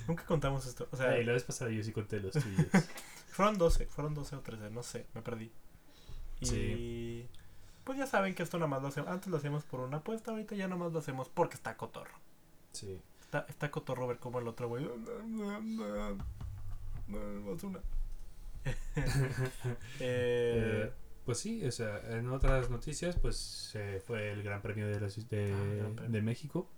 nunca 0.06 0.24
contamos 0.26 0.64
esto. 0.64 0.86
O 0.92 0.96
sea, 0.96 1.08
Ay, 1.10 1.24
la 1.24 1.32
vez 1.32 1.42
pasada 1.42 1.72
yo 1.72 1.82
sí 1.82 1.90
conté 1.90 2.20
los 2.20 2.34
tuyos. 2.34 2.66
fueron 3.32 3.58
12, 3.58 3.86
fueron 3.86 4.14
12 4.14 4.36
o 4.36 4.40
13, 4.42 4.70
no 4.70 4.84
sé, 4.84 5.06
me 5.12 5.22
perdí. 5.22 5.50
Y 6.38 6.46
Sí. 6.46 7.28
pues 7.82 7.98
ya 7.98 8.06
saben 8.06 8.32
que 8.36 8.44
esto 8.44 8.56
nada 8.58 8.68
más 8.68 8.80
lo 8.80 8.86
hacemos. 8.86 9.10
Antes 9.10 9.26
lo 9.28 9.38
hacíamos 9.38 9.64
por 9.64 9.80
una 9.80 9.96
apuesta, 9.96 10.30
ahorita 10.30 10.54
ya 10.54 10.68
nada 10.68 10.78
más 10.80 10.92
lo 10.92 11.00
hacemos 11.00 11.28
porque 11.28 11.56
está 11.56 11.76
cotorro. 11.76 12.14
Sí. 12.70 13.00
Está, 13.22 13.44
está 13.48 13.72
cotorro 13.72 14.06
ver 14.06 14.18
cómo 14.20 14.38
el 14.38 14.46
otro 14.46 14.68
güey. 14.68 14.88
Más 17.08 17.62
una. 17.64 17.80
eh, 18.64 18.72
Eh, 20.00 20.92
pues 21.24 21.38
sí, 21.38 21.64
o 21.64 21.72
sea, 21.72 22.00
en 22.16 22.28
otras 22.30 22.70
noticias, 22.70 23.16
pues 23.16 23.70
eh, 23.74 24.02
fue 24.04 24.30
el 24.32 24.42
Gran 24.42 24.60
Premio 24.62 24.86
de, 24.86 25.00
la 25.00 25.06
ci- 25.08 25.26
de, 25.28 25.52
Ah, 25.52 25.76
Gran 25.78 25.94
Premio. 25.94 26.12
de 26.12 26.22
México. 26.22 26.68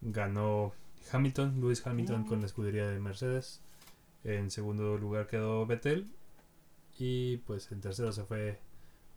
Ganó 0.00 0.72
Hamilton, 1.12 1.60
Lewis 1.60 1.84
Hamilton 1.86 2.22
Uh. 2.22 2.26
con 2.26 2.40
la 2.40 2.46
escudería 2.46 2.86
de 2.88 3.00
Mercedes. 3.00 3.60
En 4.24 4.50
segundo 4.50 4.96
lugar 4.96 5.26
quedó 5.26 5.66
Vettel. 5.66 6.08
Y 6.98 7.38
pues 7.38 7.70
en 7.72 7.80
tercero 7.80 8.12
se 8.12 8.24
fue 8.24 8.58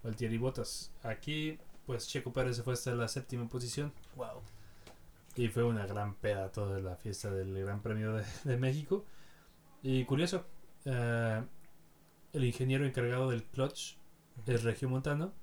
Valtieri 0.03 0.37
Bottas. 0.37 0.91
Aquí, 1.03 1.57
pues 1.85 2.07
Checo 2.07 2.31
Pérez 2.33 2.55
se 2.57 2.63
fue 2.63 2.73
hasta 2.73 2.93
la 2.93 3.07
séptima 3.07 3.47
posición. 3.47 3.91
wow. 4.15 4.41
Y 5.35 5.47
fue 5.47 5.63
una 5.63 5.85
gran 5.87 6.15
peda 6.15 6.51
toda 6.51 6.79
la 6.81 6.97
fiesta 6.97 7.31
del 7.31 7.57
Gran 7.63 7.81
Premio 7.81 8.13
de, 8.13 8.25
de 8.43 8.57
México. 8.57 9.05
Y 9.83 10.05
curioso, 10.05 10.45
eh, 10.85 11.41
el 12.33 12.43
ingeniero 12.43 12.85
encargado 12.85 13.29
del 13.29 13.43
clutch 13.43 13.95
es 14.45 14.63
Regio 14.63 14.89
Montano 14.89 15.33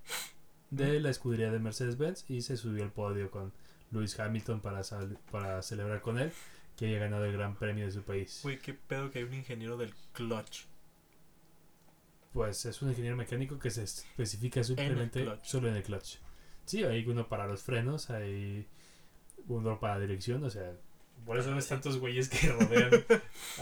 de 0.71 1.01
la 1.01 1.11
escudería 1.11 1.51
de 1.51 1.59
Mercedes-Benz 1.59 2.29
y 2.29 2.43
se 2.43 2.57
subió 2.57 2.85
al 2.85 2.93
podio 2.93 3.31
con 3.31 3.53
Lewis 3.91 4.19
Hamilton 4.19 4.61
para, 4.61 4.83
sal- 4.85 5.19
para 5.31 5.63
celebrar 5.63 6.01
con 6.03 6.19
él 6.19 6.31
que 6.77 6.87
había 6.87 6.99
ganado 7.01 7.25
el 7.25 7.33
Gran 7.33 7.57
Premio 7.57 7.87
de 7.87 7.93
su 7.93 8.03
país. 8.03 8.41
Güey, 8.43 8.59
qué 8.59 8.75
pedo 8.75 9.11
que 9.11 9.19
hay 9.19 9.25
un 9.25 9.35
ingeniero 9.35 9.77
del 9.77 9.93
clutch. 10.13 10.67
Pues 12.33 12.65
es 12.67 12.81
un 12.83 12.91
ingeniero 12.91 13.17
mecánico 13.17 13.59
que 13.59 13.71
se 13.71 13.83
especifica 13.83 14.63
simplemente 14.63 15.27
solo 15.43 15.69
en 15.69 15.77
el 15.77 15.83
clutch. 15.83 16.19
Sí, 16.67 16.85
hay 16.85 17.05
uno 17.07 17.29
para 17.29 17.47
los 17.47 17.63
frenos, 17.63 18.11
hay 18.11 18.69
uno 19.49 19.81
para 19.81 19.95
la 19.95 20.01
dirección, 20.01 20.45
o 20.45 20.51
sea, 20.51 20.77
por 21.29 21.39
eso 21.39 21.55
ves 21.55 21.69
tantos 21.69 21.99
güeyes 21.99 22.29
que 22.29 22.49
rodean 22.53 22.91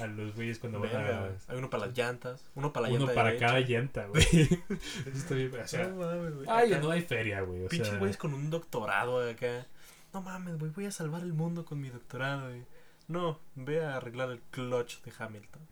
a 0.01 0.07
los 0.07 0.35
güeyes 0.35 0.59
cuando 0.59 0.81
van 0.81 0.97
a... 0.97 1.25
Hay 1.49 1.59
uno 1.59 1.69
para 1.69 1.87
las 1.87 1.97
llantas, 1.99 2.43
uno 2.55 2.73
para 2.73 2.89
la 2.89 2.95
Uno 2.95 3.07
llanta 3.07 3.15
para 3.15 3.37
cada 3.39 3.61
llanta, 3.61 4.07
güey. 4.07 4.25
Está 5.15 5.35
bien, 5.35 5.53
o 5.55 5.69
sea, 5.69 5.89
No 5.89 5.97
mames, 5.97 6.35
güey. 6.35 6.47
ay, 6.49 6.73
Acá, 6.73 6.83
no 6.83 6.91
hay 6.91 7.03
feria, 7.03 7.43
güey. 7.43 7.65
O 7.65 7.69
Pinches 7.69 7.89
sea, 7.89 7.99
güeyes 7.99 8.17
con 8.17 8.33
un 8.33 8.49
doctorado 8.49 9.29
acá. 9.29 9.67
No 10.15 10.23
mames, 10.23 10.59
güey, 10.59 10.71
voy 10.71 10.87
a 10.87 10.91
salvar 10.93 11.21
el 11.23 11.35
mundo 11.35 11.65
con 11.67 11.79
mi 11.81 11.91
doctorado, 11.91 12.49
güey. 12.49 12.65
No, 13.09 13.39
ve 13.55 13.85
a 13.85 13.97
arreglar 13.99 14.31
el 14.31 14.41
clutch 14.51 15.03
de 15.03 15.13
Hamilton. 15.19 15.63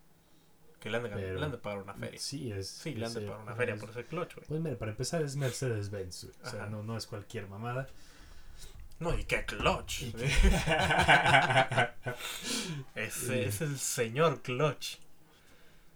Que 0.81 0.91
le 0.91 0.99
han 0.99 1.03
de, 1.05 1.09
Pero- 1.09 1.39
le 1.39 1.45
han 1.47 1.51
de 1.53 1.59
pagar 1.59 1.83
una 1.83 1.95
feria. 1.95 2.21
Sí, 2.21 2.53
es. 2.53 2.69
Sí, 2.69 2.95
le 2.95 3.07
han 3.07 3.15
de 3.15 3.23
pagar 3.23 3.41
una 3.43 3.55
feria 3.55 3.75
es- 3.75 3.81
por 3.81 3.89
ese 3.91 4.05
clutch, 4.05 4.35
güey. 4.35 4.47
Pues 4.47 4.61
mira, 4.61 4.77
para 4.77 4.91
empezar 4.91 5.23
es 5.23 5.35
Mercedes-Benz, 5.37 6.25
güey. 6.25 6.37
O 6.43 6.51
sea, 6.51 6.61
Ajá. 6.65 6.71
no, 6.71 6.83
no 6.83 6.97
es 6.97 7.07
cualquier 7.07 7.49
mamada. 7.49 7.89
No, 9.05 9.19
y 9.19 9.25
qué 9.25 9.45
clutch. 9.45 10.03
Y. 10.03 10.15
Ese 12.95 13.45
es 13.45 13.61
el 13.61 13.79
señor 13.79 14.41
clutch. 14.41 14.97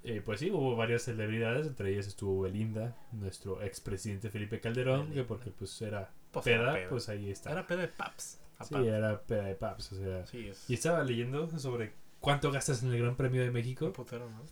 Eh, 0.04 0.20
pues 0.24 0.40
sí, 0.40 0.50
hubo 0.50 0.76
varias 0.76 1.02
celebridades, 1.02 1.66
entre 1.66 1.90
ellas 1.90 2.06
estuvo 2.06 2.42
Belinda, 2.42 2.96
nuestro 3.12 3.62
expresidente 3.62 4.28
Felipe 4.30 4.60
Calderón, 4.60 5.10
que 5.12 5.24
porque 5.24 5.50
pues 5.50 5.80
era 5.80 6.10
Pues 6.30 6.44
peda, 6.44 6.76
pues 6.90 7.08
ahí 7.08 7.30
está. 7.30 7.52
Era 7.52 7.66
pedo 7.66 7.80
de 7.80 7.88
paps. 7.88 8.40
sí, 8.62 8.74
paps. 8.74 8.86
era 8.86 9.22
peda 9.22 9.44
de 9.44 9.54
paps, 9.54 9.92
o 9.92 9.96
sea. 9.96 10.26
Sí, 10.26 10.48
es 10.48 10.68
Y 10.68 10.74
estaba 10.74 11.02
leyendo 11.02 11.48
sobre 11.58 11.94
cuánto 12.20 12.52
gastas 12.52 12.82
en 12.82 12.92
el 12.92 12.98
Gran 12.98 13.16
Premio 13.16 13.40
de 13.42 13.50
México. 13.50 13.90
putero, 13.92 14.28
¿no? 14.28 14.42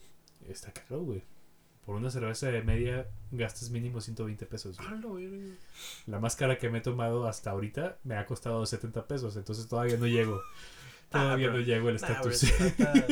Está 0.48 0.72
caro, 0.72 1.00
güey. 1.00 1.22
Por 1.86 1.94
una 1.96 2.10
cerveza 2.10 2.48
de 2.48 2.62
media 2.62 3.06
gastas 3.30 3.70
mínimo 3.70 4.00
120 4.00 4.44
pesos. 4.46 4.76
güey. 5.02 5.28
Güey. 5.28 5.54
La 6.06 6.18
más 6.18 6.34
cara 6.36 6.58
que 6.58 6.68
me 6.68 6.78
he 6.78 6.80
tomado 6.80 7.26
hasta 7.28 7.50
ahorita 7.50 7.96
me 8.04 8.16
ha 8.18 8.26
costado 8.26 8.66
70 8.66 9.06
pesos, 9.06 9.36
entonces 9.36 9.68
todavía 9.68 9.96
no 9.96 10.06
llego. 10.06 10.40
Ah, 11.12 11.22
Todavía 11.22 11.50
no 11.50 11.60
llego 11.60 11.84
Nah, 11.90 11.92
güey, 11.92 11.94
estatus. 11.96 12.40
te, 12.40 12.48
falta, 12.52 13.06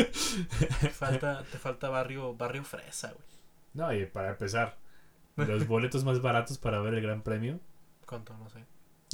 te 0.81 0.91
falta, 0.91 1.45
te 1.45 1.59
falta 1.59 1.89
barrio, 1.89 2.35
barrio 2.35 2.65
fresa, 2.65 3.13
güey. 3.13 3.25
no, 3.75 3.95
y 3.95 4.07
para 4.07 4.31
empezar, 4.31 4.77
los 5.37 5.67
boletos 5.69 6.03
más 6.05 6.21
baratos 6.21 6.59
para 6.59 6.81
ver 6.81 6.95
el 6.95 7.03
Gran 7.03 7.23
Premio 7.23 7.61
¿Cuánto? 8.07 8.37
No 8.37 8.51
sé. 8.51 8.65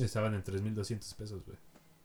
estaban 0.02 0.34
en 0.34 0.42
3.200 0.42 1.14
pesos, 1.16 1.44
güey. 1.44 1.58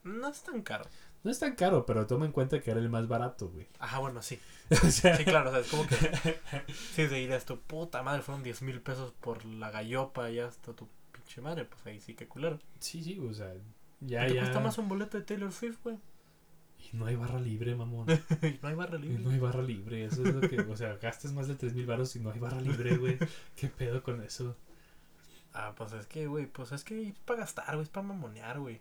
No 0.04 0.28
es 0.28 0.44
tan 0.44 0.62
caro. 0.62 0.84
No 1.26 1.32
es 1.32 1.40
tan 1.40 1.56
caro, 1.56 1.86
pero 1.86 2.06
toma 2.08 2.26
en 2.26 2.32
cuenta 2.32 2.62
que 2.62 2.72
era 2.72 2.80
el 2.80 2.88
más 2.88 3.08
barato, 3.10 3.50
güey. 3.50 3.68
Ajá, 3.80 4.00
bueno, 4.00 4.22
sí. 4.22 4.40
o 4.72 4.90
sea, 4.92 5.18
Sí, 5.18 5.26
claro, 5.26 5.50
o 5.50 5.52
sea, 5.52 5.62
es 5.62 5.68
como 5.68 5.86
que. 5.88 5.96
Sí, 6.96 7.08
de 7.08 7.20
ir 7.22 7.34
a 7.34 7.36
esto, 7.36 7.60
puta 7.60 8.04
madre, 8.04 8.22
fueron 8.22 8.44
10 8.44 8.62
mil 8.62 8.80
pesos 8.82 9.12
por 9.20 9.44
la 9.44 9.72
gallopa 9.72 10.30
y 10.30 10.40
hasta 10.40 10.74
tu 10.74 10.88
pinche 11.12 11.42
madre, 11.42 11.66
pues 11.66 11.86
ahí 11.88 12.00
sí 12.00 12.14
que 12.14 12.28
culero. 12.28 12.60
sí, 12.80 13.04
sí, 13.04 13.20
o 13.20 13.34
sea, 13.34 13.54
ya, 14.02 14.28
¿Te 14.28 14.36
ya. 14.36 14.42
cuesta 14.42 14.60
más 14.60 14.78
un 14.78 14.88
boleto 14.88 15.18
de 15.18 15.24
Taylor 15.24 15.52
Swift, 15.52 15.80
güey? 15.84 15.98
Y 16.94 16.96
no 16.96 17.08
hay 17.08 17.16
barra 17.16 17.40
libre, 17.40 17.76
mamón. 17.76 18.06
Y 18.44 18.60
no 18.62 18.70
hay 18.70 18.76
barra 18.76 18.98
Y 19.00 19.02
libre. 19.02 19.24
no 19.24 19.32
hay 19.32 19.40
barra 19.40 19.64
libre, 19.64 20.06
eso 20.06 20.24
es 20.24 20.34
lo 20.36 20.42
que, 20.48 20.60
o 20.60 20.78
sea, 20.78 20.98
gastas 20.98 21.34
más 21.34 21.48
de 21.48 21.58
3.000 21.58 21.86
baros 21.88 22.16
y 22.16 22.20
no 22.20 22.30
hay 22.32 22.40
barra 22.40 22.62
libre, 22.62 22.98
güey. 22.98 23.18
¿Qué 23.56 23.68
pedo 23.68 24.04
con 24.04 24.22
eso? 24.22 24.56
Ah, 25.54 25.74
pues 25.76 25.94
es 25.94 26.06
que, 26.06 26.28
güey, 26.28 26.46
pues 26.46 26.72
es 26.72 26.84
que 26.84 27.08
es 27.10 27.20
para 27.20 27.40
gastar, 27.40 27.72
güey, 27.76 27.84
es 27.84 27.90
para 27.90 28.06
mamonear, 28.06 28.60
güey. 28.60 28.80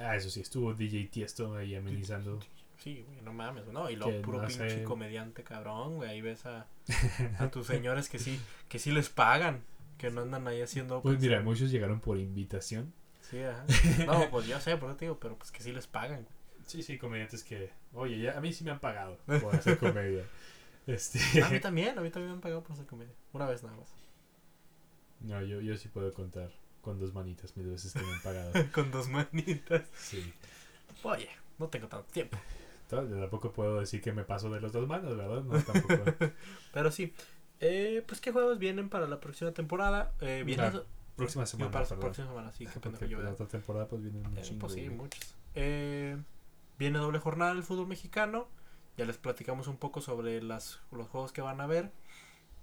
Ah, 0.00 0.16
eso 0.16 0.30
sí, 0.30 0.40
estuvo 0.40 0.74
DJ 0.74 1.06
Tiesto 1.06 1.54
ahí 1.54 1.74
amenizando. 1.74 2.40
Sí, 2.78 3.04
güey, 3.08 3.22
no 3.22 3.32
mames, 3.32 3.66
no, 3.68 3.88
y 3.88 3.96
Que 3.96 4.20
puro 4.20 4.42
no 4.42 4.48
pinche 4.48 4.68
sé. 4.68 4.82
comediante 4.82 5.42
cabrón, 5.44 5.96
güey, 5.96 6.10
ahí 6.10 6.20
ves 6.20 6.44
a, 6.46 6.66
a 7.38 7.48
tus 7.50 7.66
señores 7.66 8.08
que 8.08 8.18
sí, 8.18 8.40
que 8.68 8.78
sí 8.78 8.90
les 8.90 9.08
pagan, 9.08 9.62
que 9.96 10.10
no 10.10 10.22
andan 10.22 10.46
ahí 10.48 10.60
haciendo... 10.60 11.00
Pues 11.00 11.20
mira, 11.20 11.40
muchos 11.40 11.70
llegaron 11.70 12.00
por 12.00 12.18
invitación. 12.18 12.92
Sí, 13.22 13.42
ajá. 13.42 13.64
No, 14.06 14.28
pues 14.30 14.46
yo 14.46 14.60
sé, 14.60 14.76
por 14.76 14.90
eso 14.90 14.96
te 14.98 15.04
digo, 15.06 15.18
pero 15.18 15.36
pues 15.38 15.50
que 15.50 15.62
sí 15.62 15.72
les 15.72 15.86
pagan. 15.86 16.26
Sí, 16.66 16.82
sí, 16.82 16.98
comediantes 16.98 17.44
que, 17.44 17.70
oye, 17.92 18.18
ya, 18.18 18.36
a 18.36 18.40
mí 18.40 18.52
sí 18.52 18.64
me 18.64 18.70
han 18.72 18.80
pagado 18.80 19.18
por 19.40 19.54
hacer 19.54 19.78
comedia. 19.78 20.24
Este, 20.86 21.18
A 21.42 21.48
mí 21.48 21.60
también, 21.60 21.98
a 21.98 22.02
mí 22.02 22.10
también 22.10 22.28
me 22.28 22.34
han 22.34 22.40
pagado 22.42 22.62
por 22.62 22.72
hacer 22.72 22.84
comedia. 22.84 23.14
Una 23.32 23.46
vez 23.46 23.62
nada 23.62 23.74
más. 23.74 23.88
no, 25.20 25.42
yo, 25.42 25.62
yo 25.62 25.78
sí 25.78 25.88
puedo 25.88 26.12
contar 26.12 26.50
con 26.84 27.00
dos 27.00 27.14
manitas 27.14 27.56
mis 27.56 27.66
veces 27.66 27.96
han 27.96 28.04
pagado. 28.22 28.52
Con 28.72 28.90
dos 28.90 29.08
manitas. 29.08 29.88
Sí. 29.96 30.32
Oye, 31.02 31.28
no 31.58 31.68
tengo 31.68 31.88
tanto 31.88 32.06
tiempo. 32.12 32.36
Tampoco 32.88 33.52
puedo 33.52 33.80
decir 33.80 34.00
que 34.00 34.12
me 34.12 34.24
paso 34.24 34.50
de 34.50 34.60
las 34.60 34.70
dos 34.72 34.86
manos, 34.86 35.16
¿verdad? 35.16 35.42
No, 35.42 35.58
tampoco. 35.62 36.04
Pero 36.72 36.90
sí. 36.90 37.12
Eh, 37.60 38.04
pues 38.06 38.20
qué 38.20 38.30
juegos 38.30 38.58
vienen 38.58 38.90
para 38.90 39.06
la 39.08 39.18
próxima 39.20 39.52
temporada. 39.52 40.12
Eh, 40.20 40.42
viene 40.44 40.62
La 40.62 40.84
Próxima 41.16 41.46
semana, 41.46 41.70
para 41.70 41.88
la 41.88 41.96
próxima 41.96 42.26
semana, 42.26 42.52
sí, 42.52 42.66
qué 42.66 42.80
pendejo 42.80 43.04
yo. 43.04 43.22
la 43.22 43.30
otra 43.30 43.46
temporada 43.46 43.86
pues 43.86 44.02
vienen 44.02 44.26
un 44.26 44.36
Eh, 44.36 44.42
pues 44.58 44.72
sí, 44.72 44.90
muchos. 44.90 45.34
Eh, 45.54 46.16
viene 46.76 46.98
doble 46.98 47.20
jornada 47.20 47.54
del 47.54 47.62
fútbol 47.62 47.86
mexicano. 47.86 48.48
Ya 48.96 49.04
les 49.04 49.16
platicamos 49.16 49.68
un 49.68 49.76
poco 49.76 50.00
sobre 50.00 50.42
las, 50.42 50.80
los 50.90 51.08
juegos 51.08 51.32
que 51.32 51.40
van 51.40 51.60
a 51.60 51.66
ver. 51.66 51.92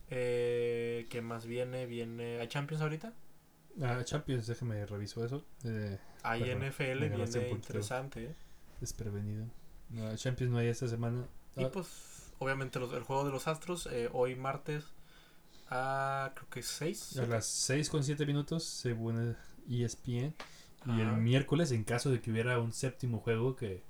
Eh, 0.09 1.07
¿Qué 1.09 1.21
más 1.21 1.45
viene? 1.45 1.85
Viene. 1.85 2.39
¿Hay 2.41 2.47
Champions 2.49 2.81
ahorita? 2.83 3.13
Ah, 3.81 4.01
Champions, 4.03 4.47
déjame 4.47 4.85
reviso 4.85 5.23
eso. 5.25 5.45
Eh, 5.63 5.97
Perdón, 6.23 6.63
NFL, 6.63 6.99
viene 7.09 7.49
interesante. 7.49 8.23
¿eh? 8.25 8.35
desprevenido. 8.79 9.45
No, 9.89 10.15
Champions 10.15 10.51
no 10.51 10.57
hay 10.57 10.67
esta 10.67 10.87
semana. 10.87 11.25
Y 11.55 11.63
Ah, 11.63 11.69
pues, 11.71 12.31
obviamente, 12.39 12.79
los- 12.79 12.93
el 12.93 13.03
juego 13.03 13.23
de 13.25 13.31
los 13.31 13.47
Astros, 13.47 13.87
eh, 13.87 14.09
hoy 14.11 14.35
martes, 14.35 14.85
a 15.69 16.31
creo 16.35 16.49
que 16.49 16.63
6. 16.63 17.17
a 17.17 17.25
las 17.25 17.45
6 17.45 17.89
con 17.89 18.03
7 18.03 18.25
minutos, 18.25 18.63
según 18.63 19.35
E 19.69 19.83
ESPN. 19.83 20.33
Y 20.85 20.99
el 20.99 21.11
miércoles, 21.17 21.71
en 21.71 21.83
caso 21.83 22.09
de 22.09 22.19
que 22.21 22.31
hubiera 22.31 22.59
un 22.59 22.73
séptimo 22.73 23.19
juego, 23.19 23.55
que 23.55 23.83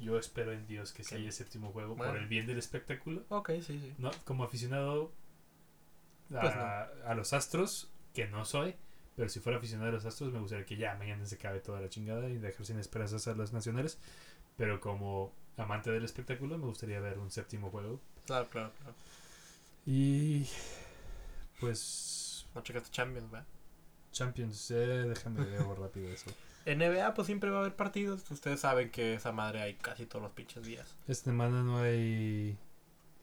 yo 0.00 0.18
espero 0.18 0.52
en 0.52 0.66
Dios 0.66 0.92
que 0.92 1.04
sí 1.04 1.14
haya 1.14 1.30
séptimo 1.30 1.70
juego 1.70 1.94
Bueno. 1.94 2.12
por 2.12 2.20
el 2.20 2.26
bien 2.28 2.46
del 2.48 2.58
espectáculo. 2.58 3.24
Ok, 3.28 3.50
sí, 3.64 3.78
sí. 3.78 3.94
No, 3.98 4.10
como 4.24 4.42
aficionado 4.42 5.12
a, 6.34 6.40
Pues 6.40 6.56
no. 6.56 6.62
a 6.62 7.14
los 7.14 7.32
Astros, 7.32 7.90
que 8.12 8.26
no 8.26 8.44
soy, 8.44 8.74
pero 9.16 9.28
si 9.28 9.40
fuera 9.40 9.58
aficionado 9.58 9.90
a 9.90 9.92
los 9.92 10.04
Astros, 10.04 10.32
me 10.32 10.40
gustaría 10.40 10.64
que 10.64 10.76
ya 10.76 10.94
mañana 10.94 11.24
se 11.26 11.34
acabe 11.34 11.60
toda 11.60 11.80
la 11.80 11.88
chingada 11.88 12.28
y 12.28 12.38
dejar 12.38 12.64
sin 12.66 12.78
esperanzas 12.78 13.26
a 13.28 13.34
los 13.34 13.52
nacionales. 13.52 13.98
Pero 14.56 14.80
como 14.80 15.32
amante 15.56 15.90
del 15.90 16.04
espectáculo, 16.04 16.58
me 16.58 16.66
gustaría 16.66 17.00
ver 17.00 17.18
un 17.18 17.30
séptimo 17.30 17.70
juego. 17.70 18.00
Claro, 18.26 18.48
claro, 18.50 18.72
claro. 18.78 18.94
Y 19.86 20.46
pues 21.60 22.46
No 22.54 22.62
checaste 22.62 22.90
Champions, 22.90 23.30
¿verdad? 23.30 23.46
Champions, 24.12 24.70
eh, 24.70 25.04
déjame 25.08 25.44
ver 25.44 25.62
rápido 25.78 26.08
eso. 26.08 26.30
NBA, 26.66 27.14
pues 27.14 27.26
siempre 27.26 27.50
va 27.50 27.58
a 27.58 27.60
haber 27.60 27.74
partidos. 27.74 28.30
Ustedes 28.30 28.60
saben 28.60 28.90
que 28.90 29.14
esa 29.14 29.32
madre 29.32 29.62
hay 29.62 29.74
casi 29.74 30.06
todos 30.06 30.22
los 30.22 30.32
pinches 30.32 30.64
días. 30.64 30.94
Esta 31.08 31.30
semana 31.30 31.62
no 31.62 31.78
hay 31.78 32.56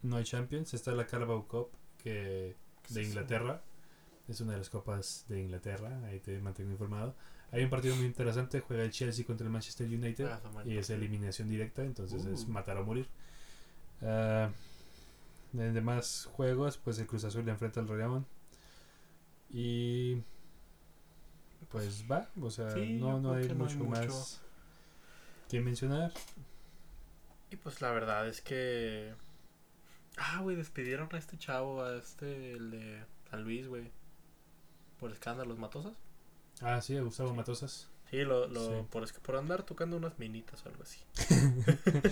no 0.02 0.18
hay 0.18 0.24
Champions, 0.24 0.74
está 0.74 0.92
la 0.92 1.06
Carabao 1.06 1.48
Cup 1.48 1.70
que 2.04 2.56
¿Qué 2.88 2.94
de? 2.94 3.04
Inglaterra. 3.04 3.62
Es 4.30 4.40
una 4.42 4.54
de 4.54 4.60
las 4.60 4.70
copas 4.70 5.26
de 5.28 5.42
Inglaterra, 5.42 6.00
ahí 6.06 6.20
te 6.20 6.40
mantengo 6.40 6.72
informado. 6.72 7.16
Hay 7.52 7.64
un 7.64 7.70
partido 7.72 7.96
muy 7.96 8.06
interesante, 8.06 8.60
juega 8.60 8.84
el 8.84 8.92
Chelsea 8.92 9.26
contra 9.26 9.46
el 9.48 9.52
Manchester 9.52 9.88
United 9.88 10.28
Ah, 10.28 10.40
y 10.66 10.78
es 10.78 10.90
eliminación 10.92 11.50
directa, 11.50 11.84
entonces 11.84 12.24
es 12.26 12.44
Uh. 12.46 12.50
matar 12.50 12.78
o 12.78 12.86
morir. 12.86 13.08
Ah, 14.04 14.50
en 15.54 15.74
demás 15.74 16.30
juegos, 16.34 16.78
pues 16.78 17.00
el 17.00 17.08
Cruz 17.08 17.24
Azul 17.24 17.44
le 17.46 17.52
enfrenta 17.52 17.80
al 17.80 17.88
Rayamón. 17.88 18.26
Y 19.52 20.22
pues 21.72 22.06
va, 22.10 22.30
o 22.40 22.52
sea, 22.52 22.70
Sí, 22.72 23.00
no, 23.00 23.20
no 23.20 23.34
hay 23.34 23.50
mucho. 23.50 23.84
más 23.84 24.42
que 25.50 25.60
mencionar. 25.60 26.14
Y 27.50 27.56
pues 27.56 27.82
la 27.82 27.90
verdad 27.92 28.28
es 28.28 28.42
que. 28.42 29.12
Ah, 30.18 30.40
güey, 30.42 30.56
despidieron 30.56 31.10
a 31.12 31.18
este 31.18 31.38
chavo, 31.38 31.84
a 31.84 31.96
este, 31.98 32.52
el 32.54 32.70
de 32.70 33.04
San 33.32 33.44
Luis, 33.44 33.68
güey. 33.68 33.90
Por 35.00 35.12
escándalos 35.12 35.58
matosas. 35.58 35.94
Ah, 36.62 36.82
sí, 36.82 36.98
Gustavo 37.00 37.30
Sí. 37.30 37.36
Matosas. 37.36 37.90
Sí, 38.10 38.18
lo, 38.24 38.48
lo, 38.48 38.60
Sí. 38.82 38.86
Por, 38.90 39.22
por 39.22 39.36
andar 39.38 39.64
tocando 39.64 39.96
unas 39.98 40.18
minitas 40.20 40.66
o 40.66 40.70
algo 40.70 40.84
así. 40.84 41.00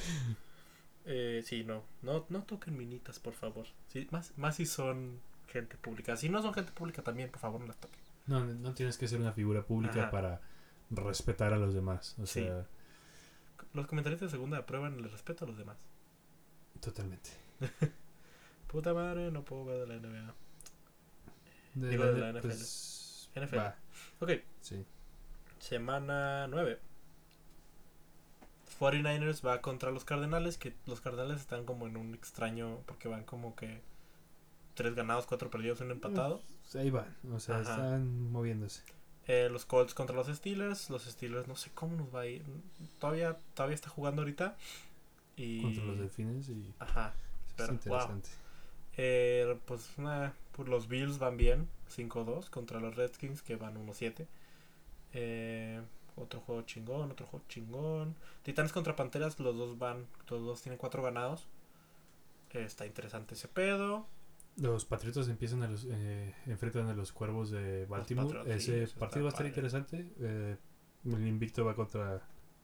eh, 1.05 1.41
sí, 1.45 1.63
no, 1.63 1.83
no, 2.01 2.25
no 2.29 2.43
toquen 2.43 2.77
minitas, 2.77 3.19
por 3.19 3.33
favor. 3.33 3.65
Sí, 3.87 4.07
más, 4.11 4.33
más 4.37 4.55
si 4.55 4.65
son 4.65 5.19
gente 5.47 5.77
pública. 5.77 6.15
Si 6.17 6.29
no 6.29 6.41
son 6.41 6.53
gente 6.53 6.71
pública 6.71 7.01
también, 7.01 7.29
por 7.31 7.39
favor, 7.39 7.61
no 7.61 7.67
las 7.67 7.77
toquen. 7.77 7.99
No, 8.27 8.43
no 8.45 8.73
tienes 8.73 8.97
que 8.97 9.07
ser 9.07 9.19
una 9.21 9.31
figura 9.31 9.63
pública 9.63 10.03
Ajá. 10.03 10.11
para 10.11 10.41
respetar 10.91 11.53
a 11.53 11.57
los 11.57 11.73
demás. 11.73 12.15
O 12.19 12.25
Sí. 12.25 12.41
sea, 12.43 12.65
Los 13.73 13.87
comentarios 13.87 14.21
de 14.21 14.29
segunda 14.29 14.57
aprueban 14.59 14.95
el 14.99 15.09
respeto 15.11 15.45
a 15.45 15.47
los 15.47 15.57
demás. 15.57 15.77
totalmente. 16.81 17.31
Puta 18.67 18.93
madre, 18.93 19.31
no 19.31 19.43
puedo 19.45 19.65
ver 19.65 19.79
de 19.79 19.87
la 19.87 19.95
NBA. 19.95 20.33
De 21.79 21.89
Digo, 21.89 22.05
de 22.05 22.19
la 22.19 22.31
NFL. 22.31 22.47
pues, 22.47 23.29
NFL. 23.35 23.57
va, 23.57 23.75
Ok, 24.19 24.31
sí. 24.61 24.85
semana 25.59 26.47
9. 26.47 26.79
49ers 28.79 29.45
va 29.45 29.61
contra 29.61 29.91
los 29.91 30.05
Cardenales, 30.05 30.57
que 30.57 30.73
los 30.85 31.01
Cardenales 31.01 31.41
están 31.41 31.65
como 31.65 31.87
en 31.87 31.97
un 31.97 32.13
extraño, 32.13 32.81
porque 32.85 33.07
van 33.07 33.23
como 33.23 33.55
que 33.55 33.81
tres 34.75 34.93
ganados, 34.93 35.25
cuatro 35.25 35.49
perdidos, 35.49 35.81
un 35.81 35.91
empatado. 35.91 36.41
Pues, 36.61 36.75
ahí 36.75 36.91
van, 36.91 37.15
o 37.31 37.39
sea, 37.39 37.59
Ajá. 37.59 37.71
están 37.71 38.31
moviéndose. 38.31 38.83
Eh, 39.27 39.49
los 39.51 39.65
Colts 39.65 39.93
contra 39.93 40.15
los 40.15 40.27
Steelers, 40.27 40.89
los 40.89 41.03
Steelers 41.03 41.47
no 41.47 41.55
sé 41.55 41.71
cómo 41.73 41.95
nos 41.97 42.13
va 42.13 42.21
a 42.21 42.27
ir. 42.27 42.43
Todavía, 42.99 43.37
todavía 43.55 43.75
está 43.75 43.89
jugando 43.89 44.21
ahorita. 44.21 44.55
Y... 45.35 45.61
Contra 45.61 45.83
los 45.83 45.99
delfines 45.99 46.49
y 46.49 46.73
Ajá. 46.79 47.13
es 47.57 47.65
wow. 47.67 47.73
interesante. 47.75 48.29
Eh, 48.95 49.59
pues, 49.65 49.97
nah, 49.97 50.29
los 50.65 50.87
Bills 50.87 51.19
van 51.19 51.37
bien, 51.37 51.67
5-2 51.95 52.49
contra 52.49 52.79
los 52.79 52.95
Redskins 52.95 53.41
que 53.41 53.55
van 53.55 53.75
1-7. 53.77 54.25
Eh, 55.13 55.81
otro 56.15 56.39
juego 56.41 56.61
chingón, 56.63 57.11
otro 57.11 57.25
juego 57.27 57.45
chingón. 57.47 58.15
Titanes 58.43 58.71
contra 58.73 58.95
Panteras, 58.95 59.39
los 59.39 59.55
dos 59.55 59.77
van, 59.77 60.07
los 60.29 60.41
dos 60.45 60.61
tienen 60.61 60.77
4 60.79 61.03
ganados. 61.03 61.47
Eh, 62.53 62.63
está 62.63 62.85
interesante 62.85 63.35
ese 63.35 63.47
pedo. 63.47 64.07
Los 64.57 64.85
Patriotas 64.85 65.27
empiezan 65.27 65.61
a 65.61 65.67
los, 65.67 65.85
eh, 65.89 66.33
enfrentan 66.47 66.87
a 66.87 66.93
los 66.95 67.11
Cuervos 67.11 67.51
de 67.51 67.85
Baltimore. 67.85 68.41
Ese 68.53 68.87
partido 68.97 69.25
va 69.25 69.29
a 69.29 69.33
estar 69.33 69.45
padre. 69.45 69.49
interesante. 69.49 70.07
Eh, 70.19 70.57
el 71.05 71.27
invicto 71.27 71.63
va 71.63 71.75
contra 71.75 72.13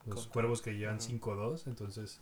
los 0.05 0.15
Contra- 0.15 0.31
Cuervos 0.33 0.61
que 0.63 0.73
llevan 0.75 0.95
Ujú. 0.95 1.03
5-2, 1.05 1.67
entonces 1.67 2.19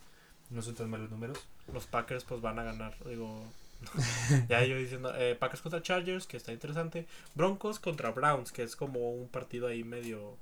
no 0.50 0.60
son 0.60 0.74
tan 0.74 0.90
malos 0.90 1.10
números. 1.10 1.48
Los 1.72 1.86
Packers 1.86 2.24
pues 2.24 2.40
van 2.42 2.58
a 2.58 2.64
ganar, 2.64 2.94
digo... 3.06 3.42
ya 4.48 4.64
yo 4.64 4.76
diciendo, 4.76 5.12
eh, 5.16 5.34
Packers 5.34 5.62
contra 5.62 5.82
Chargers, 5.82 6.26
que 6.26 6.36
está 6.36 6.52
interesante. 6.52 7.06
Broncos 7.34 7.78
contra 7.80 8.10
Browns, 8.10 8.52
que 8.52 8.62
es 8.62 8.76
como 8.76 9.10
un 9.12 9.28
partido 9.28 9.66
ahí 9.68 9.84
medio... 9.84 10.36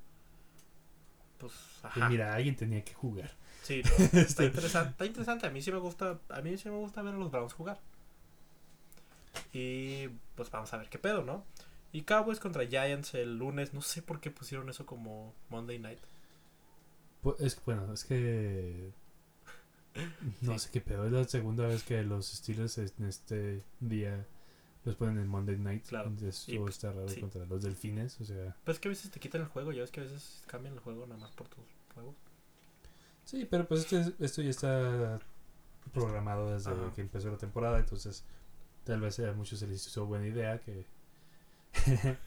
Pues, 1.38 1.52
Pues 1.92 1.96
ajá. 1.96 2.08
mira, 2.08 2.34
alguien 2.34 2.56
tenía 2.56 2.84
que 2.84 2.94
jugar. 2.94 3.32
Sí, 3.62 3.82
¿no? 3.84 3.90
está 4.04 4.20
Este- 4.20 4.44
interesante, 4.46 4.90
está 4.90 5.04
interesante. 5.06 5.46
A 5.46 5.50
mí 5.50 5.62
sí 5.62 5.72
me 5.72 5.78
gusta, 5.78 6.18
a 6.28 6.40
mí 6.42 6.56
sí 6.58 6.68
me 6.68 6.76
gusta 6.76 7.02
ver 7.02 7.14
a 7.14 7.18
los 7.18 7.30
Browns 7.30 7.52
jugar. 7.54 7.78
Y 9.52 10.08
pues 10.36 10.50
vamos 10.50 10.72
a 10.72 10.76
ver 10.78 10.88
qué 10.88 10.98
pedo, 10.98 11.22
¿no? 11.22 11.44
Y 11.92 12.02
Cowboys 12.02 12.38
contra 12.40 12.66
Giants 12.66 13.14
el 13.14 13.36
lunes, 13.38 13.74
no 13.74 13.82
sé 13.82 14.02
por 14.02 14.20
qué 14.20 14.30
pusieron 14.30 14.68
eso 14.68 14.86
como 14.86 15.34
Monday 15.48 15.78
Night. 15.78 15.98
Pu- 17.22 17.36
Es 17.40 17.54
que, 17.56 17.62
bueno, 17.66 17.92
es 17.92 18.04
que. 18.04 18.90
No 20.42 20.58
sé 20.58 20.70
qué 20.70 20.80
pedo. 20.80 21.06
Es 21.06 21.12
la 21.12 21.24
segunda 21.24 21.66
vez 21.66 21.82
que 21.82 22.02
los 22.02 22.26
Steelers 22.26 22.78
en 22.78 23.04
este 23.06 23.62
día 23.80 24.26
los 24.84 24.94
ponen 24.96 25.18
en 25.18 25.28
Monday 25.28 25.58
Night. 25.58 25.84
Claro. 25.86 26.12
Eso 26.22 26.50
Y, 26.52 26.58
pues, 26.58 26.76
está 26.76 26.92
raro 26.92 27.08
sí. 27.08 27.20
contra 27.20 27.44
los 27.44 27.62
Delfines. 27.62 28.20
O 28.20 28.24
sea, 28.24 28.56
Pues 28.64 28.76
es 28.76 28.80
que 28.80 28.88
a 28.88 28.90
veces 28.90 29.10
te 29.10 29.20
quitan 29.20 29.42
el 29.42 29.48
juego, 29.48 29.72
ya 29.72 29.80
ves 29.82 29.90
que 29.90 30.00
a 30.00 30.04
veces 30.04 30.42
cambian 30.46 30.74
el 30.74 30.80
juego 30.80 31.06
nada 31.06 31.20
más 31.20 31.30
por 31.32 31.48
tus 31.48 31.64
juegos. 31.94 32.14
sí, 33.24 33.46
pero 33.50 33.66
pues 33.68 33.80
esto, 33.80 33.98
es- 33.98 34.12
esto 34.18 34.42
ya 34.42 34.50
está 34.50 35.20
programado 35.92 36.52
desde 36.52 36.70
Ajá. 36.70 36.92
que 36.94 37.00
empezó 37.00 37.30
la 37.30 37.38
temporada. 37.38 37.78
Entonces, 37.78 38.24
tal 38.84 39.00
vez 39.00 39.18
a 39.20 39.32
muchos 39.34 39.58
se 39.58 39.66
les 39.66 39.86
hizo 39.86 40.06
buena 40.06 40.26
idea 40.26 40.58
que 40.60 40.86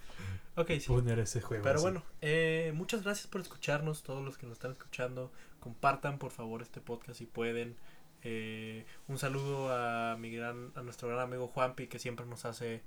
Ok, 0.55 0.71
sí. 0.79 0.87
poner 0.87 1.19
ese 1.19 1.41
juego. 1.41 1.63
Pero 1.63 1.75
así. 1.75 1.83
bueno, 1.83 2.03
eh, 2.21 2.71
muchas 2.75 3.03
gracias 3.03 3.27
por 3.27 3.41
escucharnos, 3.41 4.03
todos 4.03 4.23
los 4.23 4.37
que 4.37 4.45
nos 4.45 4.53
están 4.53 4.71
escuchando. 4.71 5.31
Compartan 5.59 6.19
por 6.19 6.31
favor 6.31 6.61
este 6.61 6.81
podcast 6.81 7.17
si 7.17 7.25
pueden. 7.25 7.75
Eh, 8.21 8.85
un 9.07 9.17
saludo 9.17 9.73
a 9.73 10.15
mi 10.17 10.31
gran, 10.31 10.71
a 10.75 10.81
nuestro 10.81 11.09
gran 11.09 11.21
amigo 11.21 11.47
Juanpi 11.47 11.87
que 11.87 11.99
siempre 11.99 12.25
nos 12.25 12.45
hace 12.45 12.81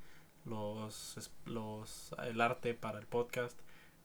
los, 0.47 1.31
los 1.45 2.15
el 2.25 2.41
arte 2.41 2.75
para 2.75 2.99
el 2.99 3.07
podcast. 3.07 3.59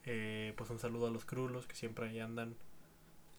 Eh, 0.04 0.54
pues 0.58 0.70
un 0.70 0.80
saludo 0.80 1.08
a 1.08 1.12
los 1.12 1.26
crulos 1.26 1.68
que 1.68 1.76
siempre 1.76 2.10
ahí 2.10 2.20
andan 2.20 2.56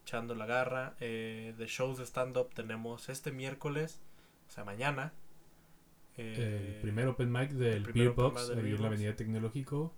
echando 0.03 0.35
la 0.35 0.47
garra. 0.47 0.95
Eh, 1.01 1.55
de 1.57 1.67
shows 1.67 1.99
de 1.99 2.05
stand 2.05 2.37
up 2.37 2.51
tenemos 2.55 3.09
este 3.09 3.33
miércoles, 3.33 4.01
o 4.49 4.51
sea 4.51 4.65
mañana. 4.65 5.13
Eh, 6.17 6.75
el 6.77 6.81
primer 6.81 7.07
open 7.09 7.31
mic 7.33 7.51
del 7.53 7.85
Beer 7.85 8.11
Box 8.11 8.51
ahí 8.51 8.71
en 8.73 8.81
la. 8.83 8.89
Avenida 8.89 9.17
Tecnológico 9.17 9.95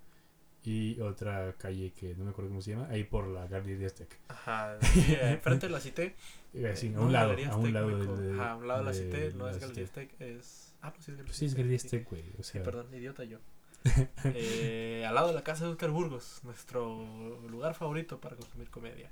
y 0.62 0.98
otra 1.00 1.54
calle 1.58 1.92
que 1.92 2.14
no 2.14 2.24
me 2.24 2.30
acuerdo 2.30 2.50
cómo 2.50 2.62
se 2.62 2.70
llama, 2.70 2.88
ahí 2.88 3.04
por 3.04 3.26
la 3.28 3.46
Galería 3.46 3.76
de 3.78 3.86
Aztec. 3.86 4.18
Ajá, 4.28 4.78
sí, 4.80 5.16
enfrente 5.20 5.66
de 5.66 5.72
la 5.72 5.80
Cité. 5.80 6.14
Eh, 6.54 6.74
sí, 6.76 6.86
Eh, 6.88 6.94
a 6.96 7.00
no, 7.00 7.02
un 7.02 7.12
lado, 7.12 7.32
a 7.50 7.56
un 7.56 7.72
lado 7.72 8.16
de, 8.16 8.32
Ajá, 8.32 8.52
a 8.52 8.56
un 8.56 8.68
lado 8.68 8.80
de 8.80 8.84
la 8.86 8.92
de 8.92 8.98
Cité, 8.98 9.32
no 9.34 9.48
es 9.48 9.58
Galería. 9.58 9.84
Aztec, 9.84 10.20
es... 10.20 10.74
Ah, 10.80 10.92
pues 10.92 11.04
sí 11.04 11.10
es 11.12 11.16
Galería 11.16 11.24
Pues 11.26 11.36
sí, 11.36 11.46
es 11.46 11.54
Galería 11.54 11.78
sí. 11.78 11.86
Aztec, 11.86 12.08
güey. 12.08 12.22
O 12.38 12.42
Sí, 12.42 12.52
sea, 12.52 12.62
perdón, 12.62 12.94
idiota 12.94 13.24
yo. 13.24 13.38
Eh, 14.24 15.04
al 15.06 15.14
lado 15.14 15.28
de 15.28 15.34
la 15.34 15.44
casa 15.44 15.64
de 15.66 15.72
Oscar 15.72 15.90
Burgos, 15.90 16.40
nuestro 16.44 17.04
lugar 17.48 17.74
favorito 17.74 18.20
para 18.20 18.36
consumir 18.36 18.70
comedia. 18.70 19.10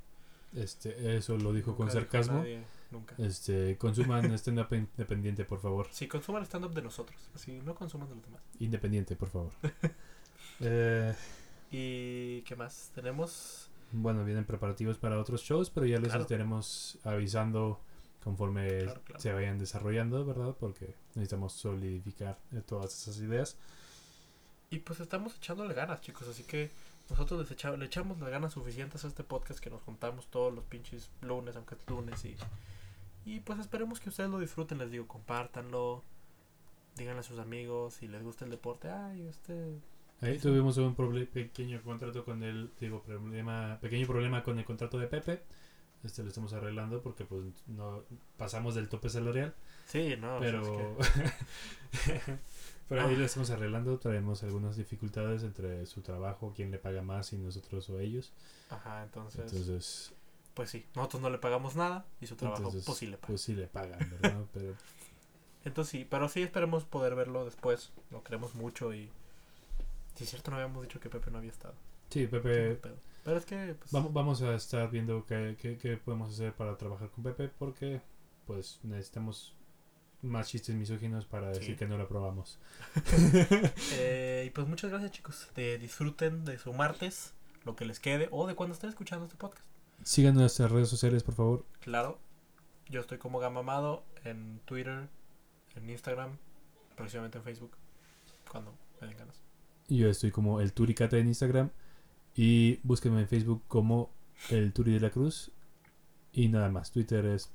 este, 0.55 1.17
eso 1.17 1.37
lo 1.37 1.53
dijo 1.53 1.77
con 1.77 1.87
Nunca 1.87 2.01
sarcasmo. 2.01 2.45
Nunca. 2.93 3.15
Este, 3.19 3.77
consuman 3.79 4.31
stand-up 4.39 4.73
independiente, 4.73 5.45
por 5.45 5.61
favor. 5.61 5.89
Si 5.91 6.07
consuman 6.07 6.45
stand-up 6.45 6.73
de 6.75 6.83
nosotros, 6.83 7.19
si 7.35 7.53
no 7.61 7.75
consuman 7.75 8.09
de 8.09 8.15
los 8.17 8.25
demás. 8.25 8.43
Independiente, 8.61 9.17
por 9.17 9.29
favor. 9.31 9.53
Eh, 10.61 11.15
¿Y 11.71 12.43
qué 12.43 12.55
más? 12.57 12.91
Tenemos... 12.95 13.69
bueno, 13.91 14.25
vienen 14.25 14.45
preparativos 14.45 14.99
para 14.99 15.19
otros 15.19 15.43
shows, 15.43 15.71
pero 15.71 15.87
ya 15.87 15.97
les 15.99 16.09
Claro. 16.09 16.23
estaremos 16.23 16.99
avisando 17.05 17.81
conforme 18.23 18.69
Claro, 18.85 19.01
claro. 19.05 19.21
se 19.21 19.33
vayan 19.33 19.59
desarrollando, 19.59 20.25
¿verdad? 20.25 20.55
Porque 20.61 20.95
necesitamos 21.15 21.55
solidificar 21.55 22.39
eh, 22.53 22.61
todas 22.65 22.95
esas 22.95 23.19
ideas. 23.19 23.57
Y 24.71 24.79
pues 24.81 25.01
estamos 25.01 25.35
echándole 25.37 25.75
ganas, 25.75 26.01
chicos. 26.01 26.29
Así 26.29 26.45
que 26.45 26.71
nosotros 27.11 27.41
les 27.41 27.51
echa- 27.51 27.77
le 27.77 27.87
echamos 27.87 28.21
las 28.21 28.31
ganas 28.31 28.53
suficientes 28.53 29.05
a 29.05 29.09
este 29.09 29.25
podcast 29.25 29.59
que 29.61 29.71
nos 29.71 29.83
juntamos 29.83 30.29
todos 30.29 30.55
los 30.55 30.65
pinches 30.65 31.11
lunes, 31.23 31.57
aunque 31.57 31.75
es 31.75 31.81
lunes. 31.89 32.25
Y, 32.25 32.37
y 33.25 33.41
pues 33.41 33.59
esperemos 33.59 34.01
que 34.01 34.09
ustedes 34.09 34.31
lo 34.31 34.39
disfruten. 34.39 34.79
Les 34.79 34.91
digo, 34.91 35.07
compártanlo. 35.07 36.03
Díganle 36.97 37.21
a 37.21 37.23
sus 37.23 37.39
amigos 37.39 37.95
si 37.95 38.09
les 38.09 38.23
gusta 38.23 38.45
el 38.45 38.51
deporte. 38.51 38.91
Ay, 38.91 39.27
este. 39.27 39.79
Ahí 40.21 40.39
tuvimos 40.39 40.77
un 40.77 40.95
pequeño 40.95 41.83
contrato 41.83 42.25
con 42.25 42.43
el, 42.43 42.71
digo, 42.79 43.03
problema, 43.03 43.79
pequeño 43.81 44.07
problema 44.07 44.43
con 44.43 44.59
el 44.59 44.65
contrato 44.65 44.99
de 44.99 45.07
Pepe. 45.09 45.43
Este 46.05 46.23
lo 46.23 46.29
estamos 46.29 46.53
arreglando 46.53 47.01
porque 47.01 47.25
pues 47.25 47.45
no 47.69 48.03
pasamos 48.37 48.75
del 48.75 48.89
tope 48.89 49.09
salarial, 49.09 49.55
Sí, 49.87 50.17
no. 50.19 50.39
pero 50.41 50.97
es 50.99 51.09
que- 51.11 51.29
pero 52.89 53.03
ahí 53.03 53.15
Ah. 53.15 53.19
lo 53.19 53.25
estamos 53.25 53.51
arreglando. 53.51 53.99
Traemos 53.99 54.43
algunas 54.43 54.77
dificultades 54.77 55.43
entre 55.45 55.87
su 55.87 56.03
trabajo, 56.03 56.53
quién 56.55 56.71
le 56.71 56.79
paga 56.79 57.03
más, 57.03 57.33
y 57.33 57.39
nosotros 57.39 57.89
o 57.91 57.99
ellos. 58.01 58.33
Ajá, 58.71 59.05
entonces, 59.05 59.53
Entonces, 59.53 60.13
Pues 60.55 60.71
sí, 60.71 60.87
nosotros 60.95 61.23
no 61.23 61.31
le 61.31 61.39
pagamos 61.39 61.77
nada 61.77 62.05
y 62.21 62.27
su 62.27 62.37
trabajo 62.37 62.59
entonces 62.63 62.85
pues 62.85 62.99
sí 62.99 63.07
le 63.07 63.17
paga. 63.17 63.27
pues 63.29 63.41
sí 63.41 63.55
le 63.55 63.67
pagan, 63.69 63.99
¿verdad? 64.21 64.45
Pero 64.53 64.75
Entonces 65.65 65.91
sí, 65.93 66.07
pero 66.09 66.29
sí 66.29 66.43
esperemos 66.43 66.85
poder 66.85 67.15
verlo 67.15 67.45
después. 67.45 67.91
Lo 68.11 68.23
queremos 68.23 68.55
mucho 68.55 68.93
y. 68.93 69.11
Si 70.15 70.25
es 70.25 70.31
cierto, 70.31 70.51
no 70.51 70.57
habíamos 70.59 70.83
dicho 70.83 71.01
que 71.01 71.09
Pepe 71.09 71.31
no 71.31 71.39
había 71.39 71.51
estado. 71.53 71.75
sí, 72.11 72.27
Pepe. 72.27 72.79
Pero 73.25 73.37
es 73.39 73.45
que. 73.47 73.77
Pues, 73.79 73.93
Vamos, 73.93 74.13
vamos 74.13 74.43
a 74.43 74.55
estar 74.55 74.91
viendo 74.91 75.25
qué, 75.27 75.57
qué, 75.61 75.79
qué 75.79 75.97
podemos 75.97 76.33
hacer 76.35 76.53
para 76.53 76.77
trabajar 76.77 77.09
con 77.11 77.23
Pepe 77.25 77.49
porque 77.49 78.01
pues 78.47 78.81
necesitamos 78.83 79.55
más 80.21 80.49
chistes 80.49 80.75
misóginos 80.75 81.25
para 81.25 81.49
decir 81.49 81.65
Sí. 81.73 81.77
que 81.77 81.87
no 81.87 81.97
lo 81.97 82.05
aprobamos. 82.05 82.59
eh, 83.93 84.45
y 84.47 84.51
pues 84.51 84.67
muchas 84.67 84.91
gracias, 84.91 85.13
chicos. 85.13 85.49
De, 85.55 85.79
disfruten 85.79 86.45
de 86.45 86.59
su 86.59 86.73
martes, 86.73 87.33
lo 87.65 87.75
que 87.77 87.85
les 87.85 88.01
quede, 88.01 88.29
o 88.31 88.47
de 88.47 88.55
cuando 88.55 88.75
estén 88.75 88.91
escuchando 88.91 89.25
este 89.27 89.37
podcast. 89.37 89.65
Sigan 90.05 90.35
nuestras 90.35 90.71
redes 90.71 90.89
sociales, 90.89 91.23
por 91.23 91.35
favor. 91.35 91.65
Claro, 91.81 92.19
yo 92.89 93.01
estoy 93.01 93.19
como 93.19 93.39
Gamamado 93.39 94.05
en 94.25 94.61
Twitter, 94.65 95.09
en 95.77 95.91
Instagram, 95.91 96.37
próximamente 96.97 97.39
en 97.39 97.45
Facebook, 97.45 97.73
cuando 98.51 98.73
me 99.01 99.07
den 99.09 99.17
ganas. 99.17 99.37
Yo 99.89 100.09
estoy 100.09 100.31
como 100.31 100.61
el 100.61 100.73
Turicata 100.73 101.17
en 101.19 101.29
Instagram 101.29 101.71
y 102.35 102.81
búsquenme 102.83 103.21
en 103.21 103.29
Facebook 103.29 103.63
como 103.69 104.11
el 104.51 104.73
Turi 104.73 104.93
de 104.95 105.01
la 105.01 105.11
Cruz 105.11 105.51
y 106.33 106.49
nada 106.49 106.69
más. 106.71 106.91
Twitter 106.93 107.25
es 107.27 107.51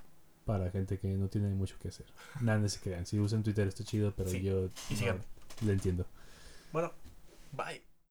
para 0.46 0.70
gente 0.72 0.98
que 1.00 1.08
no 1.10 1.28
tiene 1.28 1.50
mucho 1.50 1.78
que 1.80 1.90
hacer. 1.90 2.06
Nada, 2.42 2.60
no 2.60 2.70
se 2.70 2.80
crean. 2.80 3.06
Si 3.06 3.20
usan 3.20 3.44
Twitter 3.44 3.68
está 3.68 3.84
chido, 3.84 4.14
pero 4.16 4.30
Sí. 4.30 4.42
yo 4.42 4.70
no 5.02 5.20
le 5.66 5.74
entiendo. 5.74 6.06
Bueno, 6.72 6.94
bye. 7.52 7.82